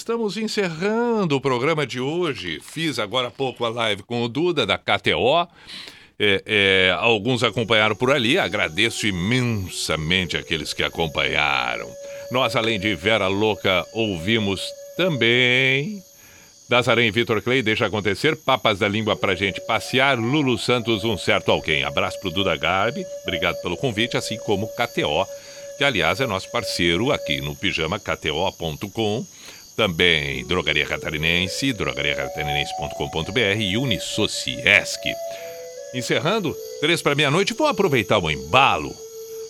Estamos 0.00 0.38
encerrando 0.38 1.36
o 1.36 1.40
programa 1.42 1.86
de 1.86 2.00
hoje. 2.00 2.58
Fiz 2.62 2.98
agora 2.98 3.28
há 3.28 3.30
pouco 3.30 3.66
a 3.66 3.68
live 3.68 4.02
com 4.02 4.22
o 4.22 4.28
Duda 4.28 4.64
da 4.64 4.78
KTO. 4.78 5.46
É, 6.18 6.42
é, 6.46 6.96
alguns 6.98 7.42
acompanharam 7.42 7.94
por 7.94 8.10
ali. 8.10 8.38
Agradeço 8.38 9.06
imensamente 9.06 10.38
aqueles 10.38 10.72
que 10.72 10.82
acompanharam. 10.82 11.86
Nós, 12.32 12.56
além 12.56 12.80
de 12.80 12.94
Vera 12.94 13.28
Louca, 13.28 13.84
ouvimos 13.92 14.62
também 14.96 16.02
Nazaré 16.70 17.04
e 17.04 17.10
Vitor 17.10 17.42
Clay, 17.42 17.60
deixa 17.60 17.84
acontecer. 17.84 18.34
Papas 18.36 18.78
da 18.78 18.88
língua 18.88 19.14
pra 19.16 19.34
gente 19.34 19.60
passear. 19.66 20.18
Lulu 20.18 20.56
Santos, 20.56 21.04
um 21.04 21.18
certo 21.18 21.52
alguém. 21.52 21.84
Abraço 21.84 22.18
pro 22.20 22.30
Duda 22.30 22.56
Garbi. 22.56 23.04
Obrigado 23.24 23.60
pelo 23.60 23.76
convite, 23.76 24.16
assim 24.16 24.38
como 24.46 24.66
KTO, 24.68 25.26
que 25.76 25.84
aliás 25.84 26.22
é 26.22 26.26
nosso 26.26 26.50
parceiro 26.50 27.12
aqui 27.12 27.42
no 27.42 27.54
pijama 27.54 28.00
KTO.com. 28.00 29.26
Também 29.80 30.44
Drogaria 30.44 30.84
Catarinense, 30.84 31.72
drogariacatarinense.com.br 31.72 33.58
e 33.58 33.78
Unisociesc. 33.78 35.00
Encerrando, 35.94 36.54
três 36.82 37.00
para 37.00 37.14
meia-noite, 37.14 37.54
vou 37.54 37.66
aproveitar 37.66 38.18
o 38.18 38.30
embalo. 38.30 38.94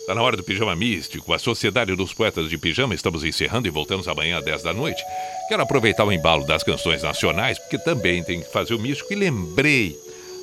Tá 0.06 0.14
na 0.14 0.22
hora 0.22 0.36
do 0.36 0.44
Pijama 0.44 0.76
Místico, 0.76 1.34
a 1.34 1.38
Sociedade 1.40 1.96
dos 1.96 2.14
Poetas 2.14 2.48
de 2.48 2.56
Pijama. 2.56 2.94
Estamos 2.94 3.24
encerrando 3.24 3.66
e 3.66 3.72
voltamos 3.72 4.06
amanhã 4.06 4.38
às 4.38 4.44
10 4.44 4.62
da 4.62 4.72
noite. 4.72 5.02
Quero 5.48 5.64
aproveitar 5.64 6.04
o 6.04 6.12
embalo 6.12 6.46
das 6.46 6.62
canções 6.62 7.02
nacionais, 7.02 7.58
porque 7.58 7.76
também 7.78 8.22
tem 8.22 8.40
que 8.40 8.52
fazer 8.52 8.74
o 8.74 8.78
místico. 8.78 9.12
E 9.12 9.16
lembrei, 9.16 9.98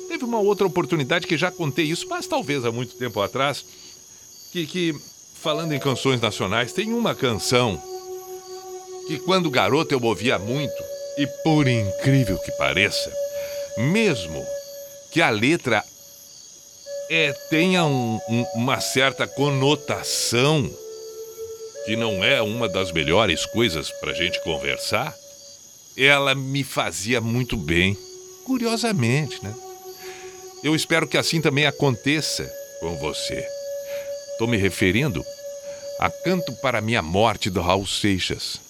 teve 0.06 0.22
uma 0.22 0.38
outra 0.38 0.66
oportunidade 0.66 1.26
que 1.26 1.38
já 1.38 1.50
contei 1.50 1.86
isso, 1.86 2.06
mas 2.10 2.26
talvez 2.26 2.62
há 2.66 2.70
muito 2.70 2.94
tempo 2.96 3.22
atrás, 3.22 3.64
que, 4.52 4.66
que 4.66 4.94
falando 5.40 5.72
em 5.72 5.80
canções 5.80 6.20
nacionais, 6.20 6.74
tem 6.74 6.92
uma 6.92 7.14
canção 7.14 7.82
que 9.08 9.18
quando 9.20 9.50
garoto 9.50 9.92
eu 9.94 10.00
ouvia 10.02 10.38
muito, 10.38 10.84
e 11.16 11.26
por 11.42 11.66
incrível 11.66 12.38
que 12.38 12.52
pareça, 12.52 13.10
mesmo 13.78 14.44
que 15.10 15.20
a 15.20 15.30
letra 15.30 15.82
é, 17.10 17.32
tenha 17.48 17.84
um- 17.86 18.20
um- 18.28 18.46
uma 18.54 18.80
certa 18.80 19.26
conotação 19.26 20.70
que 21.86 21.96
não 21.96 22.22
é 22.22 22.42
uma 22.42 22.68
das 22.68 22.92
melhores 22.92 23.46
coisas 23.46 23.90
para 23.92 24.12
gente 24.12 24.38
conversar, 24.44 25.14
ela 25.96 26.34
me 26.34 26.62
fazia 26.62 27.18
muito 27.18 27.56
bem, 27.56 27.96
curiosamente, 28.44 29.42
né? 29.42 29.54
Eu 30.62 30.76
espero 30.76 31.08
que 31.08 31.16
assim 31.16 31.40
também 31.40 31.64
aconteça 31.64 32.44
com 32.80 32.94
você. 32.98 33.42
Estou 34.32 34.46
me 34.46 34.58
referindo 34.58 35.24
a 35.98 36.10
Canto 36.10 36.52
para 36.60 36.82
Minha 36.82 37.00
Morte 37.00 37.48
do 37.48 37.62
Raul 37.62 37.86
Seixas. 37.86 38.60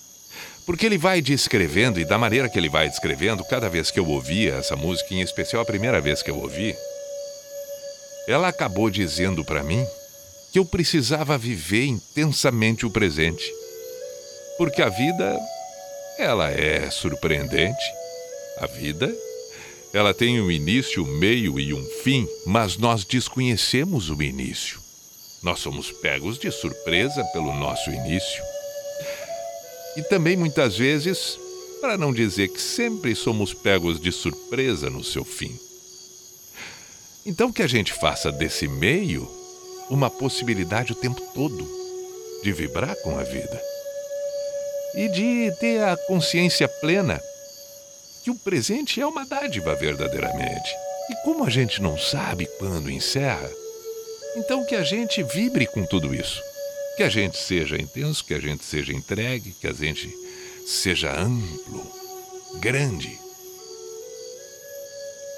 Porque 0.69 0.85
ele 0.85 0.99
vai 0.99 1.23
descrevendo, 1.23 1.99
e 1.99 2.05
da 2.05 2.19
maneira 2.19 2.47
que 2.47 2.59
ele 2.59 2.69
vai 2.69 2.91
descrevendo, 2.91 3.43
cada 3.43 3.71
vez 3.71 3.91
que 3.91 3.99
eu 3.99 4.07
ouvia 4.07 4.57
essa 4.57 4.77
música, 4.77 5.15
em 5.15 5.23
especial 5.23 5.63
a 5.63 5.65
primeira 5.65 5.99
vez 5.99 6.23
que 6.23 6.31
eu 6.31 6.37
ouvi, 6.37 6.77
ela 8.29 8.49
acabou 8.49 8.91
dizendo 8.91 9.43
para 9.43 9.63
mim 9.63 9.83
que 10.53 10.59
eu 10.59 10.67
precisava 10.67 11.39
viver 11.39 11.87
intensamente 11.87 12.85
o 12.85 12.91
presente. 12.91 13.51
Porque 14.59 14.83
a 14.83 14.91
vida, 14.91 15.41
ela 16.19 16.51
é 16.51 16.91
surpreendente. 16.91 17.85
A 18.59 18.67
vida, 18.67 19.11
ela 19.95 20.13
tem 20.13 20.39
um 20.39 20.51
início, 20.51 21.03
um 21.03 21.17
meio 21.17 21.59
e 21.59 21.73
um 21.73 21.83
fim, 22.05 22.29
mas 22.45 22.77
nós 22.77 23.07
desconhecemos 23.07 24.11
o 24.11 24.23
início. 24.23 24.79
Nós 25.43 25.61
somos 25.61 25.91
pegos 25.91 26.39
de 26.39 26.51
surpresa 26.51 27.25
pelo 27.33 27.55
nosso 27.55 27.89
início. 27.89 28.58
E 29.99 30.03
também 30.05 30.37
muitas 30.37 30.79
vezes, 30.79 31.37
para 31.81 31.99
não 31.99 32.13
dizer 32.13 32.47
que 32.51 32.63
sempre 32.63 33.17
somos 33.17 33.53
pegos 33.53 34.01
de 34.01 34.13
surpresa 34.13 34.89
no 34.89 35.03
seu 35.03 35.25
fim. 35.25 35.59
Então 37.27 37.51
que 37.51 37.65
a 37.65 37.67
gente 37.67 37.93
faça 37.93 38.31
desse 38.31 38.69
meio 38.69 39.29
uma 39.91 40.09
possibilidade 40.09 40.93
o 40.93 40.95
tempo 40.95 41.21
todo 41.35 41.69
de 42.45 42.53
vibrar 42.53 42.95
com 43.03 43.19
a 43.19 43.25
vida 43.25 43.61
e 44.95 45.09
de 45.09 45.53
ter 45.59 45.83
a 45.83 45.97
consciência 45.97 46.69
plena 46.69 47.21
que 48.23 48.31
o 48.31 48.39
presente 48.39 49.01
é 49.01 49.07
uma 49.07 49.27
dádiva 49.27 49.75
verdadeiramente. 49.75 50.71
E 51.11 51.15
como 51.25 51.45
a 51.45 51.51
gente 51.51 51.83
não 51.83 51.99
sabe 51.99 52.47
quando 52.61 52.89
encerra, 52.89 53.51
então 54.37 54.65
que 54.65 54.77
a 54.77 54.85
gente 54.85 55.25
vibre 55.25 55.67
com 55.67 55.85
tudo 55.85 56.15
isso. 56.15 56.41
Que 56.99 57.05
a 57.05 57.09
gente 57.09 57.39
seja 57.39 57.81
intenso, 57.81 58.25
que 58.25 58.35
a 58.35 58.41
gente 58.41 58.65
seja 58.65 58.93
entregue, 58.93 59.53
que 59.53 59.69
a 59.69 59.73
gente 59.73 60.13
seja 60.67 61.13
amplo, 61.13 61.87
grande. 62.59 63.17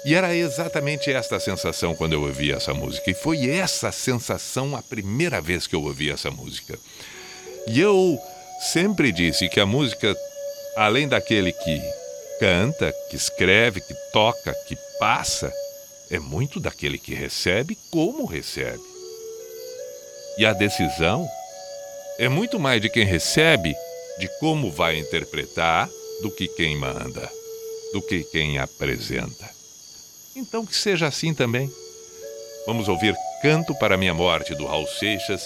E 0.03 0.15
era 0.15 0.35
exatamente 0.35 1.11
esta 1.11 1.39
sensação 1.39 1.95
quando 1.95 2.13
eu 2.13 2.23
ouvi 2.23 2.51
essa 2.51 2.73
música. 2.73 3.11
E 3.11 3.13
foi 3.13 3.47
essa 3.47 3.91
sensação 3.91 4.75
a 4.75 4.81
primeira 4.81 5.39
vez 5.39 5.67
que 5.67 5.75
eu 5.75 5.83
ouvi 5.83 6.09
essa 6.09 6.31
música. 6.31 6.79
E 7.67 7.79
eu 7.79 8.19
sempre 8.73 9.11
disse 9.11 9.47
que 9.47 9.59
a 9.59 9.65
música, 9.65 10.17
além 10.75 11.07
daquele 11.07 11.51
que 11.51 11.79
canta, 12.39 12.91
que 13.07 13.15
escreve, 13.15 13.81
que 13.81 13.93
toca, 14.11 14.51
que 14.67 14.75
passa, 14.97 15.53
é 16.09 16.17
muito 16.17 16.59
daquele 16.59 16.97
que 16.97 17.13
recebe 17.13 17.77
como 17.91 18.25
recebe. 18.25 18.81
E 20.39 20.45
a 20.45 20.53
decisão 20.53 21.29
é 22.21 22.29
muito 22.29 22.59
mais 22.59 22.79
de 22.79 22.87
quem 22.87 23.03
recebe, 23.03 23.73
de 24.19 24.29
como 24.39 24.71
vai 24.71 24.95
interpretar, 24.99 25.89
do 26.21 26.29
que 26.29 26.47
quem 26.47 26.77
manda, 26.77 27.27
do 27.93 28.01
que 28.03 28.23
quem 28.25 28.59
apresenta. 28.59 29.49
Então 30.35 30.63
que 30.63 30.75
seja 30.75 31.07
assim 31.07 31.33
também. 31.33 31.67
Vamos 32.67 32.87
ouvir 32.87 33.15
Canto 33.41 33.73
para 33.73 33.97
Minha 33.97 34.13
Morte 34.13 34.53
do 34.53 34.67
Raul 34.67 34.85
Seixas 34.85 35.41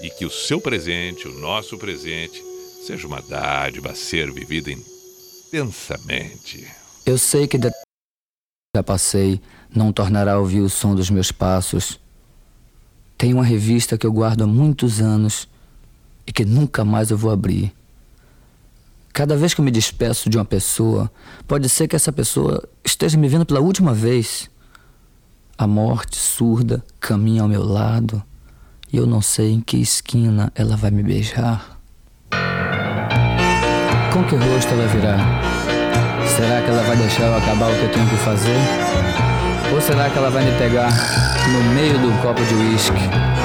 e 0.00 0.08
que 0.08 0.24
o 0.24 0.30
seu 0.30 0.60
presente, 0.60 1.26
o 1.26 1.40
nosso 1.40 1.76
presente, 1.76 2.40
seja 2.86 3.04
uma 3.08 3.20
dádiva 3.20 3.90
a 3.90 3.96
ser 3.96 4.30
vivida 4.30 4.70
intensamente. 4.70 6.68
Eu 7.04 7.18
sei 7.18 7.48
que 7.48 7.58
já 8.76 8.82
passei, 8.84 9.40
não 9.74 9.92
tornará 9.92 10.34
a 10.34 10.38
ouvir 10.38 10.60
o 10.60 10.70
som 10.70 10.94
dos 10.94 11.10
meus 11.10 11.32
passos. 11.32 11.98
Tem 13.18 13.34
uma 13.34 13.44
revista 13.44 13.98
que 13.98 14.06
eu 14.06 14.12
guardo 14.12 14.44
há 14.44 14.46
muitos 14.46 15.00
anos 15.00 15.48
e 16.26 16.32
que 16.32 16.44
nunca 16.44 16.84
mais 16.84 17.10
eu 17.10 17.16
vou 17.16 17.30
abrir. 17.30 17.72
Cada 19.12 19.36
vez 19.36 19.54
que 19.54 19.60
eu 19.60 19.64
me 19.64 19.70
despeço 19.70 20.28
de 20.28 20.36
uma 20.36 20.44
pessoa, 20.44 21.10
pode 21.48 21.68
ser 21.68 21.88
que 21.88 21.96
essa 21.96 22.12
pessoa 22.12 22.62
esteja 22.84 23.16
me 23.16 23.28
vendo 23.28 23.46
pela 23.46 23.60
última 23.60 23.94
vez. 23.94 24.50
A 25.56 25.66
morte 25.66 26.16
surda 26.16 26.84
caminha 27.00 27.40
ao 27.40 27.48
meu 27.48 27.64
lado 27.64 28.22
e 28.92 28.98
eu 28.98 29.06
não 29.06 29.22
sei 29.22 29.52
em 29.52 29.60
que 29.60 29.78
esquina 29.78 30.52
ela 30.54 30.76
vai 30.76 30.90
me 30.90 31.02
beijar. 31.02 31.80
Com 34.12 34.24
que 34.24 34.36
rosto 34.36 34.72
ela 34.72 34.86
virá? 34.88 35.16
Será 36.36 36.60
que 36.60 36.70
ela 36.70 36.82
vai 36.82 36.96
deixar 36.96 37.22
eu 37.22 37.36
acabar 37.36 37.70
o 37.70 37.74
que 37.74 37.84
eu 37.84 37.92
tenho 37.92 38.08
que 38.10 38.16
fazer? 38.16 38.58
Ou 39.72 39.80
será 39.80 40.10
que 40.10 40.18
ela 40.18 40.30
vai 40.30 40.44
me 40.44 40.58
pegar 40.58 40.90
no 41.48 41.74
meio 41.74 41.98
do 41.98 42.22
copo 42.22 42.44
de 42.44 42.54
uísque? 42.54 43.35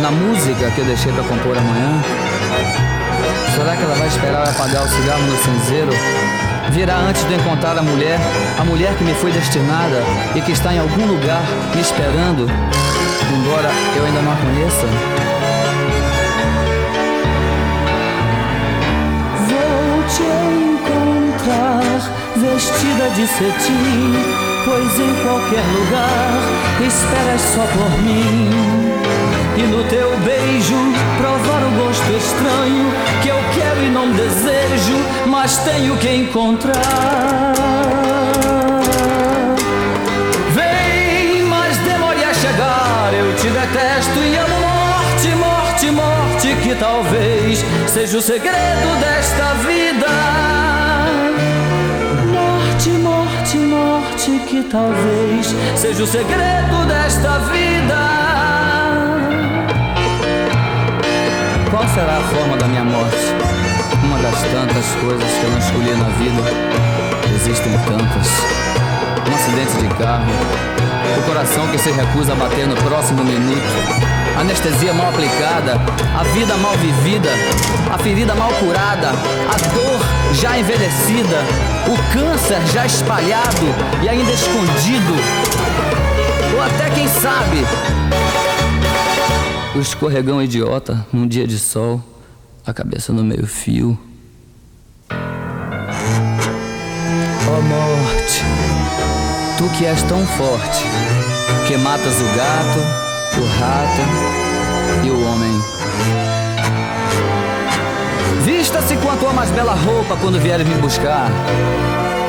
Na 0.00 0.10
música 0.10 0.70
que 0.70 0.80
eu 0.80 0.84
deixei 0.84 1.12
para 1.12 1.22
compor 1.24 1.56
amanhã? 1.56 2.02
Será 3.54 3.76
que 3.76 3.82
ela 3.82 3.94
vai 3.94 4.08
esperar 4.08 4.48
apagar 4.48 4.84
o 4.84 4.88
cigarro 4.88 5.22
no 5.22 5.36
cinzeiro? 5.36 5.92
Virá 6.70 6.96
antes 6.96 7.24
de 7.28 7.34
encontrar 7.34 7.78
a 7.78 7.82
mulher, 7.82 8.18
a 8.58 8.64
mulher 8.64 8.94
que 8.96 9.04
me 9.04 9.14
foi 9.14 9.30
destinada 9.30 10.02
e 10.34 10.40
que 10.40 10.52
está 10.52 10.74
em 10.74 10.78
algum 10.80 11.06
lugar 11.06 11.42
me 11.74 11.80
esperando, 11.80 12.50
embora 13.32 13.70
eu 13.96 14.04
ainda 14.04 14.22
não 14.22 14.32
a 14.32 14.36
conheça? 14.36 14.86
Vou 19.48 20.02
te 20.08 20.22
encontrar 20.74 22.10
vestida 22.36 23.08
de 23.10 23.26
cetim, 23.26 24.14
pois 24.64 24.98
em 24.98 25.14
qualquer 25.22 25.64
lugar 25.76 26.40
esperas 26.80 27.40
só 27.40 27.62
por 27.72 28.02
mim. 28.02 28.73
E 29.64 29.66
no 29.66 29.82
teu 29.84 30.14
beijo 30.18 30.76
provar 31.16 31.62
o 31.64 31.70
gosto 31.70 32.12
estranho 32.12 32.92
que 33.22 33.28
eu 33.28 33.38
quero 33.54 33.82
e 33.82 33.88
não 33.88 34.12
desejo, 34.12 34.98
mas 35.26 35.56
tenho 35.56 35.96
que 35.96 36.16
encontrar. 36.16 37.54
Vem, 40.50 41.44
mas 41.44 41.78
demore 41.78 42.24
a 42.24 42.34
chegar, 42.34 43.14
eu 43.14 43.34
te 43.36 43.48
detesto 43.48 44.18
e 44.18 44.36
amo 44.36 44.60
morte, 44.60 45.28
morte, 45.28 45.90
morte, 45.90 46.56
que 46.62 46.74
talvez 46.74 47.64
seja 47.86 48.18
o 48.18 48.20
segredo 48.20 49.00
desta 49.00 49.54
vida. 49.66 50.06
Morte, 52.30 52.90
morte, 52.90 53.56
morte, 53.56 54.40
que 54.46 54.62
talvez 54.64 55.54
seja 55.74 56.02
o 56.02 56.06
segredo 56.06 56.86
desta 56.86 57.38
vida. 57.50 58.63
Qual 61.84 61.94
será 61.94 62.16
a 62.16 62.20
forma 62.22 62.56
da 62.56 62.66
minha 62.66 62.82
morte? 62.82 63.14
Uma 64.02 64.18
das 64.18 64.40
tantas 64.40 64.86
coisas 65.02 65.30
que 65.30 65.44
eu 65.44 65.50
não 65.50 65.58
escolhi 65.58 65.92
na 65.92 66.08
vida. 66.16 66.42
Existem 67.36 67.72
tantas. 67.80 68.26
Um 69.28 69.34
acidente 69.34 69.86
de 69.86 69.94
carro. 70.02 70.32
O 71.18 71.22
coração 71.24 71.68
que 71.68 71.76
se 71.76 71.90
recusa 71.90 72.32
a 72.32 72.36
bater 72.36 72.66
no 72.66 72.74
próximo 72.76 73.22
minuto. 73.22 73.60
Anestesia 74.40 74.94
mal 74.94 75.10
aplicada, 75.10 75.74
a 76.18 76.24
vida 76.32 76.56
mal 76.56 76.72
vivida, 76.78 77.28
a 77.92 77.98
ferida 77.98 78.34
mal 78.34 78.50
curada, 78.54 79.10
a 79.10 79.74
dor 79.74 80.00
já 80.32 80.58
envelhecida, 80.58 81.44
o 81.86 82.14
câncer 82.14 82.66
já 82.72 82.86
espalhado 82.86 83.74
e 84.02 84.08
ainda 84.08 84.32
escondido. 84.32 85.14
Ou 86.54 86.62
até 86.62 86.88
quem 86.94 87.06
sabe, 87.08 87.62
o 89.74 89.80
escorregão 89.80 90.40
idiota 90.40 91.04
num 91.12 91.26
dia 91.26 91.46
de 91.46 91.58
sol, 91.58 92.00
a 92.64 92.72
cabeça 92.72 93.12
no 93.12 93.24
meio-fio. 93.24 93.98
Ó 97.48 97.60
morte, 97.60 98.42
tu 99.58 99.68
que 99.76 99.84
és 99.84 100.02
tão 100.04 100.24
forte, 100.26 100.84
que 101.66 101.76
matas 101.76 102.20
o 102.20 102.24
gato, 102.36 102.78
o 103.36 103.46
rato 103.58 104.00
e 105.04 105.10
o 105.10 105.26
homem. 105.26 105.60
Vista-se 108.44 108.96
com 108.98 109.10
a 109.10 109.16
tua 109.16 109.32
mais 109.32 109.50
bela 109.50 109.74
roupa 109.74 110.16
quando 110.20 110.38
vieres 110.40 110.68
me 110.68 110.74
buscar. 110.76 111.30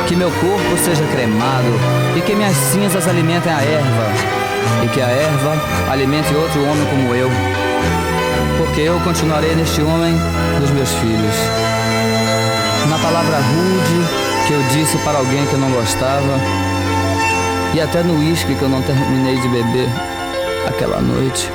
Que 0.08 0.16
meu 0.16 0.32
corpo 0.32 0.78
seja 0.84 1.06
cremado 1.08 1.68
e 2.18 2.22
que 2.22 2.36
minhas 2.36 2.56
cinzas 2.56 3.08
alimentem 3.08 3.52
a 3.52 3.62
erva. 3.62 4.35
E 4.84 4.88
que 4.90 5.02
a 5.02 5.08
erva 5.08 5.92
alimente 5.92 6.34
outro 6.34 6.64
homem 6.64 6.86
como 6.86 7.14
eu. 7.16 7.30
Porque 8.58 8.82
eu 8.82 9.00
continuarei 9.02 9.56
neste 9.56 9.82
homem 9.82 10.14
dos 10.60 10.72
meus 10.72 10.92
filhos. 10.94 11.36
Na 12.90 12.98
palavra 13.00 13.38
rude 13.38 14.26
que 14.48 14.54
eu 14.54 14.62
disse 14.72 14.98
para 15.00 15.18
alguém 15.18 15.46
que 15.48 15.54
eu 15.54 15.60
não 15.60 15.72
gostava. 15.72 16.40
E 17.74 17.82
até 17.82 18.04
no 18.04 18.20
uísque 18.20 18.56
que 18.56 18.62
eu 18.62 18.70
não 18.70 18.82
terminei 18.82 19.38
de 19.38 19.48
beber 19.50 19.90
aquela 20.68 21.02
noite. 21.02 21.52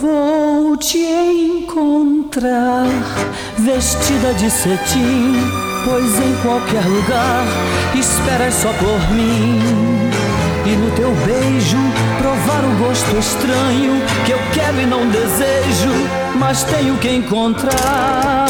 Vou 0.00 0.76
te 0.76 0.98
encontrar 0.98 2.86
vestida 3.58 4.34
de 4.34 4.50
cetim, 4.50 5.34
pois 5.86 6.20
em 6.20 6.34
qualquer 6.42 6.84
lugar 6.84 7.46
esperas 7.94 8.54
só 8.54 8.72
por 8.72 9.10
mim. 9.12 9.60
E 10.66 10.70
no 10.70 10.90
teu 10.96 11.12
beijo 11.24 11.78
provar 12.18 12.64
o 12.64 12.84
gosto 12.84 13.16
estranho 13.16 14.02
que 14.24 14.32
eu 14.32 14.38
quero 14.52 14.80
e 14.80 14.86
não 14.86 15.06
desejo, 15.08 15.92
mas 16.34 16.64
tenho 16.64 16.96
que 16.98 17.08
encontrar. 17.08 18.46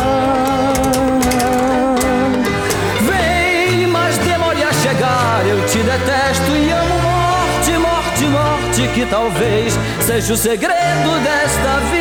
Vem, 3.03 3.87
mas 3.87 4.17
demore 4.17 4.63
a 4.63 4.73
chegar. 4.73 5.47
Eu 5.47 5.61
te 5.67 5.79
detesto 5.79 6.57
e 6.57 6.73
amo 6.73 6.95
morte, 7.03 7.73
morte, 7.73 8.25
morte, 8.25 8.89
que 8.95 9.05
talvez 9.05 9.79
seja 10.01 10.33
o 10.33 10.37
segredo 10.39 11.23
desta 11.23 11.81
vida. 11.91 11.96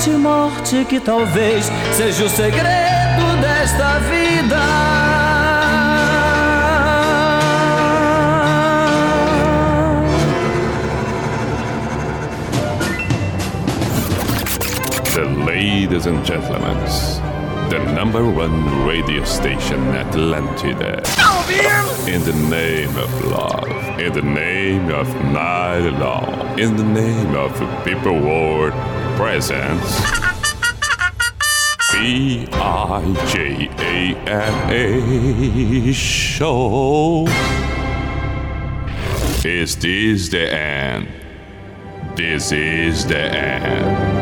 Morte, 0.00 0.10
morte, 0.16 0.84
que 0.86 0.98
talvez 0.98 1.70
seja 1.92 2.24
o 2.24 2.28
segredo 2.28 3.36
desta 3.42 3.98
vida. 4.08 4.56
The 15.12 15.26
ladies 15.44 16.06
and 16.06 16.24
gentlemen, 16.24 16.78
the 17.68 17.78
number 17.94 18.24
one 18.24 18.86
radio 18.86 19.24
station 19.24 19.80
Atlantida. 19.94 21.02
In 22.08 22.24
the 22.24 22.32
name 22.48 22.96
of 22.96 23.24
love, 23.26 24.00
in 24.00 24.12
the 24.12 24.22
name 24.22 24.90
of 24.90 25.14
night 25.32 25.90
long, 25.98 26.58
in 26.58 26.76
the 26.76 26.84
name 26.84 27.34
of 27.34 27.52
people 27.84 28.18
world 28.18 28.72
presence. 29.20 30.00
B 31.92 32.48
I 32.52 33.02
J 33.28 33.68
A 33.76 34.16
N 34.26 34.54
A 34.72 35.92
show. 35.92 37.26
Is 39.44 39.76
this 39.76 40.30
the 40.30 40.50
end? 40.50 41.08
This 42.16 42.50
is 42.50 43.04
the 43.04 43.18
end. 43.18 44.19